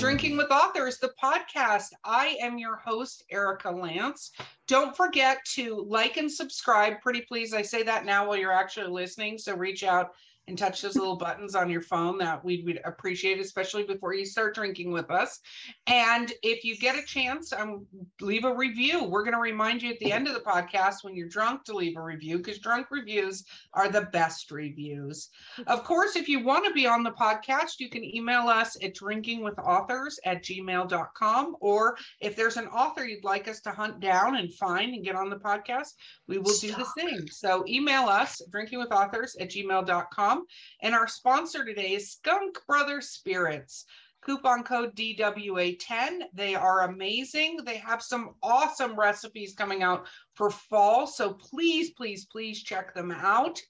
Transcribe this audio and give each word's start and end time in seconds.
Drinking 0.00 0.38
with 0.38 0.50
Authors, 0.50 0.96
the 0.96 1.12
podcast. 1.22 1.88
I 2.06 2.38
am 2.40 2.56
your 2.56 2.76
host, 2.76 3.22
Erica 3.30 3.70
Lance. 3.70 4.32
Don't 4.66 4.96
forget 4.96 5.44
to 5.52 5.84
like 5.86 6.16
and 6.16 6.32
subscribe. 6.32 7.02
Pretty 7.02 7.20
please, 7.20 7.52
I 7.52 7.60
say 7.60 7.82
that 7.82 8.06
now 8.06 8.26
while 8.26 8.38
you're 8.38 8.50
actually 8.50 8.90
listening. 8.90 9.36
So 9.36 9.54
reach 9.54 9.84
out 9.84 10.12
and 10.50 10.58
touch 10.58 10.82
those 10.82 10.96
little 10.96 11.16
buttons 11.16 11.54
on 11.54 11.70
your 11.70 11.80
phone 11.80 12.18
that 12.18 12.44
we 12.44 12.62
would 12.64 12.80
appreciate, 12.84 13.38
especially 13.38 13.84
before 13.84 14.14
you 14.14 14.26
start 14.26 14.52
drinking 14.52 14.90
with 14.90 15.08
us. 15.08 15.38
And 15.86 16.30
if 16.42 16.64
you 16.64 16.76
get 16.76 16.98
a 16.98 17.06
chance, 17.06 17.52
um, 17.52 17.86
leave 18.20 18.44
a 18.44 18.54
review. 18.54 19.04
We're 19.04 19.22
going 19.22 19.34
to 19.34 19.40
remind 19.40 19.80
you 19.80 19.90
at 19.90 20.00
the 20.00 20.12
end 20.12 20.26
of 20.26 20.34
the 20.34 20.40
podcast 20.40 20.96
when 21.02 21.14
you're 21.14 21.28
drunk 21.28 21.64
to 21.64 21.76
leave 21.76 21.96
a 21.96 22.02
review 22.02 22.38
because 22.38 22.58
drunk 22.58 22.88
reviews 22.90 23.44
are 23.72 23.88
the 23.88 24.08
best 24.12 24.50
reviews. 24.50 25.28
Of 25.68 25.84
course, 25.84 26.16
if 26.16 26.28
you 26.28 26.44
want 26.44 26.66
to 26.66 26.72
be 26.72 26.86
on 26.86 27.04
the 27.04 27.12
podcast, 27.12 27.78
you 27.78 27.88
can 27.88 28.04
email 28.04 28.48
us 28.48 28.76
at 28.82 28.96
drinkingwithauthors 28.96 30.14
at 30.24 30.42
gmail.com. 30.42 31.56
Or 31.60 31.96
if 32.20 32.34
there's 32.34 32.56
an 32.56 32.66
author 32.66 33.06
you'd 33.06 33.22
like 33.22 33.46
us 33.46 33.60
to 33.60 33.70
hunt 33.70 34.00
down 34.00 34.36
and 34.36 34.52
find 34.52 34.94
and 34.94 35.04
get 35.04 35.14
on 35.14 35.30
the 35.30 35.36
podcast, 35.36 35.94
we 36.26 36.38
will 36.38 36.58
do 36.60 36.72
the 36.72 36.88
same. 36.98 37.28
So 37.28 37.64
email 37.68 38.08
us 38.08 38.42
drinkingwithauthors 38.52 39.40
at 39.40 39.50
gmail.com. 39.50 40.39
And 40.80 40.94
our 40.94 41.08
sponsor 41.08 41.64
today 41.64 41.94
is 41.94 42.12
Skunk 42.12 42.58
Brothers 42.66 43.10
Spirits. 43.10 43.84
Coupon 44.22 44.64
code 44.64 44.94
DWA10. 44.96 46.22
They 46.34 46.54
are 46.54 46.82
amazing. 46.82 47.58
They 47.64 47.78
have 47.78 48.02
some 48.02 48.34
awesome 48.42 48.98
recipes 48.98 49.54
coming 49.54 49.82
out 49.82 50.06
for 50.34 50.50
fall. 50.50 51.06
So 51.06 51.32
please, 51.32 51.92
please, 51.92 52.26
please 52.26 52.62
check 52.62 52.94
them 52.94 53.10
out. 53.10 53.60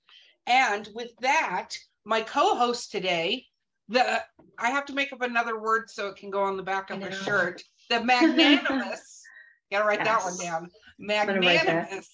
And 0.47 0.89
with 0.95 1.11
that, 1.21 1.77
my 2.05 2.23
co-host 2.23 2.91
today, 2.91 3.47
the 3.89 4.23
I 4.59 4.71
have 4.71 4.87
to 4.87 4.95
make 4.95 5.13
up 5.13 5.23
another 5.23 5.61
word 5.61 5.89
so 5.89 6.09
it 6.09 6.17
can 6.17 6.31
go 6.31 6.43
on 6.43 6.57
the 6.57 6.63
back 6.63 6.91
of 6.91 7.03
a 7.03 7.13
shirt. 7.13 7.63
The 7.89 8.01
magnanimous. 8.05 9.23
gotta 9.71 9.85
write 9.85 10.01
yes. 10.05 10.07
that 10.07 10.25
one 10.25 10.39
down. 10.39 10.71
Magnanimous 10.99 12.09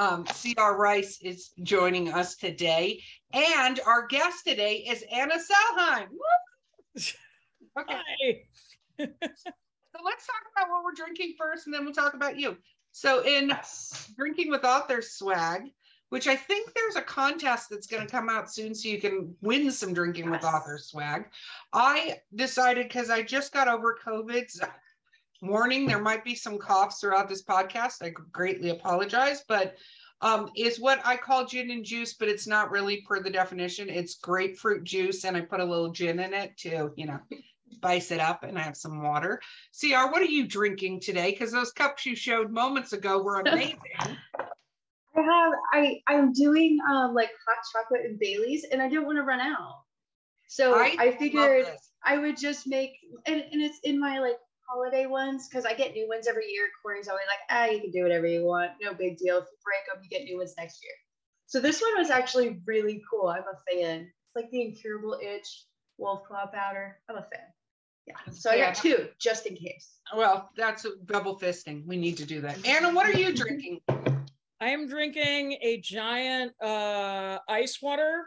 um, 0.00 0.24
C.R. 0.32 0.78
Rice 0.78 1.20
is 1.20 1.50
joining 1.62 2.10
us 2.10 2.36
today. 2.36 3.02
And 3.34 3.78
our 3.86 4.06
guest 4.06 4.46
today 4.46 4.76
is 4.88 5.04
Anna 5.12 5.34
Sellheim. 5.34 6.06
okay. 7.78 8.46
so 8.98 9.06
let's 10.02 10.26
talk 10.26 10.42
about 10.56 10.70
what 10.70 10.84
we're 10.84 10.94
drinking 10.96 11.34
first, 11.38 11.66
and 11.66 11.74
then 11.74 11.84
we'll 11.84 11.92
talk 11.92 12.14
about 12.14 12.38
you. 12.38 12.56
So, 12.92 13.22
in. 13.24 13.52
Drinking 14.16 14.50
with 14.50 14.64
Authors 14.64 15.12
swag, 15.12 15.64
which 16.08 16.26
I 16.26 16.34
think 16.34 16.72
there's 16.72 16.96
a 16.96 17.02
contest 17.02 17.68
that's 17.70 17.86
going 17.86 18.04
to 18.04 18.10
come 18.10 18.30
out 18.30 18.50
soon 18.50 18.74
so 18.74 18.88
you 18.88 19.00
can 19.00 19.34
win 19.42 19.70
some 19.70 19.92
Drinking 19.92 20.24
yes. 20.24 20.32
with 20.32 20.44
Authors 20.44 20.86
swag. 20.86 21.26
I 21.74 22.16
decided 22.34 22.88
because 22.88 23.10
I 23.10 23.22
just 23.22 23.52
got 23.52 23.68
over 23.68 23.98
COVID. 24.02 24.50
So 24.50 24.66
warning 25.40 25.86
there 25.86 26.02
might 26.02 26.24
be 26.24 26.34
some 26.34 26.58
coughs 26.58 27.00
throughout 27.00 27.28
this 27.28 27.42
podcast. 27.42 28.02
I 28.02 28.10
greatly 28.10 28.70
apologize 28.70 29.44
but 29.48 29.76
um, 30.22 30.50
is 30.54 30.78
what 30.78 31.00
i 31.04 31.16
call 31.16 31.46
gin 31.46 31.70
and 31.70 31.84
juice 31.84 32.14
but 32.14 32.28
it's 32.28 32.46
not 32.46 32.70
really 32.70 33.02
per 33.02 33.22
the 33.22 33.30
definition. 33.30 33.88
It's 33.88 34.16
grapefruit 34.16 34.84
juice 34.84 35.24
and 35.24 35.36
i 35.36 35.40
put 35.40 35.60
a 35.60 35.64
little 35.64 35.90
gin 35.90 36.20
in 36.20 36.34
it 36.34 36.56
to 36.58 36.92
you 36.96 37.06
know 37.06 37.20
spice 37.72 38.10
it 38.10 38.20
up 38.20 38.42
and 38.42 38.58
i 38.58 38.62
have 38.62 38.76
some 38.76 39.02
water. 39.02 39.40
Cr 39.78 40.10
what 40.10 40.20
are 40.22 40.24
you 40.24 40.46
drinking 40.46 41.00
today? 41.00 41.30
Because 41.30 41.52
those 41.52 41.72
cups 41.72 42.04
you 42.04 42.14
showed 42.14 42.50
moments 42.50 42.92
ago 42.92 43.22
were 43.22 43.40
amazing. 43.46 43.78
I 45.16 45.22
have 45.22 45.52
i 45.72 46.00
i'm 46.06 46.32
doing 46.32 46.78
um 46.90 47.14
like 47.14 47.30
hot 47.46 47.58
chocolate 47.72 48.06
and 48.06 48.18
baileys 48.18 48.64
and 48.70 48.80
i 48.80 48.88
don't 48.88 49.06
want 49.06 49.16
to 49.16 49.22
run 49.22 49.40
out. 49.40 49.82
So 50.48 50.74
i, 50.74 50.96
I 50.98 51.10
figured 51.12 51.66
i 52.04 52.18
would 52.18 52.36
just 52.36 52.66
make 52.66 52.92
and, 53.26 53.42
and 53.52 53.62
it's 53.62 53.78
in 53.84 53.98
my 53.98 54.18
like 54.18 54.36
holiday 54.70 55.06
ones 55.06 55.48
because 55.48 55.64
I 55.64 55.74
get 55.74 55.92
new 55.92 56.08
ones 56.08 56.26
every 56.26 56.46
year. 56.50 56.68
Corey's 56.82 57.08
always 57.08 57.24
like, 57.28 57.40
ah, 57.50 57.66
you 57.66 57.80
can 57.80 57.90
do 57.90 58.02
whatever 58.02 58.26
you 58.26 58.44
want. 58.44 58.70
No 58.80 58.94
big 58.94 59.16
deal. 59.18 59.38
If 59.38 59.44
you 59.44 59.58
break 59.64 59.86
them, 59.92 60.02
you 60.02 60.08
get 60.08 60.24
new 60.24 60.38
ones 60.38 60.54
next 60.56 60.82
year. 60.82 60.92
So 61.46 61.60
this 61.60 61.80
one 61.80 61.98
was 61.98 62.10
actually 62.10 62.60
really 62.64 63.02
cool. 63.10 63.28
I'm 63.28 63.42
a 63.42 63.72
fan. 63.72 64.02
It's 64.02 64.36
like 64.36 64.50
the 64.50 64.62
incurable 64.62 65.18
itch 65.20 65.64
wolf 65.98 66.24
claw 66.24 66.46
powder. 66.46 66.98
I'm 67.08 67.16
a 67.16 67.22
fan. 67.22 67.46
Yeah. 68.06 68.32
So 68.32 68.52
yeah. 68.52 68.62
I 68.62 68.66
got 68.66 68.74
two 68.76 69.08
just 69.18 69.46
in 69.46 69.56
case. 69.56 69.96
Well, 70.16 70.50
that's 70.56 70.86
double 71.06 71.38
fisting. 71.38 71.86
We 71.86 71.96
need 71.96 72.16
to 72.18 72.24
do 72.24 72.40
that. 72.42 72.64
Anna, 72.66 72.94
what 72.94 73.06
are 73.06 73.18
you 73.18 73.34
drinking? 73.34 73.80
I 74.60 74.68
am 74.68 74.88
drinking 74.88 75.56
a 75.62 75.80
giant 75.80 76.52
uh, 76.62 77.38
ice 77.48 77.80
water 77.82 78.26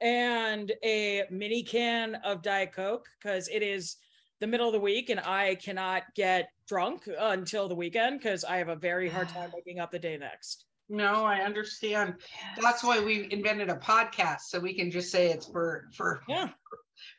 and 0.00 0.72
a 0.82 1.24
mini 1.30 1.62
can 1.62 2.16
of 2.16 2.42
Diet 2.42 2.72
Coke 2.72 3.06
because 3.20 3.48
it 3.48 3.62
is 3.62 3.96
the 4.44 4.50
middle 4.50 4.66
of 4.66 4.74
the 4.74 4.80
week 4.80 5.08
and 5.08 5.20
I 5.20 5.54
cannot 5.54 6.02
get 6.14 6.50
drunk 6.68 7.08
until 7.18 7.66
the 7.66 7.74
weekend 7.74 8.18
because 8.18 8.44
I 8.44 8.58
have 8.58 8.68
a 8.68 8.76
very 8.76 9.08
hard 9.08 9.26
time 9.30 9.50
waking 9.54 9.80
up 9.80 9.90
the 9.90 9.98
day 9.98 10.18
next. 10.18 10.66
No, 10.90 11.24
I 11.24 11.36
understand. 11.38 12.16
That's 12.60 12.84
why 12.84 13.00
we 13.00 13.26
invented 13.32 13.70
a 13.70 13.76
podcast 13.76 14.40
so 14.48 14.60
we 14.60 14.74
can 14.74 14.90
just 14.90 15.10
say 15.10 15.30
it's 15.30 15.46
for 15.46 15.86
for 15.94 16.22
yeah 16.28 16.50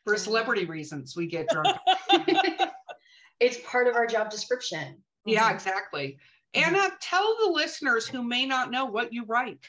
for 0.04 0.16
celebrity 0.16 0.66
reasons 0.66 1.16
we 1.16 1.26
get 1.26 1.48
drunk. 1.48 1.76
it's 3.40 3.58
part 3.68 3.88
of 3.88 3.96
our 3.96 4.06
job 4.06 4.30
description. 4.30 5.02
Yeah, 5.24 5.46
mm-hmm. 5.46 5.56
exactly. 5.56 6.18
Anna, 6.54 6.90
tell 7.00 7.36
the 7.44 7.50
listeners 7.50 8.06
who 8.06 8.22
may 8.22 8.46
not 8.46 8.70
know 8.70 8.84
what 8.84 9.12
you 9.12 9.24
write. 9.24 9.66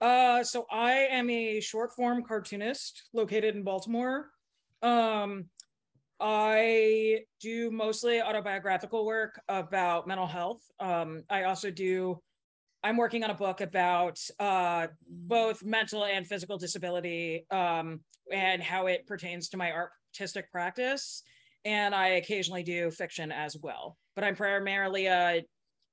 Uh, 0.00 0.42
so 0.42 0.66
I 0.68 1.06
am 1.12 1.30
a 1.30 1.60
short 1.60 1.94
form 1.94 2.24
cartoonist 2.24 3.04
located 3.12 3.54
in 3.54 3.62
Baltimore. 3.62 4.30
Um, 4.82 5.44
I 6.20 7.20
do 7.40 7.70
mostly 7.70 8.20
autobiographical 8.20 9.06
work 9.06 9.40
about 9.48 10.06
mental 10.06 10.26
health. 10.26 10.60
Um, 10.78 11.22
I 11.30 11.44
also 11.44 11.70
do, 11.70 12.20
I'm 12.84 12.98
working 12.98 13.24
on 13.24 13.30
a 13.30 13.34
book 13.34 13.62
about 13.62 14.18
uh, 14.38 14.88
both 15.08 15.64
mental 15.64 16.04
and 16.04 16.26
physical 16.26 16.58
disability 16.58 17.46
um, 17.50 18.00
and 18.30 18.62
how 18.62 18.86
it 18.86 19.06
pertains 19.06 19.48
to 19.50 19.56
my 19.56 19.72
artistic 19.72 20.50
practice. 20.52 21.22
And 21.64 21.94
I 21.94 22.08
occasionally 22.08 22.62
do 22.62 22.90
fiction 22.90 23.32
as 23.32 23.56
well. 23.62 23.96
But 24.14 24.24
I'm 24.24 24.36
primarily 24.36 25.06
a 25.06 25.42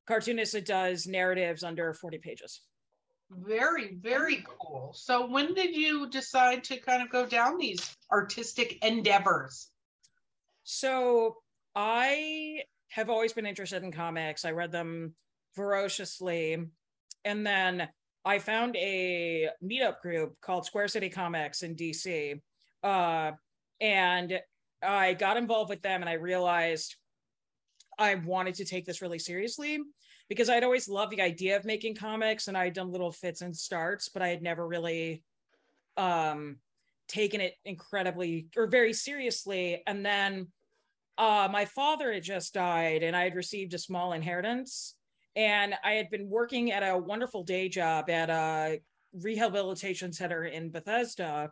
cartoonist 0.08 0.54
that 0.54 0.66
does 0.66 1.08
narratives 1.08 1.64
under 1.64 1.94
40 1.94 2.18
pages. 2.18 2.62
Very, 3.30 3.96
very 3.96 4.46
cool. 4.48 4.94
So, 4.96 5.30
when 5.30 5.54
did 5.54 5.76
you 5.76 6.10
decide 6.10 6.64
to 6.66 6.80
kind 6.80 7.04
of 7.04 7.10
go 7.10 7.26
down 7.26 7.58
these 7.58 7.96
artistic 8.10 8.84
endeavors? 8.86 9.70
So 10.70 11.38
I 11.76 12.64
have 12.90 13.10
always 13.10 13.32
been 13.32 13.46
interested 13.46 13.84
in 13.84 13.92
comics. 13.94 14.44
I 14.44 14.52
read 14.52 14.70
them 14.70 15.16
voraciously. 15.56 16.58
And 17.24 17.48
then 17.48 17.88
I 18.26 18.40
found 18.40 18.76
a 18.76 19.48
meetup 19.64 20.02
group 20.02 20.36
called 20.42 20.66
Square 20.66 20.90
City 20.90 21.08
Comics 21.08 21.64
in 21.64 21.78
DC. 21.78 22.42
Uh, 22.84 23.32
and 23.80 24.42
I 24.84 25.14
got 25.14 25.38
involved 25.38 25.70
with 25.70 25.82
them 25.82 26.02
and 26.02 26.10
I 26.10 26.16
realized 26.16 26.98
I 27.98 28.16
wanted 28.16 28.56
to 28.56 28.66
take 28.66 28.86
this 28.86 29.02
really 29.02 29.20
seriously 29.20 29.80
because 30.28 30.50
I'd 30.50 30.66
always 30.66 30.90
loved 30.90 31.14
the 31.14 31.22
idea 31.22 31.56
of 31.56 31.64
making 31.64 31.96
comics 31.96 32.50
and 32.50 32.58
I'd 32.58 32.74
done 32.74 32.92
little 32.92 33.14
fits 33.14 33.42
and 33.42 33.56
starts, 33.56 34.10
but 34.10 34.22
I 34.22 34.28
had 34.28 34.42
never 34.42 34.68
really 34.68 35.24
um, 35.96 36.58
taken 37.08 37.40
it 37.40 37.54
incredibly 37.64 38.48
or 38.58 38.68
very 38.68 38.92
seriously. 38.92 39.82
And 39.88 40.06
then 40.06 40.48
uh, 41.18 41.48
my 41.52 41.66
father 41.66 42.14
had 42.14 42.24
just 42.24 42.54
died 42.54 43.04
and 43.04 43.16
I 43.16 43.24
had 43.24 43.36
received 43.36 43.74
a 43.74 43.80
small 43.80 44.14
inheritance. 44.14 44.96
And 45.36 45.76
I 45.84 45.94
had 45.94 46.10
been 46.10 46.30
working 46.30 46.72
at 46.72 46.82
a 46.82 46.98
wonderful 46.98 47.44
day 47.44 47.70
job 47.70 48.10
at 48.10 48.30
a 48.30 48.80
rehabilitation 49.14 50.12
center 50.12 50.46
in 50.46 50.72
Bethesda. 50.72 51.52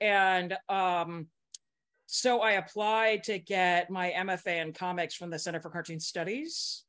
And 0.00 0.56
um, 0.68 1.28
so 2.06 2.40
I 2.40 2.52
applied 2.52 3.24
to 3.24 3.38
get 3.38 3.90
my 3.90 4.10
MFA 4.10 4.60
in 4.60 4.72
comics 4.72 5.14
from 5.14 5.30
the 5.30 5.38
Center 5.38 5.60
for 5.60 5.70
Cartoon 5.70 6.00
Studies. 6.00 6.84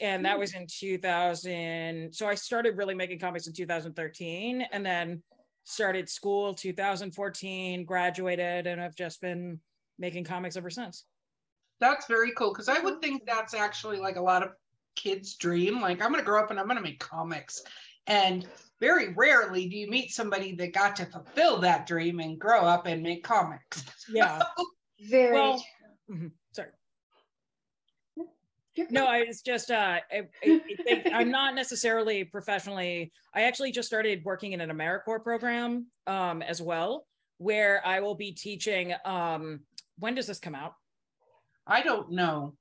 And 0.00 0.24
that 0.24 0.34
hmm. 0.34 0.40
was 0.40 0.54
in 0.54 0.66
2000. 0.68 2.14
So 2.14 2.26
I 2.26 2.34
started 2.34 2.76
really 2.76 2.94
making 2.94 3.18
comics 3.18 3.46
in 3.46 3.54
2013 3.54 4.66
and 4.70 4.84
then 4.84 5.22
started 5.64 6.08
school 6.08 6.54
2014, 6.54 7.84
graduated, 7.84 8.66
and 8.66 8.80
I've 8.80 8.94
just 8.94 9.20
been 9.20 9.60
making 9.98 10.24
comics 10.24 10.56
ever 10.56 10.70
since. 10.70 11.04
That's 11.84 12.06
very 12.06 12.32
cool 12.32 12.50
because 12.50 12.70
I 12.70 12.78
would 12.78 13.02
think 13.02 13.26
that's 13.26 13.52
actually 13.52 13.98
like 13.98 14.16
a 14.16 14.22
lot 14.22 14.42
of 14.42 14.52
kids' 14.96 15.34
dream. 15.34 15.82
Like, 15.82 16.00
I'm 16.00 16.10
going 16.10 16.22
to 16.22 16.24
grow 16.24 16.42
up 16.42 16.50
and 16.50 16.58
I'm 16.58 16.64
going 16.64 16.78
to 16.78 16.82
make 16.82 16.98
comics. 16.98 17.62
And 18.06 18.46
very 18.80 19.12
rarely 19.12 19.68
do 19.68 19.76
you 19.76 19.90
meet 19.90 20.10
somebody 20.10 20.54
that 20.54 20.72
got 20.72 20.96
to 20.96 21.04
fulfill 21.04 21.58
that 21.60 21.86
dream 21.86 22.20
and 22.20 22.38
grow 22.38 22.60
up 22.60 22.86
and 22.86 23.02
make 23.02 23.22
comics. 23.22 23.84
Yeah. 24.08 24.40
very 25.10 25.34
well, 25.34 25.62
mm-hmm, 26.10 26.28
sorry. 26.52 26.70
No, 28.90 29.06
I 29.06 29.24
was 29.24 29.42
just 29.42 29.70
uh, 29.70 29.98
I, 30.10 30.22
I, 30.42 31.02
I'm 31.12 31.30
not 31.30 31.54
necessarily 31.54 32.24
professionally. 32.24 33.12
I 33.34 33.42
actually 33.42 33.72
just 33.72 33.88
started 33.88 34.24
working 34.24 34.52
in 34.52 34.62
an 34.62 34.70
AmeriCorps 34.70 35.22
program 35.22 35.88
um, 36.06 36.40
as 36.40 36.62
well, 36.62 37.06
where 37.36 37.86
I 37.86 38.00
will 38.00 38.14
be 38.14 38.32
teaching. 38.32 38.94
Um, 39.04 39.60
when 39.98 40.14
does 40.14 40.26
this 40.26 40.38
come 40.38 40.54
out? 40.54 40.72
I 41.66 41.82
don't 41.82 42.12
know. 42.12 42.54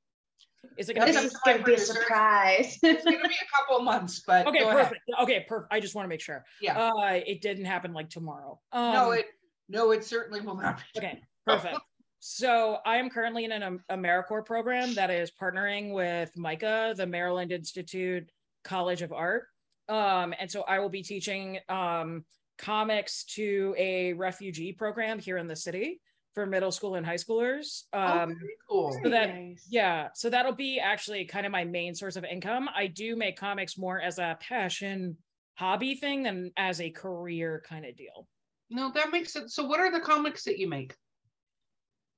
Is 0.78 0.90
it 0.90 0.96
going 0.96 1.14
to 1.14 1.64
be 1.64 1.74
a 1.74 1.78
surprise? 1.78 2.80
it's 2.84 3.04
going 3.04 3.22
to 3.22 3.28
be 3.28 3.36
a 3.36 3.58
couple 3.58 3.78
of 3.78 3.84
months, 3.84 4.24
but 4.26 4.48
okay, 4.48 4.64
perfect. 4.64 5.02
Ahead. 5.14 5.24
Okay, 5.24 5.46
perfect. 5.48 5.74
I 5.74 5.80
just 5.80 5.94
want 5.94 6.06
to 6.06 6.10
make 6.10 6.22
sure. 6.22 6.46
Yeah. 6.62 6.80
Uh, 6.80 7.20
it 7.26 7.42
didn't 7.42 7.66
happen 7.66 7.94
like 7.94 8.10
tomorrow. 8.10 8.60
Um, 8.72 8.94
no, 8.94 9.12
it 9.12 9.26
no, 9.70 9.92
it 9.92 10.04
certainly 10.04 10.42
will 10.42 10.56
not. 10.56 10.82
Be. 10.94 11.00
Okay, 11.00 11.22
perfect. 11.46 11.78
so 12.20 12.78
I 12.86 12.98
am 12.98 13.10
currently 13.10 13.46
in 13.46 13.52
an 13.52 13.80
AmeriCorps 13.92 14.46
program 14.46 14.94
that 14.96 15.10
is 15.10 15.32
partnering 15.32 15.94
with 15.94 16.32
MICA, 16.38 16.94
the 16.98 17.06
Maryland 17.06 17.52
Institute 17.52 18.30
College 18.64 19.02
of 19.02 19.12
Art. 19.12 19.46
Um, 19.90 20.34
and 20.40 20.50
so 20.50 20.64
I 20.64 20.80
will 20.80 20.90
be 20.90 21.04
teaching 21.04 21.60
um, 21.68 22.24
comics 22.58 23.26
to 23.26 23.76
a 23.78 24.14
refugee 24.14 24.72
program 24.72 25.20
here 25.20 25.38
in 25.38 25.48
the 25.48 25.56
city 25.56 26.00
for 26.34 26.46
middle 26.46 26.72
school 26.72 26.96
and 26.96 27.06
high 27.06 27.16
schoolers. 27.16 27.84
Oh, 27.94 28.02
um, 28.02 28.38
oh, 28.42 28.48
cool. 28.70 29.00
So 29.04 29.10
that, 29.10 29.34
nice. 29.36 29.66
yeah, 29.70 30.10
so 30.14 30.30
that'll 30.30 30.56
be 30.56 30.80
actually 30.80 31.26
kind 31.26 31.46
of 31.46 31.52
my 31.52 31.64
main 31.64 31.96
source 31.96 32.16
of 32.16 32.26
income. 32.26 32.70
I 32.76 32.88
do 32.88 33.16
make 33.16 33.38
comics 33.38 33.78
more 33.78 34.00
as 34.00 34.20
a 34.20 34.38
passion 34.40 35.18
hobby 35.56 35.96
thing 35.96 36.24
than 36.24 36.52
as 36.58 36.82
a 36.82 36.90
career 36.90 37.64
kind 37.68 37.86
of 37.86 37.96
deal. 37.96 38.28
No, 38.70 38.92
that 38.94 39.12
makes 39.12 39.34
sense. 39.34 39.54
So 39.56 39.66
what 39.66 39.80
are 39.80 39.92
the 39.92 40.00
comics 40.00 40.44
that 40.46 40.58
you 40.58 40.68
make? 40.68 40.96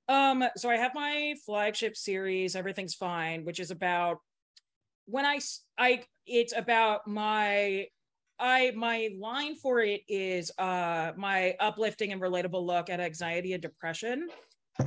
Um, 0.08 0.44
so 0.56 0.70
I 0.70 0.78
have 0.78 0.94
my 0.94 1.36
flagship 1.46 1.98
series, 1.98 2.56
Everything's 2.56 2.94
Fine, 2.94 3.44
which 3.44 3.60
is 3.60 3.72
about 3.72 4.20
when 5.08 5.26
I 5.26 5.40
I 5.78 6.04
it's 6.26 6.56
about 6.56 7.08
my 7.08 7.88
I 8.40 8.72
my 8.76 9.10
line 9.20 9.56
for 9.56 9.80
it 9.80 10.02
is 10.08 10.52
uh 10.58 11.12
my 11.16 11.56
uplifting 11.60 12.12
and 12.12 12.22
relatable 12.22 12.66
look 12.66 12.90
at 12.90 13.00
anxiety 13.00 13.54
and 13.54 13.62
depression. 13.62 14.28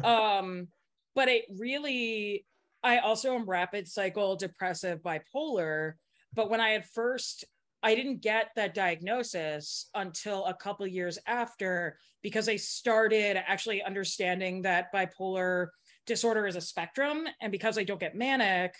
Um, 0.04 0.68
but 1.14 1.28
it 1.28 1.44
really 1.58 2.44
I 2.82 2.98
also 2.98 3.34
am 3.34 3.48
rapid 3.48 3.88
cycle 3.88 4.36
depressive 4.36 5.00
bipolar. 5.02 5.94
But 6.34 6.50
when 6.50 6.60
I 6.60 6.70
had 6.70 6.84
first 6.86 7.44
I 7.82 7.94
didn't 7.94 8.22
get 8.22 8.50
that 8.56 8.74
diagnosis 8.74 9.88
until 9.94 10.44
a 10.46 10.54
couple 10.54 10.86
years 10.86 11.18
after 11.26 11.96
because 12.22 12.48
I 12.48 12.56
started 12.56 13.36
actually 13.36 13.82
understanding 13.82 14.62
that 14.62 14.92
bipolar 14.92 15.68
disorder 16.06 16.46
is 16.46 16.56
a 16.56 16.60
spectrum. 16.60 17.26
And 17.40 17.52
because 17.52 17.78
I 17.78 17.84
don't 17.84 18.00
get 18.00 18.16
manic, 18.16 18.74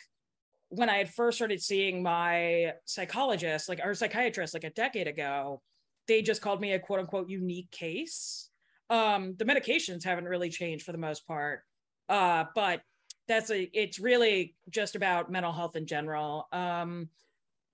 when 0.71 0.91
I 0.91 0.99
had 0.99 1.13
first 1.13 1.39
started 1.39 1.63
seeing 1.63 2.03
my 2.03 2.75
psychologist, 2.85 3.69
like 3.69 3.81
our 3.83 3.95
psychiatrist, 3.95 4.55
like 4.55 4.65
a 4.65 4.71
decade 4.71 5.09
ago, 5.09 5.63
they 6.07 6.23
just 6.23 6.43
called 6.43 6.61
me 6.61 6.73
a 6.73 6.79
quote 6.79 7.01
unquote 7.01 7.29
unique 7.29 7.71
case. 7.71 8.51
Um, 8.91 9.35
the 9.39 9.45
medications 9.45 10.05
haven't 10.05 10.25
really 10.25 10.51
changed 10.51 10.85
for 10.85 10.93
the 10.93 10.99
most 10.99 11.27
part, 11.27 11.63
uh, 12.09 12.45
but 12.55 12.81
that's 13.27 13.51
a. 13.51 13.71
It's 13.79 13.99
really 13.99 14.57
just 14.71 14.97
about 14.97 15.31
mental 15.31 15.53
health 15.53 15.77
in 15.77 15.87
general. 15.87 16.49
Um, 16.53 17.09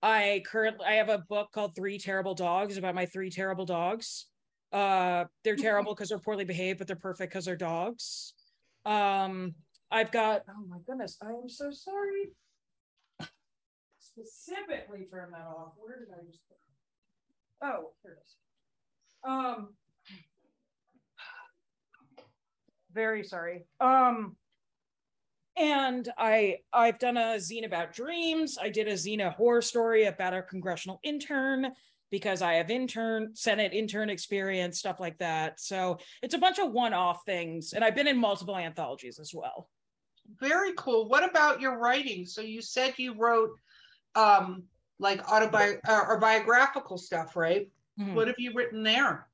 I 0.01 0.43
currently 0.45 0.85
I 0.85 0.93
have 0.93 1.09
a 1.09 1.19
book 1.19 1.51
called 1.53 1.75
Three 1.75 1.97
Terrible 1.97 2.35
Dogs 2.35 2.77
about 2.77 2.95
my 2.95 3.05
three 3.05 3.29
terrible 3.29 3.65
dogs. 3.65 4.27
Uh, 4.73 5.25
they're 5.43 5.55
terrible 5.55 5.93
because 5.93 6.09
they're 6.09 6.19
poorly 6.19 6.43
behaved, 6.43 6.79
but 6.79 6.87
they're 6.87 6.97
perfect 6.97 7.31
because 7.31 7.45
they're 7.45 7.55
dogs. 7.55 8.33
Um, 8.85 9.55
I've 9.89 10.11
got 10.11 10.41
oh 10.49 10.65
my 10.67 10.77
goodness, 10.85 11.17
I 11.21 11.29
am 11.29 11.47
so 11.47 11.71
sorry 11.71 12.31
specifically 14.15 15.07
turn 15.11 15.31
that 15.31 15.45
off. 15.47 15.73
Where 15.77 15.99
did 15.99 16.07
I 16.09 16.23
just 16.25 16.43
put 16.47 16.55
it? 16.55 17.67
Oh, 17.67 17.91
here 18.03 18.13
it 18.13 18.23
is. 18.25 18.35
Um, 19.27 19.73
very 22.93 23.23
sorry. 23.23 23.65
Um, 23.79 24.35
and 25.57 26.07
I 26.17 26.57
I've 26.73 26.99
done 26.99 27.17
a 27.17 27.35
zine 27.37 27.65
about 27.65 27.93
dreams. 27.93 28.57
I 28.61 28.69
did 28.69 28.87
a 28.87 28.93
zine 28.93 29.33
horror 29.33 29.61
story 29.61 30.05
about 30.05 30.33
a 30.33 30.41
congressional 30.41 30.99
intern 31.03 31.71
because 32.11 32.41
I 32.41 32.53
have 32.53 32.69
intern 32.69 33.31
Senate 33.33 33.73
intern 33.73 34.09
experience, 34.09 34.79
stuff 34.79 34.99
like 34.99 35.17
that. 35.19 35.59
So 35.59 35.97
it's 36.21 36.35
a 36.35 36.39
bunch 36.39 36.59
of 36.59 36.71
one-off 36.71 37.21
things, 37.25 37.73
and 37.73 37.83
I've 37.83 37.95
been 37.95 38.07
in 38.07 38.17
multiple 38.17 38.57
anthologies 38.57 39.19
as 39.19 39.33
well. 39.33 39.69
Very 40.39 40.73
cool. 40.75 41.07
What 41.07 41.27
about 41.27 41.61
your 41.61 41.77
writing? 41.77 42.25
So 42.25 42.41
you 42.41 42.61
said 42.61 42.93
you 42.97 43.15
wrote 43.15 43.51
um, 44.15 44.63
like 44.99 45.25
autobi 45.25 45.77
uh, 45.87 46.05
or 46.07 46.19
biographical 46.19 46.97
stuff, 46.97 47.35
right? 47.35 47.69
Mm-hmm. 47.99 48.15
What 48.15 48.27
have 48.27 48.39
you 48.39 48.53
written 48.53 48.83
there? 48.83 49.27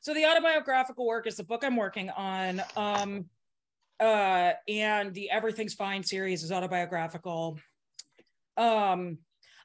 So 0.00 0.14
the 0.14 0.24
autobiographical 0.26 1.06
work 1.06 1.26
is 1.26 1.36
the 1.36 1.44
book 1.44 1.64
I'm 1.64 1.76
working 1.76 2.10
on. 2.10 2.62
Um, 2.76 3.26
uh, 4.00 4.52
and 4.68 5.12
the 5.12 5.30
Everything's 5.30 5.74
Fine 5.74 6.02
series 6.02 6.42
is 6.42 6.52
autobiographical. 6.52 7.58
Um, 8.56 9.18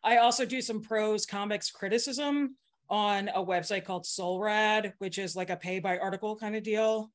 I 0.03 0.17
also 0.17 0.45
do 0.45 0.61
some 0.61 0.81
prose 0.81 1.25
comics 1.25 1.71
criticism 1.71 2.55
on 2.89 3.29
a 3.29 3.43
website 3.43 3.85
called 3.85 4.03
Solrad, 4.03 4.93
which 4.97 5.17
is 5.17 5.35
like 5.35 5.49
a 5.49 5.55
pay 5.55 5.79
by 5.79 5.97
article 5.97 6.35
kind 6.35 6.55
of 6.55 6.63
deal. 6.63 7.11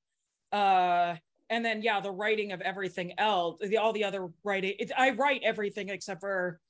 Uh, 0.52 1.16
and 1.50 1.64
then 1.64 1.82
yeah, 1.82 2.00
the 2.00 2.10
writing 2.10 2.52
of 2.52 2.60
everything 2.60 3.12
else, 3.18 3.58
the, 3.60 3.76
all 3.76 3.92
the 3.92 4.04
other 4.04 4.28
writing. 4.44 4.74
It, 4.78 4.92
I 4.96 5.10
write 5.10 5.42
everything 5.44 5.88
except 5.88 6.20
for 6.20 6.60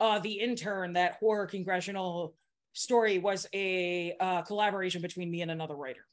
uh, 0.00 0.18
the 0.18 0.32
intern, 0.32 0.94
that 0.94 1.14
horror 1.20 1.46
congressional 1.46 2.34
story 2.72 3.18
was 3.18 3.46
a 3.52 4.16
uh, 4.20 4.42
collaboration 4.42 5.02
between 5.02 5.30
me 5.30 5.42
and 5.42 5.50
another 5.50 5.76
writer. 5.76 6.06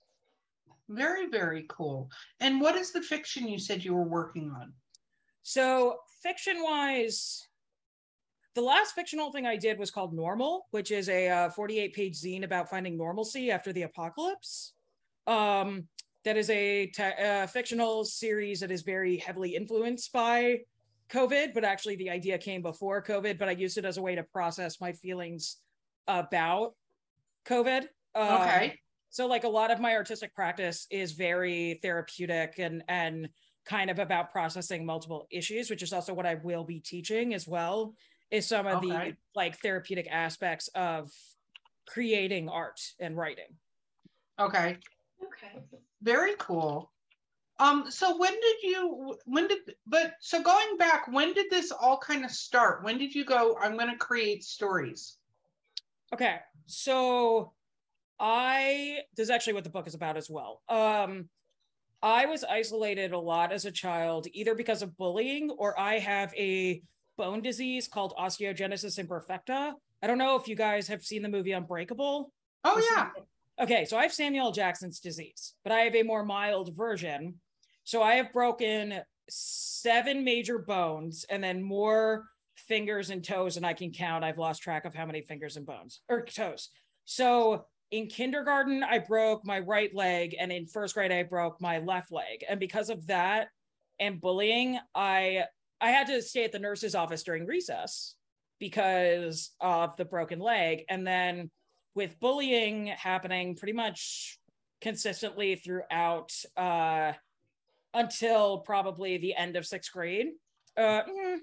Very, 0.90 1.28
very 1.28 1.66
cool. 1.70 2.10
And 2.40 2.62
what 2.62 2.76
is 2.76 2.92
the 2.92 3.02
fiction 3.02 3.48
you 3.48 3.60
said 3.60 3.84
you 3.84 3.94
were 3.94 4.04
working 4.04 4.52
on? 4.52 4.74
So, 5.44 5.98
fiction 6.22 6.58
wise, 6.62 7.48
the 8.56 8.62
last 8.62 8.94
fictional 8.94 9.32
thing 9.32 9.46
I 9.46 9.56
did 9.58 9.78
was 9.78 9.92
called 9.92 10.14
Normal, 10.14 10.68
which 10.72 10.92
is 10.92 11.10
a 11.10 11.30
uh, 11.30 11.50
48 11.50 11.94
page 11.94 12.20
zine 12.20 12.44
about 12.44 12.70
finding 12.70 12.98
normalcy 12.98 13.52
after 13.52 13.72
the 13.72 13.84
apocalypse. 13.84 14.74
Um, 15.26 15.88
that 16.24 16.38
is 16.38 16.50
a 16.50 16.92
uh, 17.00 17.48
fictional 17.48 18.04
series 18.04 18.60
that 18.60 18.72
is 18.72 18.82
very 18.82 19.18
heavily 19.18 19.56
influenced 19.56 20.12
by 20.12 20.60
COVID, 21.12 21.54
but 21.54 21.64
actually 21.64 21.96
the 21.96 22.10
idea 22.10 22.38
came 22.38 22.62
before 22.62 23.02
COVID, 23.02 23.40
but 23.40 23.48
I 23.48 23.52
used 23.52 23.78
it 23.78 23.86
as 23.86 23.98
a 23.98 24.02
way 24.02 24.16
to 24.16 24.24
process 24.24 24.82
my 24.82 24.92
feelings 24.94 25.58
about 26.08 26.74
COVID. 27.48 27.84
Um, 28.16 28.42
okay. 28.42 28.80
So 29.10 29.28
like 29.28 29.46
a 29.46 29.50
lot 29.50 29.72
of 29.72 29.80
my 29.80 29.94
artistic 29.94 30.36
practice 30.36 30.86
is 30.92 31.14
very 31.14 31.80
therapeutic 31.82 32.56
and 32.60 32.84
and 32.88 33.30
kind 33.66 33.90
of 33.90 34.00
about 34.00 34.32
processing 34.32 34.86
multiple 34.86 35.28
issues, 35.30 35.70
which 35.70 35.84
is 35.84 35.94
also 35.94 36.14
what 36.14 36.26
I 36.26 36.36
will 36.36 36.64
be 36.64 36.80
teaching 36.80 37.34
as 37.34 37.48
well, 37.48 37.96
is 38.32 38.48
some 38.48 38.66
of 38.66 38.84
okay. 38.84 39.12
the 39.12 39.18
like 39.36 39.58
therapeutic 39.58 40.08
aspects 40.10 40.70
of 40.76 41.12
creating 41.88 42.50
art 42.50 42.80
and 43.00 43.16
writing. 43.16 43.56
Okay. 44.40 44.78
Okay. 45.24 45.64
Very 46.02 46.36
cool. 46.38 46.92
Um, 47.60 47.90
so 47.90 48.18
when 48.18 48.34
did 48.34 48.56
you, 48.62 49.16
when 49.26 49.48
did, 49.48 49.60
but 49.88 50.14
so 50.20 50.44
going 50.44 50.78
back, 50.78 51.08
when 51.12 51.34
did 51.34 51.50
this 51.50 51.72
all 51.72 51.98
kind 51.98 52.24
of 52.24 52.32
start? 52.32 52.84
When 52.84 52.98
did 52.98 53.16
you 53.16 53.26
go, 53.26 53.58
I'm 53.60 53.76
going 53.76 53.90
to 53.90 53.98
create 53.98 54.44
stories? 54.44 55.18
Okay. 56.14 56.38
So 56.68 57.54
I, 58.20 59.00
this 59.16 59.26
is 59.26 59.30
actually 59.32 59.54
what 59.54 59.64
the 59.64 59.72
book 59.72 59.88
is 59.88 59.96
about 59.96 60.18
as 60.18 60.30
well. 60.30 60.62
Um, 60.70 61.30
I 62.04 62.28
was 62.28 62.44
isolated 62.44 63.12
a 63.12 63.20
lot 63.20 63.52
as 63.52 63.66
a 63.66 63.72
child, 63.72 64.28
either 64.34 64.54
because 64.54 64.84
of 64.84 64.96
bullying 64.96 65.50
or 65.50 65.80
I 65.80 65.98
have 65.98 66.32
a 66.36 66.84
bone 67.18 67.42
disease 67.42 67.88
called 67.88 68.14
osteogenesis 68.20 69.04
imperfecta. 69.04 69.74
I 70.04 70.08
don't 70.08 70.20
know 70.20 70.36
if 70.36 70.48
you 70.48 70.56
guys 70.56 70.88
have 70.90 71.02
seen 71.02 71.24
the 71.24 71.30
movie 71.30 71.54
Unbreakable. 71.54 72.32
Oh, 72.64 72.88
yeah. 72.92 73.10
Okay, 73.60 73.86
so 73.86 73.98
I 73.98 74.04
have 74.04 74.14
Samuel 74.14 74.52
Jackson's 74.52 75.00
disease, 75.00 75.56
but 75.64 75.72
I 75.72 75.80
have 75.80 75.96
a 75.96 76.04
more 76.04 76.24
mild 76.24 76.76
version. 76.76 77.40
So 77.88 78.04
I 78.04 78.16
have 78.16 78.34
broken 78.34 79.00
seven 79.30 80.26
major 80.26 80.60
bones 80.60 81.26
and 81.30 81.42
then 81.42 81.64
more 81.64 82.26
fingers 82.58 83.12
and 83.12 83.24
toes 83.24 83.56
and 83.56 83.66
I 83.66 83.72
can 83.72 83.94
count. 83.94 84.26
I've 84.26 84.38
lost 84.38 84.62
track 84.62 84.84
of 84.84 84.94
how 84.94 85.06
many 85.06 85.22
fingers 85.22 85.56
and 85.56 85.66
bones 85.66 86.02
or 86.10 86.26
toes. 86.26 86.70
So 87.06 87.64
in 87.92 88.08
kindergarten, 88.08 88.84
I 88.84 89.00
broke 89.00 89.46
my 89.46 89.60
right 89.60 89.96
leg, 89.96 90.36
and 90.38 90.52
in 90.52 90.66
first 90.66 90.96
grade, 90.96 91.14
I 91.14 91.24
broke 91.24 91.62
my 91.62 91.78
left 91.80 92.12
leg. 92.12 92.44
And 92.50 92.60
because 92.60 92.90
of 92.90 93.08
that, 93.08 93.48
and 94.02 94.20
bullying, 94.20 94.78
I 94.94 95.46
I 95.80 95.92
had 95.92 96.08
to 96.08 96.22
stay 96.22 96.44
at 96.44 96.52
the 96.52 96.60
nurse's 96.60 96.94
office 96.94 97.24
during 97.24 97.46
recess 97.46 98.16
because 98.60 99.52
of 99.62 99.96
the 99.96 100.04
broken 100.04 100.40
leg. 100.40 100.84
And 100.90 101.08
then 101.08 101.52
with 101.96 102.20
bullying 102.20 102.88
happening 102.88 103.56
pretty 103.56 103.72
much 103.72 104.40
consistently 104.82 105.56
throughout 105.56 106.34
uh, 106.58 107.14
until 107.94 108.60
probably 108.60 109.18
the 109.18 109.36
end 109.36 109.56
of 109.56 109.66
sixth 109.66 109.92
grade, 109.92 110.28
uh, 110.78 111.02
mm, 111.04 111.38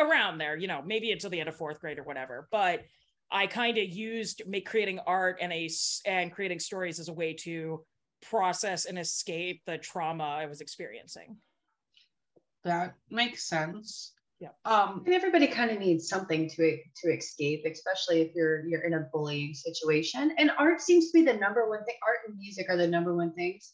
around 0.00 0.38
there, 0.38 0.56
you 0.56 0.68
know, 0.68 0.82
maybe 0.84 1.12
until 1.12 1.30
the 1.30 1.40
end 1.40 1.48
of 1.48 1.56
fourth 1.56 1.80
grade 1.80 1.98
or 1.98 2.04
whatever. 2.04 2.48
But 2.50 2.82
I 3.30 3.46
kind 3.46 3.78
of 3.78 3.88
used 3.88 4.42
make 4.46 4.68
creating 4.68 5.00
art 5.06 5.38
and 5.40 5.52
a 5.52 5.68
and 6.04 6.30
creating 6.32 6.60
stories 6.60 7.00
as 7.00 7.08
a 7.08 7.12
way 7.12 7.34
to 7.40 7.84
process 8.20 8.84
and 8.84 8.98
escape 8.98 9.62
the 9.66 9.78
trauma 9.78 10.24
I 10.24 10.46
was 10.46 10.60
experiencing. 10.60 11.36
That 12.64 12.94
makes 13.10 13.48
sense. 13.48 14.12
Yeah. 14.38 14.48
Um, 14.64 15.02
and 15.06 15.14
everybody 15.14 15.46
kind 15.46 15.70
of 15.70 15.78
needs 15.78 16.08
something 16.08 16.48
to 16.50 16.78
to 16.96 17.08
escape, 17.08 17.64
especially 17.64 18.22
if 18.22 18.34
you're 18.34 18.66
you're 18.66 18.82
in 18.82 18.94
a 18.94 19.08
bullying 19.12 19.54
situation. 19.54 20.34
And 20.36 20.50
art 20.58 20.80
seems 20.80 21.10
to 21.10 21.18
be 21.18 21.24
the 21.24 21.38
number 21.38 21.68
one 21.68 21.84
thing. 21.84 21.94
Art 22.06 22.18
and 22.28 22.36
music 22.36 22.66
are 22.68 22.76
the 22.76 22.88
number 22.88 23.14
one 23.14 23.32
things, 23.34 23.72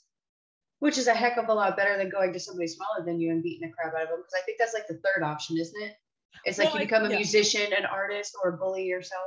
which 0.81 0.99
is 0.99 1.07
a 1.07 1.15
heck 1.15 1.37
of 1.37 1.49
a 1.49 1.55
lot 1.55 1.77
better 1.77 1.97
than 1.97 2.09
going 2.09 2.33
to 2.33 2.41
somebody 2.41 2.69
smaller 2.69 3.05
than 3.05 3.21
you 3.21 3.31
and 3.31 3.43
beating 3.43 3.69
the 3.69 3.75
crap 3.75 3.95
out 3.95 4.03
of 4.03 4.09
them. 4.09 4.19
Because 4.19 4.35
I 4.41 4.45
think 4.45 4.59
that's 4.59 4.75
like 4.75 4.87
the 4.87 5.01
third 5.05 5.25
option, 5.25 5.59
isn't 5.59 5.83
it? 5.83 5.95
It's 6.45 6.59
like 6.59 6.69
well, 6.69 6.81
you 6.81 6.87
become 6.87 7.05
I, 7.05 7.07
a 7.07 7.11
yeah. 7.11 7.17
musician, 7.17 7.73
an 7.77 7.85
artist, 7.85 8.37
or 8.43 8.51
a 8.51 8.57
bully 8.57 8.85
yourself. 8.85 9.23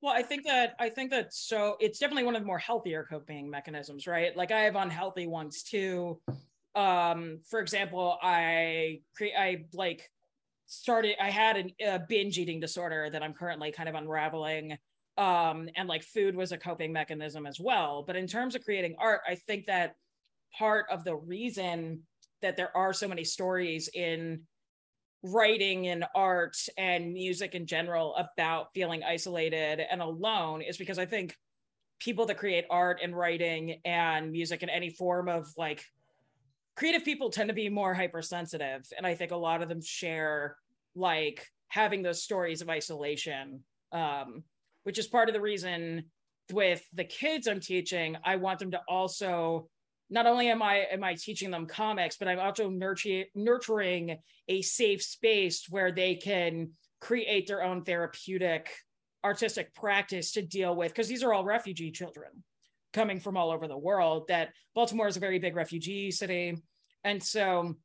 Well, 0.00 0.12
I 0.12 0.22
think 0.22 0.44
that 0.46 0.74
I 0.80 0.88
think 0.88 1.10
that 1.10 1.32
so 1.32 1.76
it's 1.80 1.98
definitely 1.98 2.24
one 2.24 2.34
of 2.34 2.42
the 2.42 2.46
more 2.46 2.58
healthier 2.58 3.06
coping 3.08 3.48
mechanisms, 3.48 4.06
right? 4.06 4.36
Like 4.36 4.50
I 4.50 4.62
have 4.62 4.76
unhealthy 4.76 5.26
ones 5.26 5.62
too. 5.62 6.20
Um, 6.74 7.40
for 7.48 7.60
example, 7.60 8.18
I 8.22 9.00
create 9.16 9.34
I 9.38 9.64
like 9.72 10.10
started 10.66 11.16
I 11.20 11.30
had 11.30 11.56
an, 11.56 11.70
a 11.84 12.00
binge 12.00 12.38
eating 12.38 12.58
disorder 12.58 13.10
that 13.10 13.22
I'm 13.22 13.32
currently 13.32 13.70
kind 13.70 13.88
of 13.88 13.94
unraveling. 13.94 14.76
Um, 15.18 15.68
and 15.76 15.88
like 15.88 16.02
food 16.02 16.34
was 16.34 16.52
a 16.52 16.58
coping 16.58 16.92
mechanism 16.92 17.46
as 17.46 17.60
well. 17.60 18.02
But 18.04 18.16
in 18.16 18.26
terms 18.26 18.54
of 18.54 18.64
creating 18.64 18.96
art, 18.98 19.20
I 19.28 19.34
think 19.34 19.66
that 19.66 19.94
part 20.56 20.86
of 20.90 21.04
the 21.04 21.14
reason 21.14 22.02
that 22.40 22.56
there 22.56 22.76
are 22.76 22.92
so 22.92 23.08
many 23.08 23.24
stories 23.24 23.88
in 23.94 24.42
writing 25.22 25.86
and 25.86 26.04
art 26.14 26.56
and 26.76 27.12
music 27.12 27.54
in 27.54 27.66
general 27.66 28.14
about 28.16 28.72
feeling 28.74 29.02
isolated 29.04 29.80
and 29.80 30.02
alone 30.02 30.62
is 30.62 30.76
because 30.76 30.98
I 30.98 31.06
think 31.06 31.36
people 32.00 32.26
that 32.26 32.38
create 32.38 32.64
art 32.68 32.98
and 33.02 33.16
writing 33.16 33.80
and 33.84 34.32
music 34.32 34.64
in 34.64 34.68
any 34.68 34.90
form 34.90 35.28
of 35.28 35.46
like 35.56 35.84
creative 36.74 37.04
people 37.04 37.30
tend 37.30 37.48
to 37.48 37.54
be 37.54 37.68
more 37.68 37.94
hypersensitive. 37.94 38.84
And 38.96 39.06
i 39.06 39.14
think 39.14 39.30
a 39.30 39.36
lot 39.36 39.62
of 39.62 39.68
them 39.68 39.80
share 39.80 40.56
like 40.96 41.46
having 41.68 42.02
those 42.02 42.22
stories 42.22 42.60
of 42.60 42.68
isolation 42.68 43.62
um, 43.92 44.42
which 44.82 44.98
is 44.98 45.06
part 45.06 45.28
of 45.28 45.34
the 45.34 45.40
reason 45.40 46.04
with 46.52 46.82
the 46.92 47.04
kids 47.04 47.46
i'm 47.46 47.60
teaching 47.60 48.16
i 48.24 48.36
want 48.36 48.58
them 48.58 48.72
to 48.72 48.80
also 48.88 49.68
not 50.12 50.26
only 50.26 50.50
am 50.50 50.62
I 50.62 50.86
am 50.92 51.02
I 51.02 51.14
teaching 51.14 51.50
them 51.50 51.66
comics, 51.66 52.16
but 52.18 52.28
I'm 52.28 52.38
also 52.38 52.68
nurturing 52.68 53.24
nurturing 53.34 54.18
a 54.46 54.60
safe 54.60 55.02
space 55.02 55.66
where 55.70 55.90
they 55.90 56.14
can 56.16 56.72
create 57.00 57.46
their 57.46 57.62
own 57.62 57.82
therapeutic 57.82 58.70
artistic 59.24 59.74
practice 59.74 60.32
to 60.32 60.42
deal 60.42 60.76
with 60.76 60.92
because 60.92 61.08
these 61.08 61.22
are 61.22 61.32
all 61.32 61.44
refugee 61.44 61.90
children 61.90 62.30
coming 62.92 63.20
from 63.20 63.38
all 63.38 63.50
over 63.50 63.66
the 63.66 63.78
world 63.78 64.28
that 64.28 64.50
Baltimore 64.74 65.08
is 65.08 65.16
a 65.16 65.20
very 65.20 65.38
big 65.38 65.56
refugee 65.56 66.10
city. 66.10 66.58
And 67.04 67.22
so 67.22 67.76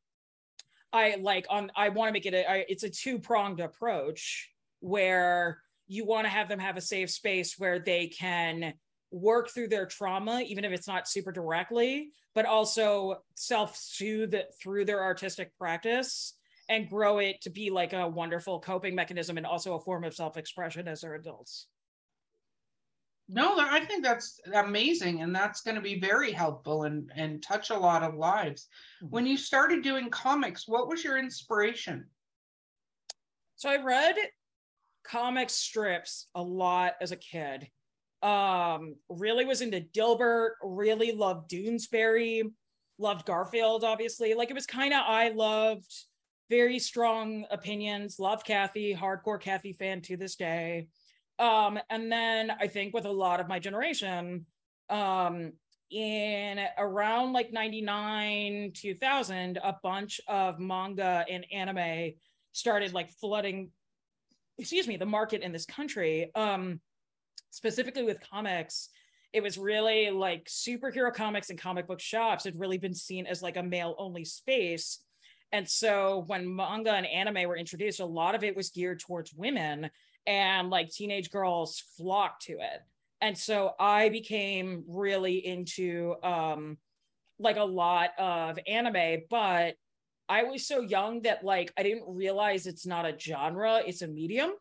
I 0.91 1.15
like 1.21 1.45
on 1.49 1.71
I 1.77 1.89
want 1.89 2.09
to 2.09 2.13
make 2.13 2.25
it 2.25 2.33
a 2.33 2.49
I, 2.49 2.65
it's 2.67 2.83
a 2.83 2.89
two 2.89 3.19
pronged 3.19 3.61
approach 3.61 4.51
where 4.81 5.59
you 5.87 6.05
want 6.05 6.25
to 6.25 6.29
have 6.29 6.49
them 6.49 6.59
have 6.59 6.75
a 6.75 6.81
safe 6.81 7.09
space 7.09 7.55
where 7.57 7.79
they 7.79 8.07
can 8.07 8.73
work 9.11 9.49
through 9.49 9.69
their 9.69 9.85
trauma, 9.85 10.41
even 10.41 10.65
if 10.65 10.71
it's 10.71 10.87
not 10.87 11.07
super 11.07 11.31
directly, 11.31 12.09
but 12.35 12.45
also 12.45 13.17
self 13.35 13.75
soothe 13.75 14.35
through 14.61 14.85
their 14.85 15.03
artistic 15.03 15.57
practice 15.57 16.33
and 16.69 16.89
grow 16.89 17.19
it 17.19 17.41
to 17.41 17.49
be 17.49 17.69
like 17.69 17.93
a 17.93 18.07
wonderful 18.07 18.59
coping 18.59 18.93
mechanism 18.93 19.37
and 19.37 19.45
also 19.45 19.75
a 19.75 19.79
form 19.79 20.03
of 20.03 20.13
self 20.13 20.37
expression 20.37 20.87
as 20.87 21.01
their 21.01 21.15
adults. 21.15 21.67
No, 23.29 23.59
I 23.59 23.83
think 23.83 24.03
that's 24.03 24.39
amazing. 24.53 25.21
And 25.21 25.35
that's 25.35 25.61
going 25.61 25.75
to 25.75 25.81
be 25.81 25.99
very 25.99 26.31
helpful 26.31 26.83
and, 26.83 27.11
and 27.13 27.43
touch 27.43 27.71
a 27.71 27.77
lot 27.77 28.03
of 28.03 28.15
lives. 28.15 28.67
Mm-hmm. 29.03 29.11
When 29.11 29.25
you 29.25 29.37
started 29.37 29.83
doing 29.83 30.09
comics, 30.09 30.67
what 30.67 30.87
was 30.87 31.03
your 31.03 31.17
inspiration? 31.17 32.05
So 33.57 33.69
I 33.69 33.81
read 33.81 34.15
comic 35.03 35.49
strips 35.49 36.27
a 36.35 36.41
lot 36.41 36.93
as 37.01 37.11
a 37.11 37.17
kid 37.17 37.67
um, 38.21 38.95
really 39.09 39.45
was 39.45 39.61
into 39.61 39.81
Dilbert, 39.81 40.51
really 40.61 41.11
loved 41.11 41.49
Doonesbury, 41.49 42.43
loved 42.97 43.25
Garfield, 43.25 43.83
obviously. 43.83 44.33
Like 44.33 44.49
it 44.49 44.55
was 44.55 44.65
kind 44.65 44.93
of, 44.93 45.01
I 45.05 45.29
loved 45.29 45.91
very 46.49 46.79
strong 46.79 47.45
opinions, 47.51 48.19
loved 48.19 48.45
Cathy 48.45 48.95
hardcore 48.95 49.39
Cathy 49.39 49.73
fan 49.73 50.01
to 50.03 50.17
this 50.17 50.35
day. 50.35 50.87
Um, 51.39 51.79
and 51.89 52.11
then 52.11 52.51
I 52.59 52.67
think 52.67 52.93
with 52.93 53.05
a 53.05 53.11
lot 53.11 53.39
of 53.39 53.47
my 53.47 53.59
generation, 53.59 54.45
um, 54.89 55.53
in 55.89 56.59
around 56.77 57.31
like 57.31 57.53
99 57.53 58.71
2000 58.73 59.57
a 59.63 59.75
bunch 59.81 60.19
of 60.27 60.59
manga 60.59 61.23
and 61.29 61.45
anime 61.51 62.11
started 62.51 62.93
like 62.93 63.09
flooding 63.09 63.69
excuse 64.57 64.85
me 64.85 64.97
the 64.97 65.05
market 65.05 65.41
in 65.43 65.53
this 65.53 65.65
country 65.65 66.29
um 66.35 66.81
specifically 67.51 68.03
with 68.03 68.17
comics, 68.29 68.89
it 69.33 69.43
was 69.43 69.57
really 69.57 70.09
like 70.09 70.45
superhero 70.45 71.13
comics 71.13 71.49
and 71.49 71.59
comic 71.59 71.87
book 71.87 71.99
shops 71.99 72.43
had 72.43 72.59
really 72.59 72.77
been 72.77 72.93
seen 72.93 73.25
as 73.27 73.41
like 73.41 73.57
a 73.57 73.63
male 73.63 73.95
only 73.97 74.25
space. 74.25 74.99
And 75.51 75.67
so 75.67 76.23
when 76.27 76.55
manga 76.55 76.91
and 76.91 77.05
anime 77.05 77.47
were 77.47 77.57
introduced, 77.57 77.99
a 77.99 78.05
lot 78.05 78.35
of 78.35 78.43
it 78.43 78.55
was 78.55 78.69
geared 78.69 78.99
towards 78.99 79.33
women 79.33 79.89
and 80.25 80.69
like 80.69 80.89
teenage 80.89 81.31
girls 81.31 81.83
flocked 81.97 82.43
to 82.43 82.53
it. 82.53 82.81
And 83.21 83.37
so 83.37 83.71
I 83.79 84.09
became 84.09 84.83
really 84.87 85.45
into 85.45 86.15
um 86.23 86.77
like 87.39 87.57
a 87.57 87.63
lot 87.63 88.11
of 88.17 88.57
anime, 88.67 89.23
but 89.29 89.75
I 90.29 90.43
was 90.43 90.67
so 90.67 90.81
young 90.81 91.21
that 91.21 91.43
like 91.43 91.71
I 91.77 91.83
didn't 91.83 92.05
realize 92.07 92.67
it's 92.67 92.85
not 92.85 93.05
a 93.05 93.17
genre, 93.17 93.81
it's 93.85 94.01
a 94.01 94.07
medium. 94.07 94.51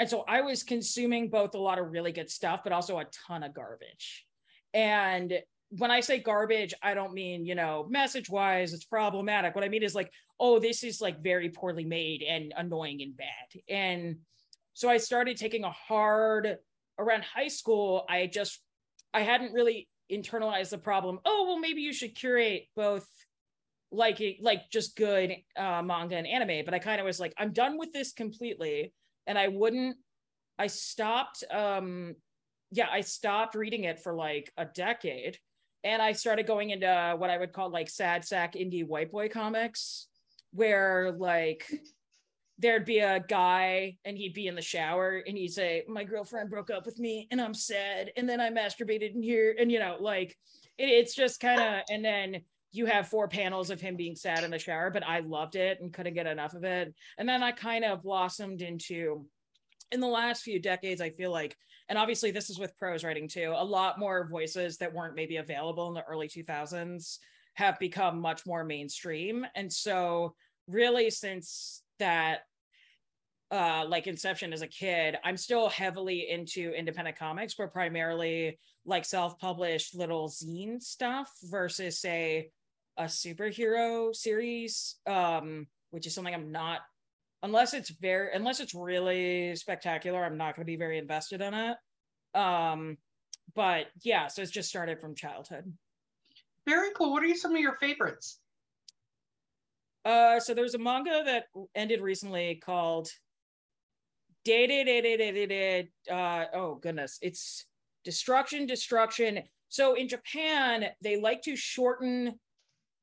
And 0.00 0.08
so 0.08 0.24
I 0.26 0.40
was 0.40 0.62
consuming 0.62 1.28
both 1.28 1.54
a 1.54 1.58
lot 1.58 1.78
of 1.78 1.92
really 1.92 2.10
good 2.10 2.30
stuff, 2.30 2.60
but 2.64 2.72
also 2.72 2.98
a 2.98 3.04
ton 3.28 3.42
of 3.42 3.52
garbage. 3.52 4.24
And 4.72 5.34
when 5.68 5.90
I 5.90 6.00
say 6.00 6.20
garbage, 6.20 6.72
I 6.82 6.94
don't 6.94 7.12
mean, 7.12 7.44
you 7.44 7.54
know, 7.54 7.86
message 7.86 8.30
wise, 8.30 8.72
it's 8.72 8.86
problematic. 8.86 9.54
What 9.54 9.62
I 9.62 9.68
mean 9.68 9.82
is 9.82 9.94
like, 9.94 10.10
oh, 10.40 10.58
this 10.58 10.84
is 10.84 11.02
like 11.02 11.22
very 11.22 11.50
poorly 11.50 11.84
made 11.84 12.22
and 12.22 12.54
annoying 12.56 13.02
and 13.02 13.14
bad. 13.14 13.60
And 13.68 14.16
so 14.72 14.88
I 14.88 14.96
started 14.96 15.36
taking 15.36 15.64
a 15.64 15.70
hard 15.70 16.56
around 16.98 17.22
high 17.22 17.48
school. 17.48 18.06
I 18.08 18.26
just, 18.26 18.58
I 19.12 19.20
hadn't 19.20 19.52
really 19.52 19.86
internalized 20.10 20.70
the 20.70 20.78
problem. 20.78 21.18
Oh, 21.26 21.44
well, 21.46 21.58
maybe 21.58 21.82
you 21.82 21.92
should 21.92 22.14
curate 22.14 22.68
both 22.74 23.06
like 23.92 24.18
like 24.40 24.70
just 24.72 24.96
good 24.96 25.36
uh, 25.58 25.82
manga 25.82 26.16
and 26.16 26.26
anime. 26.26 26.64
But 26.64 26.72
I 26.72 26.78
kind 26.78 27.00
of 27.00 27.04
was 27.04 27.20
like, 27.20 27.34
I'm 27.36 27.52
done 27.52 27.76
with 27.76 27.92
this 27.92 28.14
completely 28.14 28.94
and 29.26 29.38
I 29.38 29.48
wouldn't 29.48 29.96
I 30.58 30.66
stopped 30.66 31.44
um 31.50 32.14
yeah, 32.72 32.88
I 32.90 33.00
stopped 33.00 33.54
reading 33.54 33.84
it 33.84 33.98
for 33.98 34.14
like 34.14 34.52
a 34.56 34.64
decade. 34.64 35.38
And 35.82 36.00
I 36.00 36.12
started 36.12 36.46
going 36.46 36.70
into 36.70 37.14
what 37.18 37.30
I 37.30 37.38
would 37.38 37.52
call 37.52 37.70
like 37.70 37.88
sad 37.88 38.24
sack 38.24 38.54
indie 38.54 38.86
white 38.86 39.10
boy 39.10 39.28
comics 39.28 40.06
where 40.52 41.12
like 41.12 41.66
there'd 42.58 42.84
be 42.84 42.98
a 42.98 43.20
guy 43.20 43.96
and 44.04 44.18
he'd 44.18 44.34
be 44.34 44.46
in 44.46 44.54
the 44.54 44.62
shower 44.62 45.22
and 45.26 45.36
he'd 45.38 45.52
say 45.52 45.82
my 45.88 46.04
girlfriend 46.04 46.50
broke 46.50 46.70
up 46.70 46.84
with 46.84 46.98
me 46.98 47.26
and 47.30 47.40
i'm 47.40 47.54
sad 47.54 48.12
and 48.16 48.28
then 48.28 48.40
i 48.40 48.50
masturbated 48.50 49.14
in 49.14 49.22
here. 49.22 49.56
And 49.58 49.72
you 49.72 49.78
know 49.78 49.96
like 50.00 50.36
it, 50.76 50.88
it's 50.90 51.14
just 51.14 51.40
kind 51.40 51.60
of 51.60 51.82
and 51.88 52.04
then 52.04 52.42
you 52.72 52.86
have 52.86 53.08
four 53.08 53.28
panels 53.28 53.70
of 53.70 53.80
him 53.80 53.96
being 53.96 54.14
sad 54.14 54.44
in 54.44 54.50
the 54.50 54.58
shower, 54.58 54.90
but 54.90 55.06
I 55.06 55.20
loved 55.20 55.56
it 55.56 55.80
and 55.80 55.92
couldn't 55.92 56.14
get 56.14 56.26
enough 56.26 56.54
of 56.54 56.64
it. 56.64 56.94
And 57.18 57.28
then 57.28 57.42
I 57.42 57.52
kind 57.52 57.84
of 57.84 58.02
blossomed 58.02 58.62
into 58.62 59.26
in 59.92 60.00
the 60.00 60.06
last 60.06 60.42
few 60.42 60.60
decades, 60.60 61.00
I 61.00 61.10
feel 61.10 61.32
like, 61.32 61.56
and 61.88 61.98
obviously 61.98 62.30
this 62.30 62.48
is 62.48 62.58
with 62.58 62.78
prose 62.78 63.02
writing 63.02 63.26
too, 63.26 63.52
a 63.56 63.64
lot 63.64 63.98
more 63.98 64.28
voices 64.28 64.78
that 64.78 64.92
weren't 64.92 65.16
maybe 65.16 65.38
available 65.38 65.88
in 65.88 65.94
the 65.94 66.04
early 66.04 66.28
2000s 66.28 67.18
have 67.54 67.78
become 67.78 68.20
much 68.20 68.46
more 68.46 68.62
mainstream. 68.62 69.44
And 69.56 69.72
so, 69.72 70.34
really, 70.68 71.10
since 71.10 71.82
that 71.98 72.42
uh, 73.50 73.84
like 73.88 74.06
Inception 74.06 74.52
as 74.52 74.62
a 74.62 74.68
kid, 74.68 75.16
I'm 75.24 75.36
still 75.36 75.68
heavily 75.68 76.30
into 76.30 76.72
independent 76.72 77.18
comics, 77.18 77.54
but 77.54 77.72
primarily 77.72 78.58
like 78.86 79.04
self 79.04 79.38
published 79.38 79.94
little 79.94 80.28
zine 80.28 80.80
stuff 80.80 81.32
versus, 81.42 82.00
say, 82.00 82.50
a 82.96 83.04
superhero 83.04 84.14
series, 84.14 84.96
um, 85.06 85.66
which 85.90 86.06
is 86.06 86.14
something 86.14 86.34
I'm 86.34 86.52
not 86.52 86.80
unless 87.42 87.74
it's 87.74 87.90
very 87.90 88.28
unless 88.34 88.60
it's 88.60 88.74
really 88.74 89.54
spectacular, 89.56 90.24
I'm 90.24 90.36
not 90.36 90.56
going 90.56 90.64
to 90.64 90.70
be 90.70 90.76
very 90.76 90.98
invested 90.98 91.40
in 91.40 91.54
it. 91.54 91.76
Um, 92.34 92.98
but 93.54 93.86
yeah, 94.02 94.28
so 94.28 94.42
it's 94.42 94.50
just 94.50 94.68
started 94.68 95.00
from 95.00 95.14
childhood. 95.14 95.72
Very 96.66 96.90
cool. 96.94 97.12
What 97.12 97.24
are 97.24 97.34
some 97.34 97.54
of 97.54 97.60
your 97.60 97.76
favorites? 97.76 98.38
Uh, 100.04 100.40
so 100.40 100.54
there's 100.54 100.74
a 100.74 100.78
manga 100.78 101.22
that 101.24 101.44
ended 101.74 102.00
recently 102.00 102.60
called 102.64 103.08
Dated. 104.44 105.88
Uh, 106.10 106.44
oh 106.54 106.76
goodness, 106.76 107.18
it's 107.22 107.66
destruction, 108.04 108.66
destruction. 108.66 109.42
So 109.68 109.94
in 109.94 110.08
Japan, 110.08 110.86
they 111.02 111.20
like 111.20 111.42
to 111.42 111.56
shorten 111.56 112.38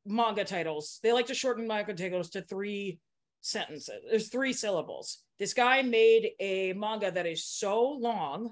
manga 0.08 0.44
titles. 0.44 1.00
They 1.04 1.12
like 1.12 1.28
to 1.28 1.36
shorten 1.36 1.68
manga 1.68 1.94
titles 1.94 2.30
to 2.32 2.42
three 2.42 3.00
sentences. 3.42 4.02
There's 4.10 4.30
three 4.30 4.54
syllables. 4.54 5.20
This 5.40 5.54
guy 5.54 5.82
made 5.82 6.32
a 6.40 6.74
manga 6.74 7.12
that 7.12 7.26
is 7.26 7.46
so 7.46 7.90
long, 7.90 8.52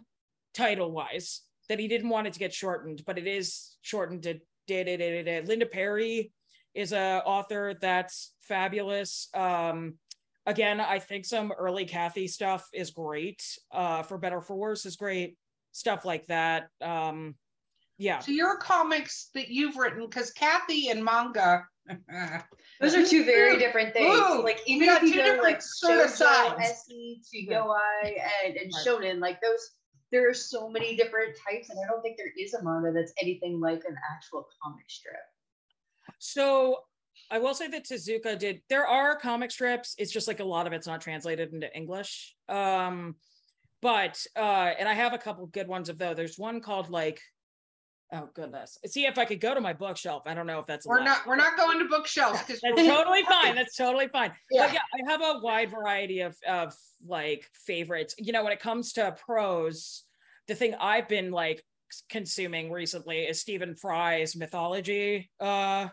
title 0.54 0.92
wise, 0.92 1.42
that 1.70 1.80
he 1.80 1.88
didn't 1.88 2.10
want 2.10 2.28
it 2.28 2.34
to 2.34 2.40
get 2.40 2.54
shortened, 2.54 3.04
but 3.06 3.18
it 3.18 3.28
is 3.28 3.76
shortened 3.82 4.24
to 4.24 4.36
da 4.68 4.84
da 4.84 4.98
da 4.98 5.24
da 5.24 5.24
da. 5.24 5.48
Lynda 5.48 5.72
Barry 5.72 6.32
is 6.74 6.92
a 6.92 7.22
author 7.26 7.76
that's 7.80 8.34
fabulous. 8.42 9.30
Um, 9.34 9.96
again, 10.46 10.80
I 10.80 11.00
think 11.00 11.26
some 11.26 11.52
early 11.52 11.86
Cathy 11.86 12.28
stuff 12.28 12.68
is 12.74 12.92
great. 12.92 13.42
Uh, 13.72 14.04
for 14.04 14.18
better 14.18 14.42
for 14.42 14.56
worse 14.56 14.86
is 14.86 14.96
great. 14.96 15.38
Stuff 15.72 16.06
like 16.06 16.26
that. 16.28 16.68
Um, 16.82 17.36
yeah. 17.98 18.20
So 18.20 18.32
your 18.32 18.58
comics 18.58 19.30
that 19.34 19.50
you've 19.50 19.78
written, 19.78 20.06
because 20.06 20.32
Cathy 20.32 20.90
and 20.90 21.04
manga. 21.04 21.66
Those 22.82 22.96
are 22.96 23.06
two 23.06 23.24
very 23.26 23.58
different 23.58 23.94
things. 23.94 24.18
Ooh, 24.18 24.44
like 24.44 24.60
even 24.66 24.90
if 24.90 25.04
you 25.04 25.16
go 25.16 25.40
like 25.42 25.62
sort 25.62 26.04
of 26.04 26.10
sides. 26.10 26.56
SE 26.60 27.22
to 27.32 27.54
Yoi 27.54 28.22
and, 28.46 28.56
and 28.56 28.74
Shonen, 28.74 29.20
like 29.20 29.40
those 29.42 29.70
there 30.12 30.30
are 30.30 30.34
so 30.34 30.70
many 30.70 30.96
different 30.96 31.38
types, 31.48 31.70
and 31.70 31.80
I 31.80 31.88
don't 31.88 32.02
think 32.02 32.18
there 32.18 32.32
is 32.40 32.54
a 32.54 32.64
manga 32.64 32.92
that's 32.92 33.14
anything 33.22 33.60
like 33.60 33.84
an 33.88 33.96
actual 34.14 34.46
comic 34.64 34.86
strip. 34.90 35.16
So 36.20 36.80
I 37.32 37.40
will 37.40 37.54
say 37.54 37.68
that 37.68 37.86
Tezuka 37.86 38.38
did. 38.38 38.62
There 38.70 38.88
are 38.88 39.18
comic 39.18 39.52
strips. 39.52 39.96
It's 39.98 40.12
just 40.12 40.28
like 40.28 40.40
a 40.40 40.46
lot 40.46 40.68
of 40.68 40.74
it's 40.74 40.88
not 40.88 41.02
translated 41.02 41.54
into 41.54 41.74
English. 41.76 42.36
Um, 42.50 43.16
but 43.82 44.26
uh, 44.36 44.72
and 44.80 44.88
I 44.88 44.94
have 44.94 45.14
a 45.14 45.18
couple 45.18 45.46
good 45.48 45.68
ones 45.68 45.90
of 45.90 45.98
those. 45.98 46.16
There's 46.16 46.38
one 46.38 46.62
called 46.62 46.90
like 46.90 47.22
Oh 48.14 48.30
goodness. 48.34 48.78
See 48.86 49.06
if 49.06 49.18
I 49.18 49.26
could 49.26 49.40
go 49.40 49.54
to 49.54 49.62
my 49.62 49.74
bookshelf. 49.74 50.24
I 50.26 50.34
don't 50.36 50.46
know 50.46 50.60
if 50.60 50.68
that's 50.68 50.86
we're 50.86 50.98
allowed. 50.98 51.06
not 51.06 51.28
we're 51.28 51.36
not 51.36 51.58
going 51.58 51.80
to 51.80 51.86
bookshelves 51.86 52.40
because 52.40 52.62
that's 52.62 52.88
totally 52.88 53.24
fine. 53.24 53.56
That's 53.56 53.76
totally 53.76 54.08
fine. 54.08 54.32
Yeah. 54.52 54.68
But 54.68 54.74
yeah, 54.74 54.80
I 54.94 55.12
have 55.12 55.22
a 55.22 55.40
wide 55.40 55.72
variety 55.72 56.22
of 56.22 56.38
of 56.48 56.76
like 57.06 57.50
favorites. 57.54 58.16
You 58.20 58.32
know, 58.32 58.44
when 58.44 58.54
it 58.54 58.60
comes 58.60 58.94
to 58.94 59.16
prose, 59.26 60.04
the 60.48 60.56
thing 60.56 60.76
I've 60.80 61.08
been 61.08 61.32
like 61.32 61.64
consuming 62.10 62.72
recently 62.72 63.24
is 63.24 63.42
Stephen 63.42 63.76
Fry's 63.76 64.36
mythology 64.36 65.30
uh 65.40 65.88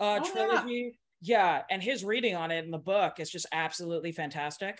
uh 0.00 0.20
oh, 0.20 0.32
trilogy. 0.32 0.98
Yeah. 1.20 1.56
yeah, 1.56 1.62
and 1.70 1.82
his 1.82 2.04
reading 2.04 2.34
on 2.34 2.50
it 2.50 2.64
in 2.64 2.70
the 2.70 2.78
book 2.78 3.20
is 3.20 3.30
just 3.30 3.46
absolutely 3.52 4.12
fantastic 4.12 4.78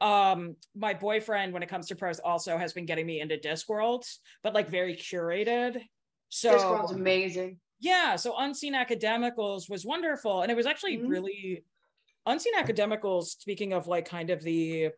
um 0.00 0.56
my 0.74 0.94
boyfriend 0.94 1.52
when 1.52 1.62
it 1.62 1.68
comes 1.68 1.88
to 1.88 1.94
prose 1.94 2.18
also 2.20 2.56
has 2.56 2.72
been 2.72 2.86
getting 2.86 3.04
me 3.04 3.20
into 3.20 3.36
discworld 3.36 4.02
but 4.42 4.54
like 4.54 4.68
very 4.68 4.96
curated 4.96 5.82
so 6.30 6.52
this 6.52 6.62
girl's 6.62 6.92
amazing. 6.92 7.58
Yeah. 7.80 8.16
So 8.16 8.34
Unseen 8.38 8.74
Academicals 8.74 9.68
was 9.68 9.84
wonderful. 9.84 10.42
And 10.42 10.50
it 10.50 10.56
was 10.56 10.66
actually 10.66 10.96
mm-hmm. 10.96 11.08
really 11.08 11.64
Unseen 12.26 12.54
Academicals, 12.56 13.24
speaking 13.24 13.72
of 13.72 13.86
like 13.86 14.08
kind 14.08 14.30
of 14.30 14.42
the 14.42 14.90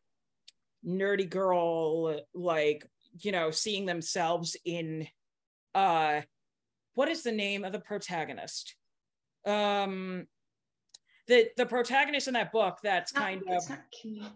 nerdy 0.86 1.28
girl, 1.28 2.20
like, 2.34 2.86
you 3.20 3.32
know, 3.32 3.50
seeing 3.50 3.86
themselves 3.86 4.56
in 4.64 5.08
uh 5.74 6.20
what 6.94 7.08
is 7.08 7.22
the 7.22 7.32
name 7.32 7.64
of 7.64 7.72
the 7.72 7.80
protagonist? 7.80 8.74
Um 9.46 10.26
the 11.28 11.48
the 11.56 11.66
protagonist 11.66 12.28
in 12.28 12.34
that 12.34 12.52
book 12.52 12.78
that's 12.82 13.14
not, 13.14 13.22
kind 13.22 13.42
of 13.48 14.32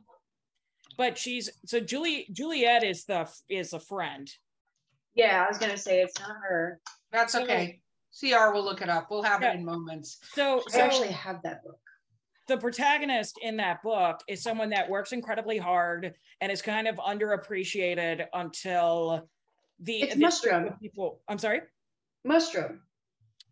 but 0.97 1.19
she's 1.19 1.51
so 1.67 1.81
Julie 1.81 2.27
Juliet 2.33 2.85
is 2.85 3.05
the 3.05 3.29
is 3.49 3.73
a 3.73 3.81
friend 3.81 4.31
yeah, 5.17 5.45
I 5.45 5.49
was 5.49 5.59
gonna 5.59 5.77
say 5.77 6.01
it's 6.01 6.19
not 6.21 6.37
her. 6.49 6.81
That's 7.11 7.33
so, 7.33 7.43
okay. 7.43 7.81
CR 8.19 8.53
will 8.53 8.65
look 8.65 8.81
it 8.83 8.89
up. 8.89 9.11
We'll 9.11 9.23
have 9.23 9.43
yeah. 9.43 9.53
it 9.53 9.57
in 9.57 9.65
moments. 9.65 10.19
So, 10.35 10.63
I 10.75 10.81
actually 10.81 11.09
have 11.09 11.43
that 11.43 11.65
book. 11.65 11.79
The 12.49 12.57
protagonist 12.57 13.39
in 13.43 13.57
that 13.57 13.83
book 13.83 14.21
is 14.29 14.43
someone 14.43 14.71
that 14.71 14.89
works 14.89 15.13
incredibly 15.13 15.59
hard 15.59 16.15
and 16.41 16.53
is 16.53 16.63
kind 16.63 16.87
of 16.87 16.97
underappreciated 16.97 18.27
until 18.33 19.29
the, 19.81 20.03
it's 20.03 20.15
the 20.15 20.75
people. 20.81 21.21
I'm 21.29 21.39
sorry. 21.39 21.63
Mustrum. 22.27 22.79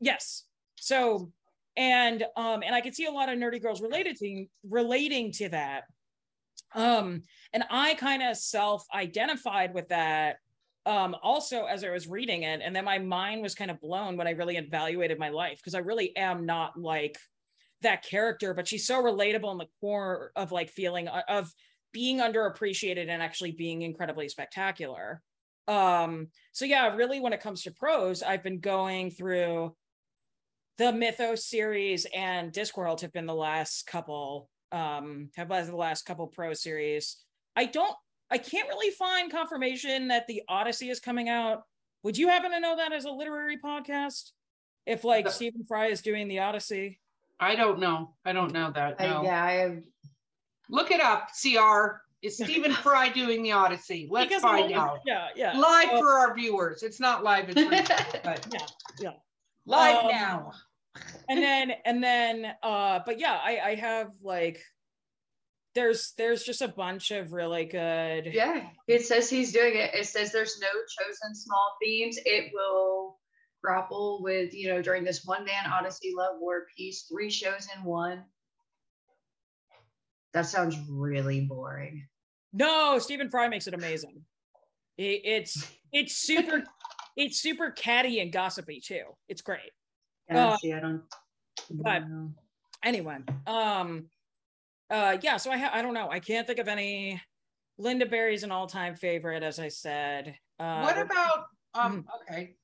Yes. 0.00 0.44
So, 0.76 1.32
and 1.76 2.24
um, 2.36 2.62
and 2.62 2.74
I 2.74 2.80
could 2.80 2.94
see 2.94 3.06
a 3.06 3.10
lot 3.10 3.28
of 3.28 3.38
nerdy 3.38 3.60
girls 3.60 3.82
related 3.82 4.16
to 4.18 4.46
relating 4.68 5.32
to 5.32 5.48
that. 5.48 5.84
Um, 6.74 7.22
and 7.52 7.64
I 7.70 7.94
kind 7.94 8.22
of 8.22 8.36
self-identified 8.36 9.74
with 9.74 9.88
that 9.88 10.36
um, 10.86 11.16
also 11.22 11.64
as 11.64 11.82
I 11.82 11.90
was 11.90 12.08
reading 12.08 12.42
it, 12.42 12.60
and 12.62 12.74
then 12.74 12.84
my 12.84 12.98
mind 12.98 13.42
was 13.42 13.54
kind 13.54 13.70
of 13.70 13.80
blown 13.80 14.16
when 14.16 14.26
I 14.26 14.32
really 14.32 14.56
evaluated 14.56 15.18
my 15.18 15.30
life 15.30 15.58
because 15.58 15.74
I 15.74 15.78
really 15.78 16.14
am 16.16 16.44
not 16.44 16.78
like 16.78 17.18
that 17.82 18.04
character, 18.04 18.54
but 18.54 18.68
she's 18.68 18.86
so 18.86 19.02
relatable 19.02 19.50
in 19.52 19.58
the 19.58 19.68
core 19.80 20.32
of 20.36 20.52
like 20.52 20.70
feeling 20.70 21.08
uh, 21.08 21.22
of 21.28 21.52
being 21.92 22.18
underappreciated 22.18 23.08
and 23.08 23.22
actually 23.22 23.52
being 23.52 23.82
incredibly 23.82 24.28
spectacular. 24.28 25.22
Um, 25.68 26.28
so 26.52 26.64
yeah, 26.64 26.94
really 26.94 27.20
when 27.20 27.32
it 27.32 27.40
comes 27.40 27.62
to 27.62 27.70
prose, 27.70 28.22
I've 28.22 28.42
been 28.42 28.60
going 28.60 29.10
through 29.10 29.74
the 30.76 30.92
Mythos 30.92 31.46
series 31.46 32.06
and 32.14 32.52
Discworld 32.52 33.00
have 33.00 33.12
been 33.12 33.26
the 33.26 33.34
last 33.34 33.86
couple 33.86 34.50
um 34.72 35.30
have 35.36 35.48
been 35.48 35.66
the 35.66 35.76
last 35.76 36.04
couple 36.04 36.26
prose 36.26 36.62
series. 36.62 37.16
I 37.56 37.66
don't 37.66 37.96
I 38.34 38.38
can't 38.38 38.68
really 38.68 38.90
find 38.90 39.30
confirmation 39.30 40.08
that 40.08 40.26
the 40.26 40.42
Odyssey 40.48 40.90
is 40.90 40.98
coming 40.98 41.28
out. 41.28 41.62
Would 42.02 42.18
you 42.18 42.26
happen 42.26 42.50
to 42.50 42.58
know 42.58 42.74
that 42.74 42.92
as 42.92 43.04
a 43.04 43.10
literary 43.10 43.58
podcast? 43.58 44.32
If 44.86 45.04
like 45.04 45.30
Stephen 45.30 45.64
Fry 45.64 45.86
is 45.86 46.02
doing 46.02 46.26
the 46.26 46.40
Odyssey? 46.40 46.98
I 47.38 47.54
don't 47.54 47.78
know. 47.78 48.16
I 48.24 48.32
don't 48.32 48.52
know 48.52 48.72
that. 48.74 48.98
No. 48.98 49.06
I, 49.06 49.22
yeah, 49.22 49.44
I 49.44 49.52
have. 49.52 49.82
Look 50.68 50.90
it 50.90 51.00
up, 51.00 51.30
CR. 51.40 52.00
Is 52.22 52.36
Stephen 52.42 52.72
Fry 52.72 53.08
doing 53.08 53.44
the 53.44 53.52
Odyssey? 53.52 54.08
Let's 54.10 54.30
because 54.30 54.42
find 54.42 54.72
out. 54.72 54.98
Yeah, 55.06 55.28
yeah. 55.36 55.56
Live 55.56 55.90
uh, 55.90 55.98
for 56.00 56.10
our 56.14 56.34
viewers. 56.34 56.82
It's 56.82 56.98
not 56.98 57.22
live, 57.22 57.44
it's 57.48 57.62
but 58.24 58.46
yeah, 58.52 58.66
yeah. 58.98 59.10
Live 59.64 60.06
um, 60.06 60.10
now. 60.10 60.52
and 61.28 61.40
then 61.40 61.72
and 61.84 62.02
then 62.02 62.52
uh 62.64 62.98
but 63.06 63.20
yeah, 63.20 63.38
I 63.40 63.60
I 63.64 63.74
have 63.76 64.08
like 64.24 64.60
there's 65.74 66.12
there's 66.16 66.42
just 66.44 66.62
a 66.62 66.68
bunch 66.68 67.10
of 67.10 67.32
really 67.32 67.64
good 67.64 68.26
yeah 68.32 68.68
it 68.86 69.04
says 69.04 69.28
he's 69.28 69.52
doing 69.52 69.74
it. 69.76 69.94
It 69.94 70.06
says 70.06 70.32
there's 70.32 70.58
no 70.60 70.68
chosen 70.68 71.34
small 71.34 71.76
themes. 71.82 72.18
It 72.24 72.52
will 72.52 73.18
grapple 73.62 74.20
with 74.22 74.54
you 74.54 74.68
know 74.68 74.82
during 74.82 75.04
this 75.04 75.24
one 75.24 75.44
man 75.44 75.70
odyssey 75.72 76.12
love 76.16 76.36
war 76.38 76.66
piece 76.76 77.06
three 77.10 77.30
shows 77.30 77.66
in 77.76 77.84
one. 77.84 78.24
That 80.32 80.46
sounds 80.46 80.76
really 80.88 81.40
boring. 81.42 82.06
No 82.52 82.98
stephen 82.98 83.30
fry 83.30 83.48
makes 83.48 83.66
it 83.66 83.74
amazing. 83.74 84.22
It, 84.96 85.22
it's 85.24 85.72
it's 85.92 86.16
super 86.16 86.62
it's 87.16 87.40
super 87.40 87.70
catty 87.70 88.20
and 88.20 88.32
gossipy 88.32 88.80
too. 88.80 89.04
It's 89.28 89.42
great. 89.42 89.72
Yeah 90.30 90.48
uh, 90.48 90.56
see 90.56 90.72
i 90.72 90.80
don't 90.80 91.02
but 91.70 92.02
anyway 92.82 93.18
um 93.46 94.06
uh 94.94 95.18
yeah 95.22 95.36
so 95.36 95.50
i 95.50 95.58
ha- 95.58 95.70
i 95.72 95.82
don't 95.82 95.94
know. 95.94 96.08
I 96.10 96.20
can't 96.20 96.46
think 96.46 96.58
of 96.58 96.68
any 96.68 97.20
Lynda 97.80 98.08
Barry's 98.08 98.44
an 98.44 98.52
all-time 98.52 98.94
favorite 98.94 99.42
as 99.42 99.58
i 99.58 99.68
said. 99.68 100.36
Uh 100.60 100.82
what 100.82 100.98
about 100.98 101.46
um 101.74 102.04
mm. 102.04 102.32
okay. 102.32 102.54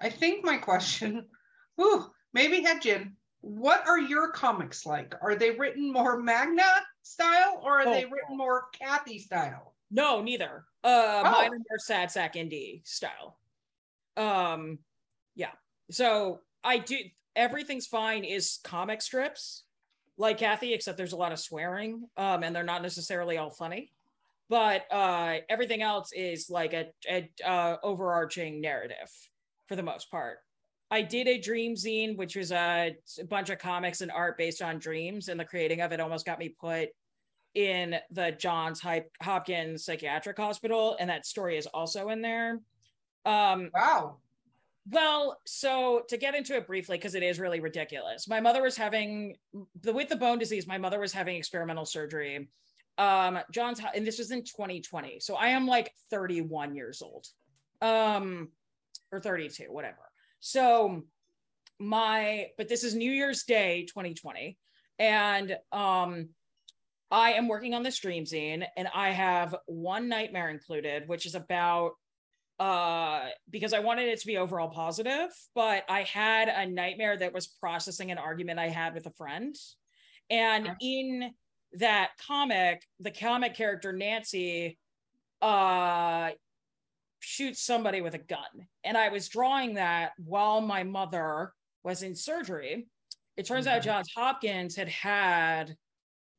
I 0.00 0.10
think 0.10 0.44
my 0.44 0.56
question 0.56 1.26
ooh 1.80 2.06
maybe 2.32 2.62
Hedjin, 2.62 3.12
what 3.40 3.86
are 3.86 3.98
your 3.98 4.32
comics 4.32 4.84
like? 4.84 5.14
Are 5.22 5.36
they 5.36 5.50
written 5.50 5.92
more 5.92 6.20
manga 6.20 6.72
style 7.02 7.60
or 7.62 7.80
are 7.80 7.88
oh. 7.88 7.92
they 7.92 8.04
written 8.04 8.36
more 8.36 8.64
cathy 8.78 9.18
style? 9.18 9.74
No 9.90 10.20
neither. 10.20 10.64
Uh 10.82 11.22
oh. 11.24 11.30
mine 11.30 11.52
are 11.52 11.58
more 11.70 11.78
sad 11.78 12.10
sack 12.10 12.34
indie 12.34 12.86
style. 12.86 13.38
Um 14.16 14.78
yeah. 15.36 15.52
So 15.92 16.40
i 16.64 16.78
do 16.78 16.96
everything's 17.36 17.86
fine 17.86 18.24
is 18.24 18.58
comic 18.64 19.00
strips 19.00 19.62
like 20.18 20.38
Cathy, 20.38 20.74
except 20.74 20.98
there's 20.98 21.12
a 21.12 21.16
lot 21.16 21.32
of 21.32 21.38
swearing, 21.38 22.04
um, 22.16 22.42
and 22.42 22.54
they're 22.54 22.64
not 22.64 22.82
necessarily 22.82 23.38
all 23.38 23.50
funny. 23.50 23.92
But 24.50 24.90
uh, 24.90 25.36
everything 25.48 25.82
else 25.82 26.10
is 26.12 26.50
like 26.50 26.72
a, 26.72 26.86
a 27.08 27.30
uh, 27.46 27.76
overarching 27.82 28.60
narrative 28.60 29.10
for 29.66 29.76
the 29.76 29.82
most 29.82 30.10
part. 30.10 30.38
I 30.90 31.02
did 31.02 31.28
a 31.28 31.38
dream 31.38 31.74
zine, 31.74 32.16
which 32.16 32.34
was 32.34 32.50
a, 32.50 32.96
bunch 33.28 33.50
of 33.50 33.58
comics 33.58 34.00
and 34.00 34.10
art 34.10 34.38
based 34.38 34.62
on 34.62 34.78
dreams, 34.78 35.28
and 35.28 35.38
the 35.38 35.44
creating 35.44 35.82
of 35.82 35.92
it 35.92 36.00
almost 36.00 36.24
got 36.26 36.38
me 36.38 36.48
put 36.48 36.88
in 37.54 37.96
the 38.10 38.32
Johns 38.32 38.82
Hopkins 39.22 39.84
Psychiatric 39.84 40.36
Hospital, 40.36 40.96
and 40.98 41.10
that 41.10 41.26
story 41.26 41.58
is 41.58 41.66
also 41.66 42.08
in 42.08 42.22
there. 42.22 42.60
Um, 43.26 43.70
wow. 43.74 44.16
Well, 44.90 45.38
so 45.44 46.02
to 46.08 46.16
get 46.16 46.34
into 46.34 46.56
it 46.56 46.66
briefly, 46.66 46.96
because 46.96 47.14
it 47.14 47.22
is 47.22 47.38
really 47.38 47.60
ridiculous. 47.60 48.28
My 48.28 48.40
mother 48.40 48.62
was 48.62 48.76
having 48.76 49.36
the 49.82 49.92
with 49.92 50.08
the 50.08 50.16
bone 50.16 50.38
disease. 50.38 50.66
My 50.66 50.78
mother 50.78 50.98
was 50.98 51.12
having 51.12 51.36
experimental 51.36 51.84
surgery. 51.84 52.48
Um, 52.96 53.38
John's, 53.52 53.80
and 53.94 54.06
this 54.06 54.18
was 54.18 54.30
in 54.30 54.44
2020. 54.44 55.20
So 55.20 55.36
I 55.36 55.48
am 55.48 55.66
like 55.66 55.92
31 56.10 56.74
years 56.74 57.02
old, 57.02 57.26
um, 57.82 58.48
or 59.12 59.20
32, 59.20 59.64
whatever. 59.68 59.98
So 60.40 61.02
my, 61.78 62.48
but 62.56 62.68
this 62.68 62.82
is 62.82 62.94
New 62.94 63.12
Year's 63.12 63.44
Day 63.44 63.84
2020, 63.88 64.56
and 64.98 65.56
um, 65.70 66.30
I 67.10 67.32
am 67.32 67.46
working 67.46 67.74
on 67.74 67.82
the 67.82 67.92
stream 67.92 68.24
zine, 68.24 68.66
and 68.76 68.88
I 68.94 69.10
have 69.10 69.54
one 69.66 70.08
nightmare 70.08 70.50
included, 70.50 71.04
which 71.06 71.26
is 71.26 71.34
about 71.34 71.92
uh 72.58 73.26
because 73.50 73.72
I 73.72 73.78
wanted 73.78 74.08
it 74.08 74.20
to 74.20 74.26
be 74.26 74.36
overall 74.36 74.68
positive, 74.68 75.30
but 75.54 75.84
I 75.88 76.02
had 76.02 76.48
a 76.48 76.66
nightmare 76.66 77.16
that 77.16 77.32
was 77.32 77.46
processing 77.46 78.10
an 78.10 78.18
argument 78.18 78.58
I 78.58 78.68
had 78.68 78.94
with 78.94 79.06
a 79.06 79.12
friend. 79.12 79.54
And 80.30 80.70
in 80.80 81.30
that 81.74 82.10
comic, 82.26 82.82
the 83.00 83.10
comic 83.10 83.54
character 83.54 83.92
Nancy 83.92 84.78
uh 85.40 86.30
shoots 87.20 87.62
somebody 87.62 88.00
with 88.00 88.14
a 88.14 88.18
gun. 88.18 88.66
And 88.84 88.96
I 88.96 89.08
was 89.08 89.28
drawing 89.28 89.74
that 89.74 90.12
while 90.18 90.60
my 90.60 90.82
mother 90.82 91.52
was 91.84 92.02
in 92.02 92.14
surgery. 92.14 92.88
It 93.36 93.46
turns 93.46 93.66
mm-hmm. 93.66 93.76
out 93.76 93.82
Johns 93.82 94.10
Hopkins 94.16 94.76
had 94.76 94.88
had 94.88 95.76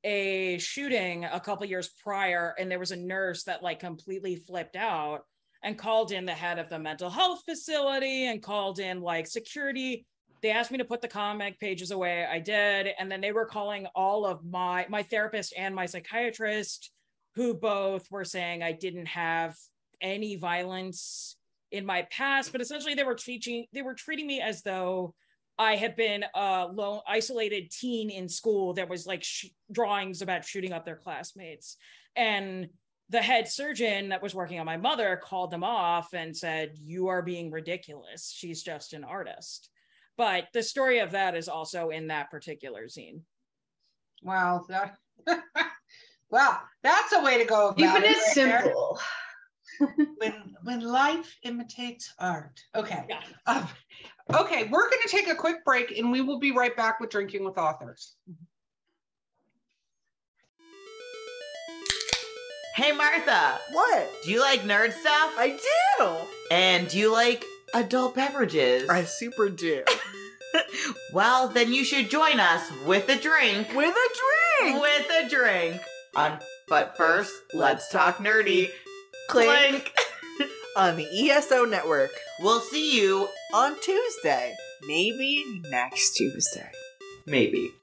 a 0.04 0.58
shooting 0.60 1.26
a 1.26 1.40
couple 1.40 1.66
years 1.66 1.90
prior 2.04 2.56
and 2.58 2.72
there 2.72 2.80
was 2.80 2.92
a 2.92 2.96
nurse 2.96 3.44
that 3.44 3.62
like 3.62 3.80
completely 3.80 4.38
flipped 4.38 4.78
out 4.78 5.24
and 5.64 5.78
called 5.78 6.12
in 6.12 6.26
the 6.26 6.34
head 6.34 6.60
of 6.60 6.70
the 6.70 6.80
mental 6.80 7.10
health 7.10 7.44
facility 7.46 8.28
and 8.28 8.42
called 8.42 8.80
in 8.80 9.02
like 9.02 9.28
security. 9.28 10.06
They 10.42 10.52
asked 10.52 10.72
me 10.72 10.78
to 10.78 10.86
put 10.86 11.02
the 11.02 11.08
comic 11.08 11.60
pages 11.60 11.92
away. 11.92 12.26
I 12.26 12.40
did. 12.40 12.90
And 12.98 13.12
then 13.12 13.20
they 13.20 13.34
were 13.34 13.46
calling 13.46 13.88
all 13.94 14.26
of 14.26 14.46
my 14.46 14.86
my 14.90 15.04
therapist 15.04 15.54
and 15.58 15.76
my 15.76 15.86
psychiatrist 15.86 16.92
who 17.36 17.54
both 17.54 18.10
were 18.10 18.26
saying 18.26 18.64
i 18.64 18.72
didn't 18.72 19.06
have 19.06 19.56
any 20.02 20.36
violence 20.36 21.38
in 21.72 21.86
my 21.86 22.08
past. 22.10 22.52
But 22.52 22.62
essentially 22.62 22.96
they 22.96 23.04
were 23.04 23.16
teaching 23.16 23.66
they 23.74 23.82
were 23.82 23.94
treating 23.94 24.28
me 24.28 24.40
as 24.40 24.62
though 24.62 25.14
i 25.58 25.76
had 25.76 25.98
been 25.98 26.24
a 26.36 26.70
lone 26.72 27.02
isolated 27.06 27.70
teen 27.70 28.10
in 28.10 28.30
school 28.30 28.74
that 28.76 28.90
was 28.90 29.06
like 29.06 29.24
sh- 29.24 29.48
drawings 29.70 30.22
about 30.22 30.46
shooting 30.46 30.72
up 30.72 30.86
their 30.86 30.96
classmates. 30.96 31.76
And 32.16 32.70
the 33.10 33.22
head 33.22 33.48
surgeon 33.48 34.10
that 34.10 34.22
was 34.22 34.36
working 34.36 34.60
on 34.60 34.66
my 34.66 34.78
mother 34.78 35.20
called 35.22 35.52
them 35.52 35.64
off 35.64 36.14
and 36.14 36.36
said, 36.36 36.72
You 36.76 37.08
are 37.08 37.22
being 37.22 37.52
ridiculous. 37.52 38.32
She's 38.36 38.62
just 38.62 38.94
an 38.94 39.04
artist. 39.04 39.70
But 40.18 40.48
the 40.54 40.62
story 40.62 41.00
of 41.00 41.12
that 41.12 41.36
is 41.36 41.48
also 41.48 41.90
in 41.90 42.08
that 42.08 42.30
particular 42.30 42.86
zine. 42.86 43.22
Wow. 44.22 44.66
That, 44.70 44.98
well, 46.30 46.62
that's 46.84 47.14
a 47.14 47.24
way 47.24 47.38
to 47.38 47.46
go. 47.46 47.74
Even 47.78 48.04
it, 48.04 48.08
right 48.08 48.16
simple. 48.34 49.00
when 50.18 50.56
when 50.64 50.82
life 50.82 51.38
imitates 51.44 52.14
art. 52.20 52.60
Okay. 52.76 53.06
Yeah. 53.08 53.22
Um, 53.48 53.68
okay, 54.34 54.66
we're 54.66 54.90
going 54.90 55.02
to 55.04 55.10
take 55.10 55.30
a 55.30 55.36
quick 55.36 55.64
break 55.64 55.98
and 55.98 56.12
we 56.12 56.22
will 56.22 56.40
be 56.40 56.52
right 56.52 56.76
back 56.76 57.00
with 57.00 57.10
Drinking 57.10 57.46
with 57.46 57.58
Authors. 57.58 58.16
Hey, 62.80 62.94
Martha. 62.94 63.60
What? 63.74 64.10
Do 64.24 64.32
you 64.32 64.40
like 64.40 64.62
nerd 64.62 64.94
stuff? 64.94 65.34
I 65.38 65.60
do. 66.00 66.16
And 66.50 66.88
do 66.88 66.98
you 66.98 67.12
like 67.12 67.44
adult 67.74 68.16
beverages? 68.16 68.88
I 68.88 69.04
super 69.04 69.50
do. 69.50 69.84
well, 71.14 71.50
then 71.50 71.74
you 71.74 71.84
should 71.84 72.10
join 72.10 72.40
us 72.40 72.72
with 72.86 73.10
a 73.10 73.18
drink. 73.18 73.76
With 73.76 73.94
a 73.94 74.64
drink. 74.64 74.82
With 74.82 75.12
a 75.12 75.28
drink. 75.28 75.82
On, 76.16 76.40
but 76.70 76.96
first, 76.96 77.34
let's 77.54 77.92
talk 77.92 78.20
nerdy. 78.20 78.70
Clink. 79.28 79.50
Clink. 79.50 79.94
on 80.78 80.96
the 80.96 81.32
ESO 81.32 81.66
network. 81.66 82.12
We'll 82.40 82.62
see 82.62 82.98
you 82.98 83.28
on 83.54 83.78
Tuesday. 83.82 84.56
Maybe 84.88 85.44
next 85.70 86.12
Tuesday. 86.12 86.72
Maybe. 87.26 87.74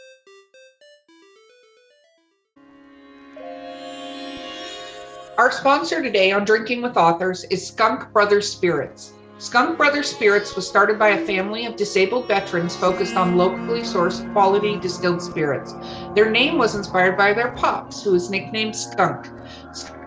Our 5.38 5.52
sponsor 5.52 6.02
today 6.02 6.32
on 6.32 6.46
Drinking 6.46 6.80
with 6.80 6.96
Authors 6.96 7.44
is 7.50 7.66
Skunk 7.68 8.10
Brothers 8.14 8.50
Spirits. 8.50 9.12
Skunk 9.36 9.76
Brothers 9.76 10.10
Spirits 10.10 10.56
was 10.56 10.66
started 10.66 10.98
by 10.98 11.08
a 11.10 11.26
family 11.26 11.66
of 11.66 11.76
disabled 11.76 12.26
veterans 12.26 12.74
focused 12.74 13.16
on 13.16 13.36
locally 13.36 13.82
sourced 13.82 14.32
quality 14.32 14.78
distilled 14.78 15.20
spirits. 15.20 15.74
Their 16.14 16.30
name 16.30 16.56
was 16.56 16.74
inspired 16.74 17.18
by 17.18 17.34
their 17.34 17.50
pops, 17.50 18.02
who 18.02 18.12
was 18.12 18.30
nicknamed 18.30 18.74
Skunk. 18.74 19.28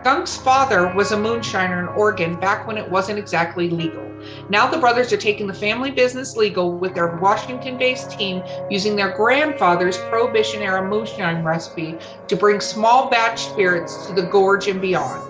Skunk's 0.02 0.38
father 0.38 0.94
was 0.96 1.12
a 1.12 1.18
moonshiner 1.18 1.82
in 1.82 1.90
Oregon 1.90 2.36
back 2.36 2.66
when 2.66 2.78
it 2.78 2.90
wasn't 2.90 3.20
exactly 3.20 3.70
legal. 3.70 4.10
Now 4.48 4.66
the 4.66 4.78
brothers 4.78 5.12
are 5.12 5.18
taking 5.18 5.46
the 5.46 5.54
family 5.54 5.92
business 5.92 6.38
legal 6.38 6.80
with 6.80 6.96
their 6.96 7.18
Washington 7.18 7.78
based 7.78 8.18
team 8.18 8.42
using 8.70 8.96
their 8.96 9.12
grandfather's 9.18 9.98
Prohibition 10.10 10.62
era 10.62 10.88
moonshine 10.88 11.44
recipe 11.44 12.00
to 12.30 12.38
bring 12.38 12.62
small 12.62 13.10
batch 13.10 13.50
spirits 13.50 14.08
to 14.08 14.14
the 14.14 14.28
gorge 14.28 14.70
and 14.70 14.80
beyond. 14.80 15.22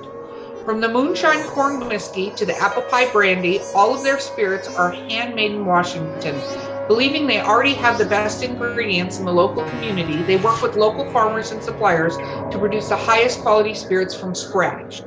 From 0.65 0.81
the 0.81 0.89
moonshine 0.89 1.47
corn 1.47 1.87
whiskey 1.87 2.29
to 2.35 2.45
the 2.45 2.55
apple 2.61 2.83
pie 2.83 3.09
brandy, 3.11 3.59
all 3.73 3.95
of 3.95 4.03
their 4.03 4.19
spirits 4.19 4.69
are 4.77 4.93
handmade 5.09 5.53
in 5.53 5.65
Washington. 5.65 6.68
Believing 6.89 7.27
they 7.27 7.39
already 7.39 7.75
have 7.75 7.99
the 7.99 8.05
best 8.05 8.41
ingredients 8.41 9.19
in 9.19 9.25
the 9.25 9.31
local 9.31 9.63
community, 9.63 10.23
they 10.23 10.37
work 10.37 10.63
with 10.63 10.75
local 10.75 11.11
farmers 11.11 11.51
and 11.51 11.63
suppliers 11.63 12.17
to 12.51 12.57
produce 12.57 12.89
the 12.89 12.95
highest 12.95 13.43
quality 13.43 13.75
spirits 13.75 14.15
from 14.15 14.33
scratch. 14.33 15.03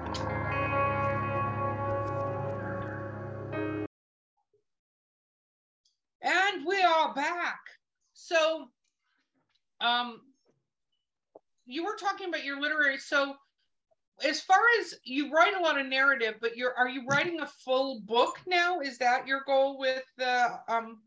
Back. 7.14 7.60
So, 8.14 8.68
um, 9.82 10.22
you 11.66 11.84
were 11.84 11.96
talking 12.00 12.30
about 12.30 12.44
your 12.44 12.60
literary. 12.60 12.98
So, 12.98 13.36
as 14.24 14.42
far 14.42 14.60
as 14.80 14.96
you 15.04 15.32
write 15.32 15.56
a 15.56 15.62
lot 15.62 15.80
of 15.80 15.88
narrative, 15.88 16.36
but 16.40 16.56
you're 16.56 16.74
are 16.78 16.88
you 16.88 17.06
writing 17.08 17.42
a 17.42 17.48
full 17.48 18.02
book 18.02 18.40
now? 18.48 18.80
Is 18.80 18.98
that 19.00 19.28
your 19.28 19.42
goal 19.46 19.78
with 19.78 20.04
the 20.18 20.60
um? 20.68 21.02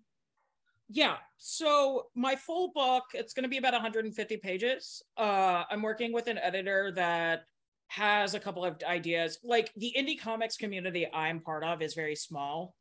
Yeah. 0.90 1.16
So 1.36 2.06
my 2.14 2.34
full 2.34 2.72
book, 2.74 3.04
it's 3.12 3.34
going 3.34 3.42
to 3.42 3.48
be 3.48 3.58
about 3.58 3.74
150 3.74 4.36
pages. 4.38 5.02
Uh, 5.16 5.64
I'm 5.70 5.82
working 5.82 6.12
with 6.12 6.28
an 6.28 6.38
editor 6.38 6.90
that 6.92 7.42
has 7.88 8.34
a 8.34 8.40
couple 8.40 8.64
of 8.64 8.76
ideas. 8.82 9.38
Like 9.44 9.70
the 9.76 9.94
indie 9.96 10.18
comics 10.18 10.56
community 10.56 11.06
I'm 11.12 11.40
part 11.40 11.62
of 11.62 11.82
is 11.82 11.94
very 11.94 12.16
small 12.16 12.74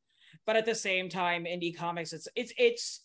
but 0.45 0.55
at 0.55 0.65
the 0.65 0.75
same 0.75 1.09
time 1.09 1.45
indie 1.45 1.75
comics 1.75 2.13
it's 2.13 2.27
it's 2.35 2.53
it's 2.57 3.01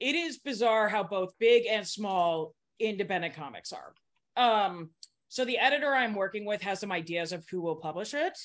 it 0.00 0.14
is 0.14 0.38
bizarre 0.38 0.88
how 0.88 1.02
both 1.02 1.32
big 1.38 1.66
and 1.66 1.86
small 1.86 2.54
independent 2.78 3.34
comics 3.34 3.72
are. 3.72 3.92
Um 4.36 4.90
so 5.30 5.44
the 5.44 5.58
editor 5.58 5.94
i'm 5.94 6.14
working 6.14 6.46
with 6.46 6.62
has 6.62 6.80
some 6.80 6.92
ideas 6.92 7.32
of 7.32 7.44
who 7.50 7.60
will 7.60 7.76
publish 7.76 8.14
it. 8.14 8.38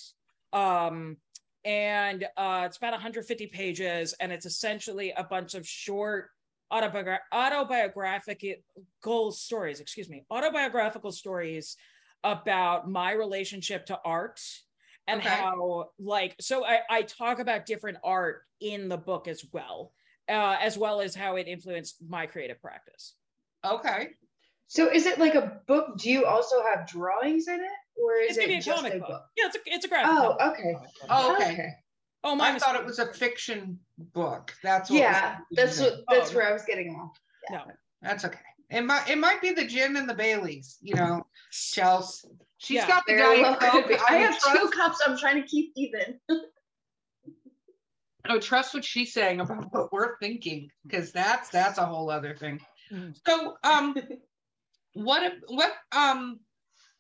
Um 0.52 1.18
and 1.66 2.26
uh 2.36 2.64
it's 2.66 2.78
about 2.78 2.92
150 2.92 3.48
pages 3.48 4.14
and 4.20 4.32
it's 4.32 4.46
essentially 4.46 5.14
a 5.16 5.24
bunch 5.24 5.56
of 5.56 5.68
short 5.68 6.30
autobiogra- 6.72 7.20
autobiographical 7.32 9.32
stories 9.32 9.80
excuse 9.80 10.10
me 10.10 10.26
autobiographical 10.30 11.12
stories 11.12 11.78
about 12.24 12.90
my 12.90 13.12
relationship 13.12 13.86
to 13.86 14.00
art 14.04 14.42
and 15.08 15.20
okay. 15.20 15.30
how 15.30 15.90
like 16.00 16.36
so 16.40 16.66
I, 16.66 16.80
I 16.90 17.02
talk 17.04 17.40
about 17.40 17.66
different 17.66 17.98
art 18.04 18.42
in 18.60 18.90
the 18.90 18.98
book 18.98 19.28
as 19.28 19.46
well 19.52 19.92
uh, 20.30 20.58
as 20.62 20.78
well 20.78 21.02
as 21.02 21.16
how 21.16 21.36
it 21.36 21.48
influenced 21.48 21.98
my 22.08 22.26
creative 22.26 22.62
practice. 22.62 23.16
Okay. 23.66 24.10
So 24.68 24.90
is 24.92 25.06
it 25.06 25.20
like 25.20 25.36
a 25.36 25.60
book? 25.68 25.98
Do 25.98 26.10
you 26.10 26.26
also 26.26 26.56
have 26.64 26.88
drawings 26.88 27.48
in 27.48 27.56
it, 27.60 28.02
or 28.02 28.16
is 28.16 28.38
it's 28.38 28.48
it 28.48 28.52
a 28.52 28.60
just 28.62 28.78
comic 28.78 28.94
a 28.96 29.00
book. 29.00 29.08
book? 29.10 29.24
Yeah, 29.38 29.46
it's 29.48 29.56
a 29.56 29.60
it's 29.66 29.86
a 29.86 29.88
graphic. 29.90 30.12
Book. 30.12 30.38
Oh, 30.40 30.46
novel. 30.46 30.54
okay. 30.54 30.76
Oh, 31.10 31.36
okay. 31.36 31.70
Oh, 32.24 32.36
my 32.36 32.48
I 32.50 32.52
my 32.54 32.60
thought 32.60 32.76
it 32.76 32.86
was 32.86 33.00
a 33.00 33.14
fiction 33.14 33.80
book. 33.98 34.54
That's 34.64 34.90
what 34.90 34.98
Yeah, 35.00 35.38
that's 35.52 35.80
what 35.80 36.00
that's 36.10 36.32
Oh, 36.32 36.36
where 36.38 36.48
I 36.50 36.54
was 36.54 36.64
getting 36.64 36.96
off. 36.96 37.18
no. 37.52 37.64
That's 38.02 38.26
okay. 38.26 38.40
It 38.72 38.82
might 38.82 39.10
it 39.10 39.18
might 39.18 39.42
be 39.42 39.52
the 39.52 39.66
gin 39.66 39.96
and 39.98 40.10
the 40.10 40.14
Baileys, 40.16 40.78
you 40.82 40.96
know, 40.96 41.26
Chelsea. 41.52 42.30
She's 42.58 42.78
Yeah. 42.78 42.88
got 42.88 43.04
the 43.06 43.14
Very 43.16 43.42
diet 43.44 43.60
coke. 43.60 44.10
I 44.10 44.16
have 44.16 44.40
two 44.54 44.70
cups. 44.70 45.00
I'm 45.06 45.18
trying 45.18 45.42
to 45.42 45.48
keep 45.48 45.74
even. 45.76 46.20
Oh, 48.30 48.40
trust 48.40 48.74
what 48.74 48.86
she's 48.86 49.14
saying 49.14 49.42
about 49.42 49.74
what 49.74 49.92
we're 49.92 50.18
thinking, 50.20 50.70
because 50.86 51.12
that's 51.12 51.50
that's 51.50 51.78
a 51.78 51.86
whole 51.86 52.10
other 52.10 52.36
thing. 52.36 52.60
Mhm. 52.92 53.16
So, 53.28 53.58
um, 53.64 53.96
what 54.94 55.34
what 55.48 55.74
um, 55.92 56.40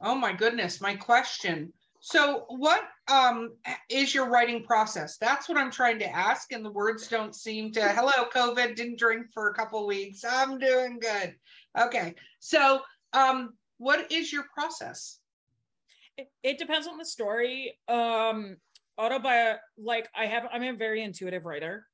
oh 0.01 0.15
my 0.15 0.33
goodness, 0.33 0.81
my 0.81 0.95
question. 0.95 1.71
So, 2.01 2.45
what 2.49 2.81
um 3.09 3.55
is 3.89 4.13
your 4.13 4.29
writing 4.29 4.63
process? 4.63 5.17
That's 5.17 5.47
what 5.47 5.57
I'm 5.57 5.71
trying 5.71 5.99
to 5.99 6.09
ask, 6.09 6.51
and 6.51 6.65
the 6.65 6.71
words 6.71 7.07
don't 7.07 7.33
seem 7.33 7.71
to. 7.73 7.81
Hello, 7.81 8.27
COVID. 8.33 8.75
Didn't 8.75 8.99
drink 8.99 9.27
for 9.33 9.49
a 9.49 9.53
couple 9.53 9.87
weeks. 9.87 10.25
I'm 10.29 10.59
doing 10.59 10.99
good. 10.99 11.35
Okay, 11.79 12.15
so 12.39 12.81
um, 13.13 13.53
what 13.77 14.11
is 14.11 14.33
your 14.33 14.43
process? 14.53 15.19
it, 16.17 16.29
it 16.43 16.57
depends 16.57 16.87
on 16.87 16.97
the 16.97 17.05
story 17.05 17.77
um 17.87 18.57
autobi 18.99 19.57
like 19.77 20.07
i 20.15 20.25
have 20.25 20.43
i'm 20.51 20.63
a 20.63 20.73
very 20.73 21.03
intuitive 21.03 21.45
writer. 21.45 21.87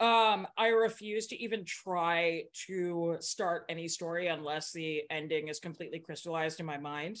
Um 0.00 0.46
i 0.56 0.68
refuse 0.68 1.26
to 1.28 1.42
even 1.42 1.64
try 1.64 2.44
to 2.66 3.16
start 3.20 3.64
any 3.68 3.88
story 3.88 4.28
unless 4.28 4.72
the 4.72 5.02
ending 5.10 5.48
is 5.48 5.60
completely 5.60 6.00
crystallized 6.00 6.60
in 6.60 6.66
my 6.66 6.78
mind. 6.78 7.18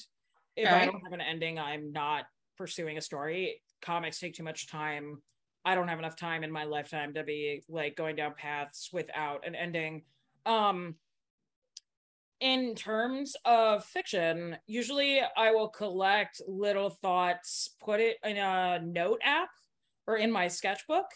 If 0.56 0.68
i 0.70 0.84
don't 0.84 1.02
have 1.04 1.12
an 1.12 1.20
ending 1.20 1.58
i'm 1.58 1.92
not 1.92 2.24
pursuing 2.56 2.98
a 2.98 3.00
story. 3.00 3.62
Comics 3.80 4.18
take 4.20 4.34
too 4.34 4.42
much 4.42 4.68
time. 4.68 5.22
I 5.64 5.74
don't 5.74 5.88
have 5.88 5.98
enough 5.98 6.16
time 6.16 6.42
in 6.42 6.50
my 6.50 6.64
lifetime 6.64 7.14
to 7.14 7.22
be 7.22 7.62
like 7.68 7.96
going 7.96 8.16
down 8.16 8.34
paths 8.36 8.90
without 8.92 9.46
an 9.46 9.54
ending. 9.54 10.02
Um 10.44 10.96
in 12.42 12.74
terms 12.74 13.36
of 13.44 13.84
fiction, 13.84 14.56
usually 14.66 15.20
I 15.36 15.52
will 15.52 15.68
collect 15.68 16.42
little 16.48 16.90
thoughts, 16.90 17.76
put 17.80 18.00
it 18.00 18.16
in 18.24 18.36
a 18.36 18.80
note 18.80 19.20
app 19.22 19.50
or 20.08 20.16
in 20.16 20.32
my 20.32 20.48
sketchbook. 20.48 21.06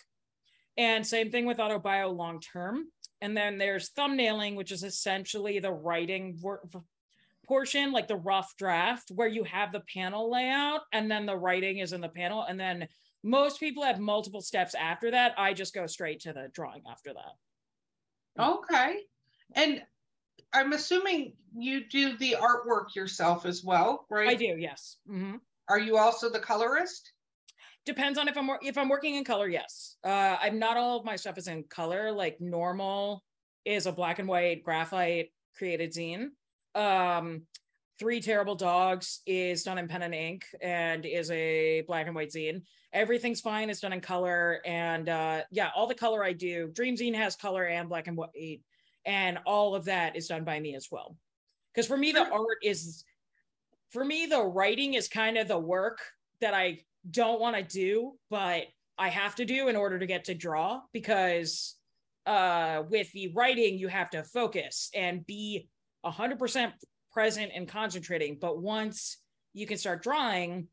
And 0.77 1.05
same 1.05 1.31
thing 1.31 1.45
with 1.45 1.59
autobio 1.59 2.17
long 2.17 2.41
term. 2.41 2.85
And 3.21 3.37
then 3.37 3.59
there's 3.59 3.91
thumbnailing, 3.91 4.55
which 4.55 4.71
is 4.71 4.85
essentially 4.85 5.59
the 5.59 5.73
writing 5.73 6.39
portion, 7.49 7.91
like 7.91 8.07
the 8.07 8.17
rough 8.17 8.55
draft, 8.57 9.11
where 9.11 9.27
you 9.27 9.43
have 9.45 9.73
the 9.73 9.83
panel 9.93 10.31
layout 10.31 10.83
and 10.93 11.11
then 11.11 11.27
the 11.27 11.37
writing 11.37 11.79
is 11.79 11.93
in 11.93 12.01
the 12.01 12.09
panel. 12.09 12.45
And 12.45 12.61
then 12.61 12.87
most 13.25 13.59
people 13.59 13.83
have 13.83 13.99
multiple 13.99 14.43
steps 14.43 14.77
after 14.77 15.11
that. 15.11 15.35
I 15.37 15.55
just 15.55 15.75
go 15.75 15.89
straight 15.89 16.21
to 16.21 16.33
the 16.33 16.51
drawing 16.53 16.83
after 16.89 17.13
that. 17.15 18.45
Okay, 18.45 18.99
and 19.55 19.83
I'm 20.53 20.73
assuming 20.73 21.35
you 21.57 21.89
do 21.89 22.17
the 22.17 22.37
artwork 22.41 22.95
yourself 22.95 23.47
as 23.47 23.63
well, 23.65 24.07
right? 24.11 24.29
I 24.29 24.35
do, 24.35 24.57
yes. 24.59 24.99
Mhm. 25.09 25.41
Are 25.69 25.79
you 25.79 25.97
also 25.99 26.29
the 26.31 26.41
colorist? 26.41 27.13
depends 27.87 28.19
on 28.19 28.27
if 28.29 28.37
I'm 28.37 28.51
if 28.63 28.77
I'm 28.77 28.89
working 28.89 29.15
in 29.15 29.25
color. 29.25 29.49
Yes, 29.49 29.97
uh, 30.05 30.37
I'm 30.41 30.59
not 30.59 30.77
all 30.77 30.99
of 30.99 31.05
my 31.05 31.17
stuff 31.17 31.39
is 31.39 31.47
in 31.47 31.63
color. 31.65 32.13
Like 32.13 32.41
normal 32.41 33.23
is 33.65 33.87
a 33.87 33.93
black 33.93 34.19
and 34.19 34.29
white 34.29 34.63
graphite 34.63 35.31
created 35.57 35.93
zine. 35.93 36.31
Um, 36.75 37.47
Three 37.99 38.21
Terrible 38.21 38.57
Dogs 38.57 39.23
is 39.25 39.63
done 39.63 39.79
in 39.79 39.89
pen 39.89 40.03
and 40.03 40.15
ink 40.15 40.45
and 40.61 41.07
is 41.07 41.31
a 41.31 41.81
black 41.83 42.07
and 42.07 42.15
white 42.15 42.31
zine. 42.31 42.63
Everything's 42.93 43.41
fine. 43.41 43.71
It's 43.71 43.81
done 43.81 43.93
in 43.95 44.01
color 44.01 44.61
and 44.67 45.09
uh, 45.09 45.43
yeah, 45.51 45.71
all 45.75 45.87
the 45.87 45.95
color 45.95 46.23
I 46.23 46.33
do. 46.35 46.69
Dream 46.75 46.97
Zine 46.97 47.15
has 47.15 47.37
color 47.37 47.65
and 47.65 47.89
black 47.89 48.07
and 48.07 48.17
white, 48.17 48.61
and 49.07 49.39
all 49.47 49.75
of 49.75 49.85
that 49.87 50.17
is 50.17 50.29
done 50.29 50.45
by 50.45 50.61
me 50.61 50.75
as 50.75 50.89
well. 50.91 51.17
Because 51.73 51.87
for 51.87 51.97
me, 51.97 52.13
the 52.13 52.29
art 52.29 52.59
is 52.63 53.05
for 53.91 54.05
me 54.05 54.27
the 54.27 54.43
writing 54.43 54.95
is 54.95 55.09
kind 55.09 55.39
of 55.39 55.49
the 55.49 55.59
work 55.59 56.01
that 56.41 56.55
I 56.55 56.81
don't 57.11 57.41
want 57.41 57.57
to 57.57 57.63
do, 57.63 58.15
but 58.31 58.65
I 58.99 59.09
have 59.09 59.35
to 59.37 59.45
do 59.45 59.69
in 59.69 59.77
order 59.77 59.99
to 59.99 60.07
get 60.07 60.25
to 60.25 60.35
draw 60.35 60.81
because 60.93 61.77
uh, 62.27 62.83
with 62.91 63.13
the 63.13 63.33
writing, 63.35 63.79
you 63.79 63.89
have 63.89 64.11
to 64.11 64.25
focus 64.25 64.91
and 64.95 65.25
be 65.27 65.69
100% 66.05 66.73
present 67.13 67.53
and 67.55 67.69
concentrating. 67.69 68.39
But 68.41 68.61
once 68.61 69.19
you 69.55 69.67
can 69.67 69.79
start 69.79 70.03
drawing, 70.03 70.67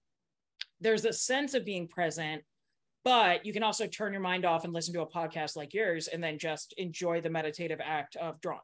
there's 0.81 1.05
a 1.05 1.13
sense 1.13 1.53
of 1.53 1.65
being 1.65 1.87
present, 1.87 2.43
but 3.03 3.45
you 3.45 3.53
can 3.53 3.63
also 3.63 3.87
turn 3.87 4.13
your 4.13 4.21
mind 4.21 4.45
off 4.45 4.63
and 4.63 4.73
listen 4.73 4.93
to 4.93 5.01
a 5.01 5.07
podcast 5.07 5.55
like 5.55 5.73
yours 5.73 6.07
and 6.07 6.23
then 6.23 6.37
just 6.37 6.73
enjoy 6.77 7.21
the 7.21 7.29
meditative 7.29 7.79
act 7.83 8.15
of 8.15 8.39
drawing. 8.41 8.61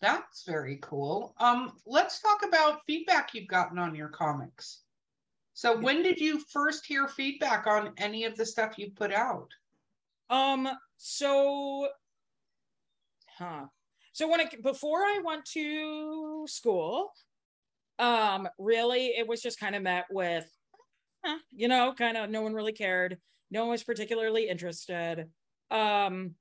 That's 0.00 0.44
very 0.44 0.78
cool. 0.82 1.34
Um, 1.38 1.72
let's 1.86 2.20
talk 2.20 2.44
about 2.44 2.80
feedback 2.86 3.34
you've 3.34 3.48
gotten 3.48 3.78
on 3.78 3.94
your 3.94 4.08
comics. 4.08 4.82
So 5.54 5.78
when 5.78 6.02
did 6.02 6.18
you 6.18 6.40
first 6.52 6.86
hear 6.86 7.06
feedback 7.06 7.66
on 7.66 7.92
any 7.98 8.24
of 8.24 8.36
the 8.36 8.44
stuff 8.44 8.78
you 8.78 8.90
put 8.90 9.12
out? 9.12 9.48
Um, 10.30 10.68
so, 10.96 11.88
huh. 13.38 13.66
So 14.12 14.28
when 14.28 14.40
it 14.40 14.62
before 14.62 15.00
I 15.00 15.20
went 15.24 15.44
to 15.52 16.46
school, 16.48 17.12
um, 17.98 18.48
really 18.58 19.08
it 19.08 19.28
was 19.28 19.40
just 19.40 19.60
kind 19.60 19.74
of 19.74 19.82
met 19.82 20.06
with, 20.10 20.46
you 21.52 21.68
know, 21.68 21.94
kind 21.96 22.16
of 22.16 22.30
no 22.30 22.42
one 22.42 22.54
really 22.54 22.72
cared. 22.72 23.18
No 23.50 23.62
one 23.62 23.70
was 23.70 23.84
particularly 23.84 24.48
interested. 24.48 25.26
Um, 25.70 26.34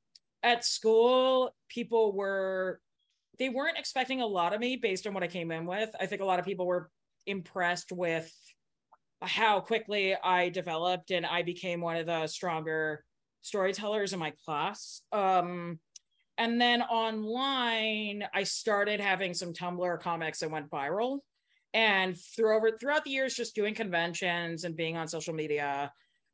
at 0.43 0.65
school, 0.65 1.55
people 1.69 2.13
were 2.13 2.79
they 3.39 3.49
weren't 3.49 3.77
expecting 3.77 4.21
a 4.21 4.25
lot 4.25 4.53
of 4.53 4.59
me 4.59 4.75
based 4.75 5.07
on 5.07 5.13
what 5.13 5.23
I 5.23 5.27
came 5.27 5.51
in 5.51 5.65
with. 5.65 5.89
I 5.99 6.05
think 6.05 6.21
a 6.21 6.25
lot 6.25 6.39
of 6.39 6.45
people 6.45 6.67
were 6.67 6.89
impressed 7.25 7.91
with 7.91 8.31
how 9.21 9.59
quickly 9.59 10.15
I 10.15 10.49
developed 10.49 11.11
and 11.11 11.25
I 11.25 11.43
became 11.43 11.81
one 11.81 11.97
of 11.97 12.05
the 12.05 12.27
stronger 12.27 13.03
storytellers 13.41 14.13
in 14.13 14.19
my 14.19 14.33
class. 14.45 15.01
Um, 15.11 15.79
and 16.37 16.59
then 16.59 16.81
online, 16.81 18.25
I 18.33 18.43
started 18.43 18.99
having 18.99 19.33
some 19.33 19.53
Tumblr 19.53 19.99
comics 20.01 20.39
that 20.39 20.51
went 20.51 20.69
viral. 20.69 21.19
And 21.73 22.17
through 22.17 22.55
over 22.55 22.71
throughout 22.71 23.05
the 23.05 23.11
years, 23.11 23.33
just 23.33 23.55
doing 23.55 23.73
conventions 23.73 24.63
and 24.63 24.75
being 24.75 24.97
on 24.97 25.07
social 25.07 25.33
media, 25.33 25.91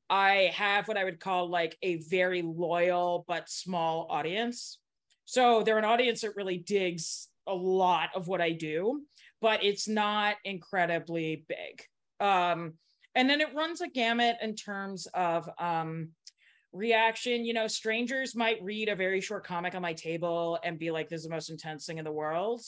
I 0.09 0.51
have 0.53 0.87
what 0.87 0.97
I 0.97 1.03
would 1.03 1.19
call 1.19 1.49
like 1.49 1.77
a 1.81 1.97
very 1.97 2.41
loyal 2.41 3.25
but 3.27 3.49
small 3.49 4.07
audience. 4.09 4.79
So 5.25 5.61
they're 5.63 5.77
an 5.77 5.85
audience 5.85 6.21
that 6.21 6.35
really 6.35 6.57
digs 6.57 7.27
a 7.45 7.53
lot 7.53 8.09
of 8.15 8.27
what 8.27 8.41
I 8.41 8.51
do, 8.51 9.01
but 9.41 9.63
it's 9.63 9.87
not 9.87 10.37
incredibly 10.43 11.45
big. 11.47 11.83
Um, 12.19 12.73
and 13.15 13.29
then 13.29 13.41
it 13.41 13.53
runs 13.55 13.81
a 13.81 13.87
gamut 13.87 14.37
in 14.41 14.55
terms 14.55 15.07
of 15.13 15.49
um, 15.59 16.09
reaction. 16.71 17.45
You 17.45 17.53
know, 17.53 17.67
strangers 17.67 18.35
might 18.35 18.63
read 18.63 18.89
a 18.89 18.95
very 18.95 19.21
short 19.21 19.45
comic 19.45 19.75
on 19.75 19.81
my 19.81 19.93
table 19.93 20.59
and 20.63 20.79
be 20.79 20.91
like, 20.91 21.09
this 21.09 21.19
is 21.19 21.23
the 21.25 21.33
most 21.33 21.49
intense 21.49 21.85
thing 21.85 21.97
in 21.97 22.05
the 22.05 22.11
world. 22.11 22.61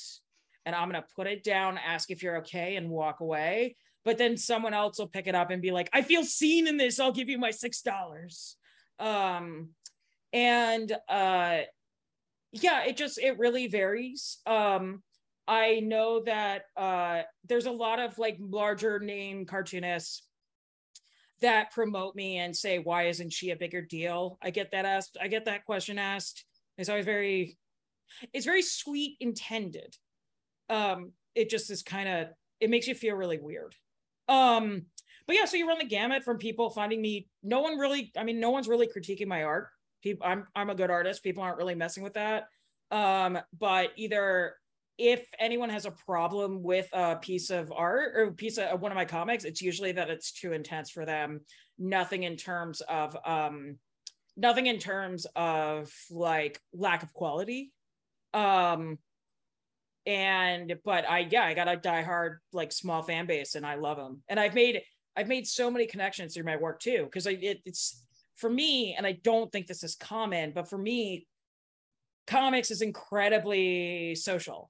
And 0.70 0.76
I'm 0.76 0.88
going 0.88 1.02
to 1.02 1.08
put 1.16 1.26
it 1.26 1.44
down, 1.44 1.80
ask 1.80 2.12
if 2.12 2.22
you're 2.22 2.38
okay, 2.38 2.76
and 2.76 2.92
walk 2.92 3.22
away. 3.22 3.76
But 4.06 4.20
then 4.20 4.38
someone 4.38 4.76
else 4.76 5.00
will 5.00 5.08
pick 5.08 5.26
it 5.26 5.34
up 5.34 5.50
and 5.50 5.64
be 5.64 5.72
like, 5.72 5.90
I 5.94 6.04
feel 6.04 6.24
seen 6.24 6.68
in 6.68 6.78
this. 6.78 7.00
I'll 7.00 7.12
give 7.12 7.28
you 7.28 7.40
my 7.40 7.50
$6. 7.50 8.56
Um, 9.00 9.70
and 10.32 10.92
uh, 11.10 11.62
yeah, 12.52 12.84
it 12.86 12.98
just, 12.98 13.18
it 13.18 13.40
really 13.40 13.66
varies. 13.66 14.38
Um, 14.46 15.02
I 15.48 15.80
know 15.80 16.22
that 16.26 16.66
uh, 16.78 17.24
there's 17.48 17.66
a 17.66 17.72
lot 17.72 18.00
of 18.00 18.20
like 18.20 18.38
larger 18.40 19.00
name 19.00 19.48
cartoonists 19.48 20.22
that 21.42 21.72
promote 21.72 22.16
me 22.16 22.38
and 22.38 22.56
say, 22.56 22.78
why 22.78 23.08
isn't 23.08 23.34
she 23.34 23.50
a 23.50 23.56
bigger 23.56 23.82
deal? 23.82 24.38
I 24.40 24.52
get 24.52 24.70
that 24.74 24.86
asked. 24.86 25.18
I 25.20 25.30
get 25.30 25.46
that 25.46 25.66
question 25.66 25.98
asked. 25.98 26.46
It's 26.78 26.90
always 26.90 27.06
very, 27.06 27.58
it's 28.34 28.46
very 28.46 28.62
sweet 28.62 29.18
intended. 29.20 29.98
Um, 30.70 31.12
it 31.36 31.50
just 31.50 31.72
is 31.72 31.84
kind 31.84 32.08
of, 32.08 32.28
it 32.60 32.70
makes 32.70 32.88
you 32.88 32.96
feel 32.96 33.16
really 33.16 33.40
weird. 33.40 33.76
Um, 34.28 34.86
but 35.28 35.36
yeah, 35.36 35.46
so 35.46 35.58
you 35.58 35.68
run 35.68 35.80
the 35.80 35.86
gamut 35.86 36.24
from 36.24 36.38
people 36.38 36.70
finding 36.70 37.02
me. 37.02 37.28
No 37.44 37.62
one 37.62 37.78
really, 37.78 38.12
I 38.18 38.24
mean, 38.24 38.40
no 38.40 38.50
one's 38.50 38.68
really 38.68 38.88
critiquing 38.88 39.28
my 39.28 39.44
art. 39.44 39.68
People, 40.02 40.26
I'm 40.26 40.48
I'm 40.56 40.70
a 40.70 40.76
good 40.76 40.90
artist. 40.90 41.24
People 41.24 41.44
aren't 41.44 41.58
really 41.58 41.76
messing 41.76 42.04
with 42.04 42.14
that. 42.14 42.46
Um, 42.90 43.38
but 43.58 43.92
either 43.96 44.56
if 44.98 45.26
anyone 45.40 45.70
has 45.70 45.86
a 45.86 45.92
problem 45.92 46.64
with 46.64 46.88
a 46.94 47.18
piece 47.18 47.50
of 47.50 47.72
art 47.72 48.14
or 48.16 48.24
a 48.24 48.34
piece 48.34 48.58
of 48.58 48.82
one 48.82 48.92
of 48.92 48.96
my 48.96 49.06
comics, 49.06 49.46
it's 49.46 49.62
usually 49.62 49.92
that 49.94 50.10
it's 50.10 50.32
too 50.32 50.54
intense 50.54 50.90
for 50.90 51.06
them. 51.06 51.42
Nothing 51.78 52.24
in 52.24 52.36
terms 52.36 52.82
of 52.82 53.16
um, 53.26 53.78
nothing 54.36 54.68
in 54.68 54.80
terms 54.80 55.26
of 55.36 55.92
like 56.10 56.60
lack 56.74 57.04
of 57.04 57.14
quality. 57.14 57.72
Um, 58.34 58.98
and 60.06 60.76
but 60.86 61.10
I 61.10 61.28
yeah 61.30 61.44
I 61.44 61.54
got 61.54 61.68
a 61.68 61.78
diehard 61.78 62.38
like 62.54 62.72
small 62.72 63.02
fan 63.02 63.26
base 63.26 63.56
and 63.56 63.66
I 63.66 63.76
love 63.76 63.98
them 63.98 64.22
and 64.30 64.40
I've 64.40 64.54
made 64.54 64.82
I've 65.16 65.28
made 65.28 65.48
so 65.48 65.70
many 65.70 65.86
connections 65.86 66.34
through 66.34 66.46
my 66.46 66.56
work 66.56 66.80
too 66.80 67.04
because 67.04 67.28
I 67.28 67.32
it, 67.32 67.62
it's 67.66 68.06
for 68.36 68.50
me 68.50 68.96
and 68.98 69.06
I 69.06 69.14
don't 69.24 69.52
think 69.52 69.68
this 69.68 69.84
is 69.84 69.96
common 69.96 70.54
but 70.54 70.70
for 70.70 70.78
me 70.78 71.28
comics 72.28 72.72
is 72.72 72.82
incredibly 72.82 74.16
social. 74.16 74.70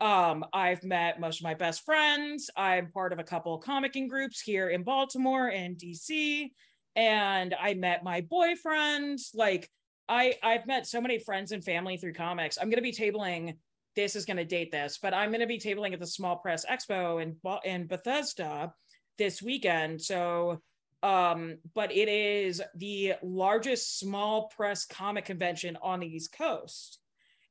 Um 0.00 0.44
I've 0.52 0.82
met 0.82 1.20
most 1.20 1.40
of 1.40 1.44
my 1.44 1.54
best 1.54 1.84
friends. 1.84 2.48
I'm 2.56 2.90
part 2.90 3.12
of 3.12 3.18
a 3.18 3.24
couple 3.24 3.54
of 3.54 3.62
comicing 3.62 4.08
groups 4.08 4.40
here 4.40 4.70
in 4.70 4.82
Baltimore 4.82 5.48
and 5.48 5.76
DC 5.76 6.50
and 6.96 7.54
I 7.60 7.74
met 7.74 8.02
my 8.02 8.22
boyfriend 8.22 9.18
like 9.34 9.70
I 10.08 10.36
I've 10.42 10.66
met 10.66 10.86
so 10.86 11.00
many 11.00 11.18
friends 11.18 11.52
and 11.52 11.62
family 11.62 11.98
through 11.98 12.14
comics. 12.14 12.58
I'm 12.60 12.70
to 12.70 12.82
be 12.82 12.92
tabling 12.92 13.56
this 13.96 14.16
is 14.16 14.24
going 14.24 14.36
to 14.36 14.44
date 14.44 14.70
this, 14.70 14.98
but 15.00 15.14
I'm 15.14 15.30
going 15.30 15.40
to 15.40 15.46
be 15.46 15.58
tabling 15.58 15.92
at 15.92 16.00
the 16.00 16.06
Small 16.06 16.36
Press 16.36 16.64
Expo 16.64 17.22
in 17.22 17.36
in 17.64 17.86
Bethesda 17.86 18.72
this 19.18 19.42
weekend. 19.42 20.00
So, 20.00 20.60
um, 21.02 21.58
but 21.74 21.92
it 21.92 22.08
is 22.08 22.62
the 22.76 23.14
largest 23.22 23.98
small 23.98 24.48
press 24.48 24.86
comic 24.86 25.24
convention 25.24 25.76
on 25.82 26.00
the 26.00 26.06
East 26.06 26.32
Coast, 26.36 26.98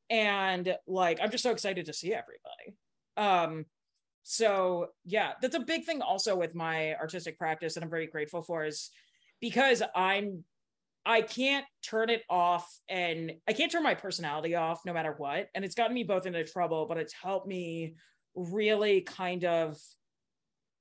and 0.09 0.75
like 0.87 1.19
I'm 1.21 1.31
just 1.31 1.43
so 1.43 1.51
excited 1.51 1.85
to 1.87 1.93
see 1.93 2.13
everybody. 2.13 2.75
Um, 3.17 3.65
so 4.23 4.87
yeah, 5.05 5.33
that's 5.41 5.55
a 5.55 5.59
big 5.59 5.85
thing 5.85 6.01
also 6.01 6.35
with 6.35 6.55
my 6.55 6.95
artistic 6.95 7.37
practice, 7.37 7.75
and 7.75 7.83
I'm 7.83 7.89
very 7.89 8.07
grateful 8.07 8.41
for 8.41 8.65
is 8.65 8.91
because 9.41 9.81
I'm 9.95 10.43
I 11.05 11.21
can't 11.21 11.65
turn 11.81 12.09
it 12.09 12.23
off 12.29 12.67
and 12.87 13.31
I 13.47 13.53
can't 13.53 13.71
turn 13.71 13.83
my 13.83 13.95
personality 13.95 14.55
off 14.55 14.81
no 14.85 14.93
matter 14.93 15.15
what. 15.17 15.47
And 15.55 15.65
it's 15.65 15.75
gotten 15.75 15.93
me 15.93 16.03
both 16.03 16.25
into 16.25 16.43
trouble, 16.43 16.85
but 16.87 16.97
it's 16.97 17.13
helped 17.13 17.47
me 17.47 17.95
really 18.35 19.01
kind 19.01 19.45
of 19.45 19.77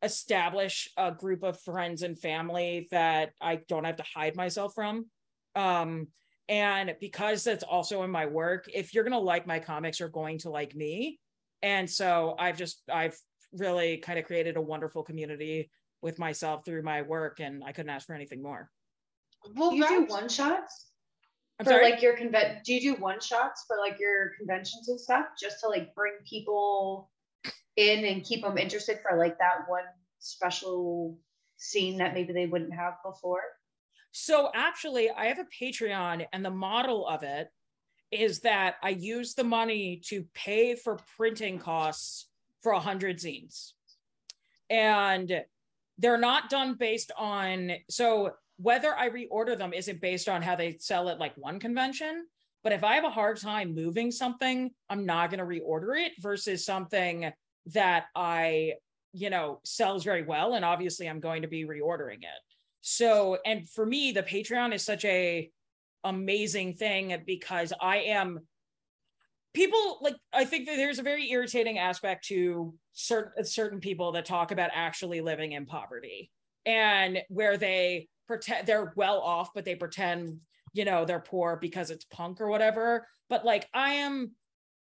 establish 0.02 0.88
a 0.96 1.10
group 1.12 1.42
of 1.42 1.60
friends 1.60 2.02
and 2.02 2.18
family 2.18 2.88
that 2.90 3.30
I 3.40 3.60
don't 3.68 3.84
have 3.84 3.96
to 3.96 4.04
hide 4.14 4.36
myself 4.36 4.74
from. 4.74 5.06
Um, 5.54 6.08
and 6.48 6.94
because 7.00 7.44
that's 7.44 7.64
also 7.64 8.02
in 8.02 8.10
my 8.10 8.26
work, 8.26 8.68
if 8.72 8.94
you're 8.94 9.04
going 9.04 9.12
to 9.12 9.18
like 9.18 9.46
my 9.46 9.58
comics, 9.58 10.00
you're 10.00 10.08
going 10.08 10.38
to 10.40 10.50
like 10.50 10.74
me. 10.74 11.18
And 11.62 11.88
so 11.88 12.36
I've 12.38 12.56
just, 12.56 12.82
I've 12.92 13.16
really 13.52 13.98
kind 13.98 14.18
of 14.18 14.24
created 14.24 14.56
a 14.56 14.60
wonderful 14.60 15.02
community 15.02 15.70
with 16.00 16.18
myself 16.18 16.64
through 16.64 16.82
my 16.82 17.02
work, 17.02 17.40
and 17.40 17.62
I 17.64 17.72
couldn't 17.72 17.90
ask 17.90 18.06
for 18.06 18.14
anything 18.14 18.42
more. 18.42 18.70
Well, 19.54 19.70
do 19.70 19.76
you 19.76 19.88
do 19.88 20.04
one 20.04 20.28
shots 20.28 20.86
I'm 21.58 21.64
for 21.64 21.72
sorry? 21.72 21.90
like 21.90 22.02
your 22.02 22.16
convent? 22.16 22.64
Do 22.64 22.72
you 22.74 22.80
do 22.80 23.00
one 23.00 23.20
shots 23.20 23.64
for 23.66 23.76
like 23.78 23.98
your 23.98 24.32
conventions 24.38 24.88
and 24.88 25.00
stuff, 25.00 25.26
just 25.40 25.60
to 25.60 25.68
like 25.68 25.94
bring 25.94 26.12
people 26.28 27.10
in 27.76 28.04
and 28.04 28.24
keep 28.24 28.42
them 28.42 28.58
interested 28.58 28.98
for 29.02 29.16
like 29.16 29.38
that 29.38 29.68
one 29.68 29.84
special 30.18 31.18
scene 31.56 31.98
that 31.98 32.14
maybe 32.14 32.32
they 32.32 32.46
wouldn't 32.46 32.74
have 32.74 32.94
before? 33.04 33.42
So 34.12 34.50
actually, 34.54 35.10
I 35.10 35.26
have 35.26 35.38
a 35.38 35.44
Patreon, 35.44 36.26
and 36.32 36.44
the 36.44 36.50
model 36.50 37.06
of 37.06 37.22
it 37.22 37.48
is 38.10 38.40
that 38.40 38.76
I 38.82 38.90
use 38.90 39.34
the 39.34 39.44
money 39.44 40.00
to 40.06 40.24
pay 40.34 40.74
for 40.74 40.98
printing 41.16 41.58
costs 41.58 42.28
for 42.62 42.72
a 42.72 42.80
hundred 42.80 43.18
zines, 43.18 43.72
and 44.70 45.44
they're 45.98 46.18
not 46.18 46.48
done 46.50 46.74
based 46.74 47.12
on 47.16 47.72
so 47.90 48.32
whether 48.58 48.94
I 48.96 49.08
reorder 49.08 49.56
them 49.56 49.72
isn't 49.72 50.00
based 50.00 50.28
on 50.28 50.42
how 50.42 50.56
they 50.56 50.76
sell 50.78 51.08
at 51.08 51.18
like 51.18 51.32
one 51.36 51.58
convention. 51.58 52.26
But 52.64 52.72
if 52.72 52.82
I 52.84 52.96
have 52.96 53.04
a 53.04 53.10
hard 53.10 53.40
time 53.40 53.74
moving 53.74 54.10
something, 54.10 54.70
I'm 54.90 55.06
not 55.06 55.30
going 55.30 55.38
to 55.38 55.46
reorder 55.46 55.98
it 55.98 56.12
versus 56.18 56.66
something 56.66 57.32
that 57.66 58.06
I, 58.14 58.74
you 59.12 59.30
know, 59.30 59.60
sells 59.64 60.04
very 60.04 60.24
well. 60.24 60.54
And 60.54 60.64
obviously 60.64 61.08
I'm 61.08 61.20
going 61.20 61.42
to 61.42 61.48
be 61.48 61.64
reordering 61.64 62.18
it. 62.18 62.42
So, 62.80 63.38
and 63.46 63.68
for 63.68 63.86
me, 63.86 64.12
the 64.12 64.22
Patreon 64.22 64.74
is 64.74 64.84
such 64.84 65.04
a 65.04 65.50
amazing 66.04 66.74
thing 66.74 67.16
because 67.26 67.72
I 67.80 67.98
am 67.98 68.40
people 69.52 69.98
like 70.00 70.14
I 70.32 70.44
think 70.44 70.66
that 70.66 70.76
there's 70.76 70.98
a 70.98 71.02
very 71.02 71.30
irritating 71.30 71.78
aspect 71.78 72.26
to 72.26 72.74
certain 72.92 73.44
certain 73.44 73.80
people 73.80 74.12
that 74.12 74.24
talk 74.24 74.52
about 74.52 74.70
actually 74.72 75.20
living 75.20 75.52
in 75.52 75.66
poverty 75.66 76.30
and 76.64 77.18
where 77.28 77.56
they 77.56 78.08
pretend 78.28 78.66
they're 78.66 78.92
well 78.94 79.20
off, 79.20 79.50
but 79.54 79.64
they 79.64 79.74
pretend, 79.74 80.38
you 80.72 80.84
know, 80.84 81.04
they're 81.04 81.18
poor 81.18 81.56
because 81.56 81.90
it's 81.90 82.04
punk 82.04 82.40
or 82.40 82.48
whatever. 82.48 83.08
But 83.28 83.44
like 83.44 83.68
I 83.74 83.94
am 83.94 84.32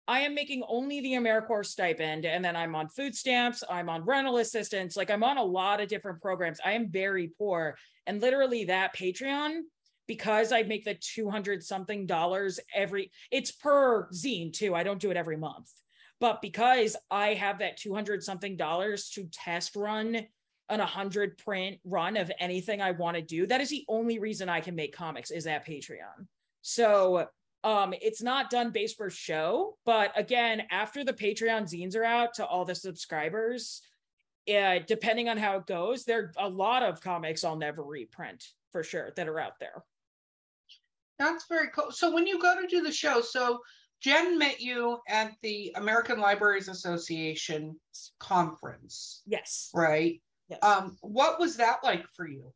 I 0.07 0.19
am 0.19 0.35
making 0.35 0.63
only 0.67 1.01
the 1.01 1.13
AmeriCorps 1.13 1.65
stipend, 1.67 2.25
and 2.25 2.45
then 2.45 2.55
I'm 2.55 2.75
on 2.75 2.89
food 2.89 3.15
stamps, 3.15 3.63
I'm 3.67 3.89
on 3.89 4.03
rental 4.03 4.37
assistance, 4.37 4.95
like 4.95 5.09
I'm 5.09 5.23
on 5.23 5.37
a 5.37 5.43
lot 5.43 5.81
of 5.81 5.87
different 5.87 6.21
programs. 6.21 6.59
I 6.63 6.73
am 6.73 6.91
very 6.91 7.31
poor. 7.39 7.77
And 8.05 8.21
literally 8.21 8.65
that 8.65 8.95
Patreon, 8.95 9.61
because 10.07 10.51
I 10.51 10.61
make 10.61 10.85
the 10.85 10.93
200 10.93 11.63
something 11.63 12.05
dollars 12.05 12.59
every, 12.73 13.11
it's 13.31 13.51
per 13.51 14.07
zine 14.09 14.53
too. 14.53 14.75
I 14.75 14.83
don't 14.83 15.01
do 15.01 15.09
it 15.09 15.17
every 15.17 15.37
month. 15.37 15.71
But 16.19 16.41
because 16.41 16.95
I 17.09 17.33
have 17.33 17.59
that 17.59 17.77
200 17.77 18.23
something 18.23 18.57
dollars 18.57 19.09
to 19.11 19.27
test 19.31 19.75
run 19.75 20.27
an 20.69 20.79
100 20.79 21.37
print 21.37 21.77
run 21.83 22.17
of 22.17 22.31
anything 22.39 22.81
I 22.81 22.91
want 22.91 23.15
to 23.17 23.21
do. 23.21 23.45
That 23.45 23.61
is 23.61 23.69
the 23.69 23.85
only 23.87 24.19
reason 24.19 24.49
I 24.49 24.61
can 24.61 24.75
make 24.75 24.95
comics 24.95 25.31
is 25.31 25.47
at 25.47 25.65
Patreon. 25.65 26.27
So 26.61 27.27
um, 27.63 27.93
it's 28.01 28.21
not 28.21 28.49
done 28.49 28.71
based 28.71 28.97
per 28.97 29.09
show, 29.09 29.77
but 29.85 30.11
again, 30.15 30.63
after 30.71 31.03
the 31.03 31.13
Patreon 31.13 31.63
zines 31.63 31.95
are 31.95 32.03
out 32.03 32.33
to 32.35 32.45
all 32.45 32.65
the 32.65 32.75
subscribers, 32.75 33.81
uh, 34.53 34.79
depending 34.87 35.29
on 35.29 35.37
how 35.37 35.57
it 35.57 35.67
goes, 35.67 36.03
there 36.03 36.31
are 36.37 36.47
a 36.47 36.49
lot 36.49 36.83
of 36.83 37.01
comics 37.01 37.43
I'll 37.43 37.55
never 37.55 37.83
reprint 37.83 38.43
for 38.71 38.83
sure 38.83 39.11
that 39.15 39.27
are 39.27 39.39
out 39.39 39.59
there. 39.59 39.83
That's 41.17 41.45
very 41.47 41.69
cool. 41.73 41.91
So 41.91 42.13
when 42.13 42.27
you 42.27 42.39
go 42.41 42.59
to 42.59 42.67
do 42.67 42.81
the 42.81 42.91
show, 42.91 43.21
so 43.21 43.59
Jen 44.01 44.37
met 44.37 44.59
you 44.59 44.99
at 45.07 45.33
the 45.41 45.73
American 45.75 46.19
Libraries 46.19 46.67
Association 46.67 47.79
conference. 48.19 49.23
Yes. 49.25 49.71
Right. 49.73 50.21
Yes. 50.49 50.59
Um, 50.61 50.97
what 51.01 51.39
was 51.39 51.57
that 51.57 51.77
like 51.83 52.05
for 52.15 52.27
you? 52.27 52.53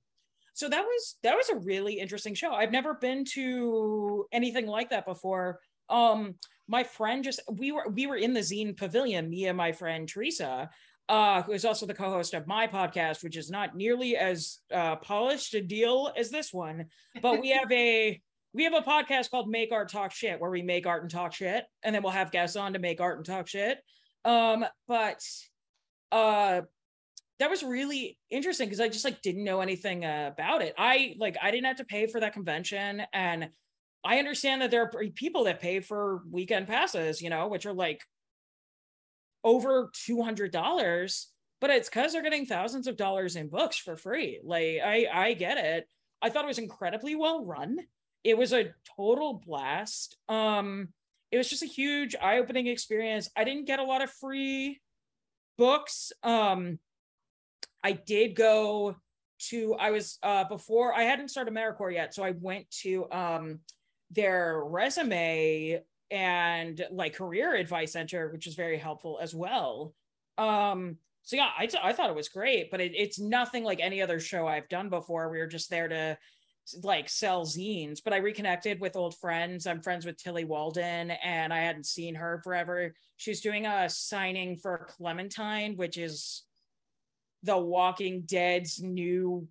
So 0.53 0.67
that 0.67 0.83
was 0.83 1.15
that 1.23 1.35
was 1.35 1.49
a 1.49 1.55
really 1.55 1.99
interesting 1.99 2.33
show. 2.33 2.51
I've 2.51 2.71
never 2.71 2.93
been 2.95 3.23
to 3.33 4.25
anything 4.31 4.67
like 4.67 4.89
that 4.89 5.05
before. 5.05 5.59
Um, 5.89 6.35
my 6.67 6.83
friend 6.83 7.23
just 7.23 7.39
we 7.51 7.71
were 7.71 7.87
we 7.89 8.07
were 8.07 8.17
in 8.17 8.33
the 8.33 8.41
zine 8.41 8.75
pavilion, 8.75 9.29
me 9.29 9.45
and 9.45 9.57
my 9.57 9.71
friend 9.71 10.07
Teresa, 10.07 10.69
uh, 11.07 11.41
who 11.43 11.53
is 11.53 11.65
also 11.65 11.85
the 11.85 11.93
co-host 11.93 12.33
of 12.33 12.45
my 12.45 12.67
podcast, 12.67 13.23
which 13.23 13.37
is 13.37 13.49
not 13.49 13.75
nearly 13.75 14.17
as 14.17 14.59
uh, 14.73 14.97
polished 14.97 15.53
a 15.55 15.61
deal 15.61 16.11
as 16.15 16.29
this 16.29 16.53
one, 16.53 16.85
but 17.21 17.39
we 17.39 17.49
have 17.51 17.71
a 17.71 18.21
we 18.53 18.65
have 18.65 18.73
a 18.73 18.81
podcast 18.81 19.31
called 19.31 19.49
Make 19.49 19.71
Art 19.71 19.89
Talk 19.89 20.11
Shit, 20.11 20.41
where 20.41 20.51
we 20.51 20.61
make 20.61 20.85
art 20.85 21.03
and 21.03 21.11
talk 21.11 21.33
shit, 21.33 21.65
and 21.83 21.95
then 21.95 22.03
we'll 22.03 22.11
have 22.11 22.31
guests 22.31 22.55
on 22.55 22.73
to 22.73 22.79
make 22.79 22.99
art 22.99 23.17
and 23.17 23.25
talk 23.25 23.47
shit. 23.47 23.79
Um, 24.25 24.65
but 24.87 25.23
uh 26.11 26.61
that 27.39 27.49
was 27.49 27.63
really 27.63 28.17
interesting 28.29 28.67
because 28.67 28.81
I 28.81 28.89
just 28.89 29.05
like 29.05 29.21
didn't 29.21 29.45
know 29.45 29.61
anything 29.61 30.03
uh, 30.05 30.29
about 30.33 30.61
it. 30.61 30.73
I 30.77 31.15
like 31.17 31.37
I 31.41 31.51
didn't 31.51 31.67
have 31.67 31.77
to 31.77 31.85
pay 31.85 32.05
for 32.05 32.19
that 32.19 32.33
convention 32.33 33.01
and 33.13 33.49
I 34.03 34.19
understand 34.19 34.61
that 34.61 34.71
there 34.71 34.83
are 34.83 34.91
people 35.15 35.45
that 35.45 35.59
pay 35.59 35.81
for 35.81 36.21
weekend 36.29 36.67
passes, 36.67 37.21
you 37.21 37.29
know, 37.29 37.47
which 37.47 37.65
are 37.65 37.73
like 37.73 38.01
over 39.43 39.89
$200, 40.09 41.25
but 41.61 41.69
it's 41.69 41.89
cuz 41.89 42.13
they're 42.13 42.21
getting 42.21 42.45
thousands 42.45 42.87
of 42.87 42.97
dollars 42.97 43.35
in 43.35 43.47
books 43.47 43.77
for 43.77 43.95
free. 43.95 44.39
Like 44.43 44.79
I 44.83 45.07
I 45.11 45.33
get 45.33 45.57
it. 45.57 45.87
I 46.21 46.29
thought 46.29 46.43
it 46.43 46.47
was 46.47 46.59
incredibly 46.59 47.15
well 47.15 47.45
run. 47.45 47.77
It 48.25 48.37
was 48.37 48.51
a 48.51 48.73
total 48.97 49.41
blast. 49.45 50.17
Um 50.27 50.93
it 51.31 51.37
was 51.37 51.49
just 51.49 51.63
a 51.63 51.67
huge 51.67 52.15
eye-opening 52.19 52.67
experience. 52.67 53.29
I 53.37 53.43
didn't 53.43 53.65
get 53.65 53.79
a 53.79 53.83
lot 53.83 54.01
of 54.01 54.11
free 54.11 54.81
books. 55.57 56.11
Um 56.21 56.79
I 57.83 57.93
did 57.93 58.35
go 58.35 58.95
to 59.49 59.75
I 59.75 59.91
was 59.91 60.17
uh 60.21 60.43
before 60.45 60.93
I 60.93 61.03
hadn't 61.03 61.29
started 61.29 61.53
AmeriCorps 61.53 61.93
yet, 61.93 62.13
so 62.13 62.23
I 62.23 62.31
went 62.31 62.69
to 62.81 63.09
um 63.11 63.59
their 64.11 64.61
resume 64.65 65.81
and 66.11 66.85
like 66.91 67.15
career 67.15 67.55
advice 67.55 67.93
center, 67.93 68.29
which 68.31 68.47
is 68.47 68.55
very 68.55 68.77
helpful 68.77 69.19
as 69.21 69.33
well. 69.33 69.93
Um 70.37 70.97
so 71.23 71.35
yeah, 71.35 71.49
I, 71.57 71.67
t- 71.67 71.77
I 71.81 71.93
thought 71.93 72.09
it 72.09 72.15
was 72.15 72.29
great, 72.29 72.71
but 72.71 72.81
it, 72.81 72.93
it's 72.95 73.19
nothing 73.19 73.63
like 73.63 73.79
any 73.79 74.01
other 74.01 74.19
show 74.19 74.47
I've 74.47 74.67
done 74.67 74.89
before. 74.89 75.29
We 75.29 75.37
were 75.37 75.45
just 75.45 75.69
there 75.69 75.87
to 75.87 76.17
like 76.81 77.07
sell 77.07 77.45
zines, 77.45 77.99
but 78.03 78.13
I 78.13 78.17
reconnected 78.17 78.79
with 78.79 78.95
old 78.95 79.15
friends. 79.17 79.67
I'm 79.67 79.81
friends 79.81 80.05
with 80.07 80.17
Tillie 80.17 80.45
Walden, 80.45 81.11
and 81.11 81.53
I 81.53 81.59
hadn't 81.59 81.85
seen 81.85 82.15
her 82.15 82.41
forever. 82.43 82.95
She's 83.17 83.41
doing 83.41 83.65
a 83.65 83.89
signing 83.89 84.57
for 84.57 84.87
Clementine, 84.89 85.77
which 85.77 85.97
is 85.97 86.43
the 87.43 87.57
Walking 87.57 88.21
Dead's 88.21 88.81
new 88.81 89.47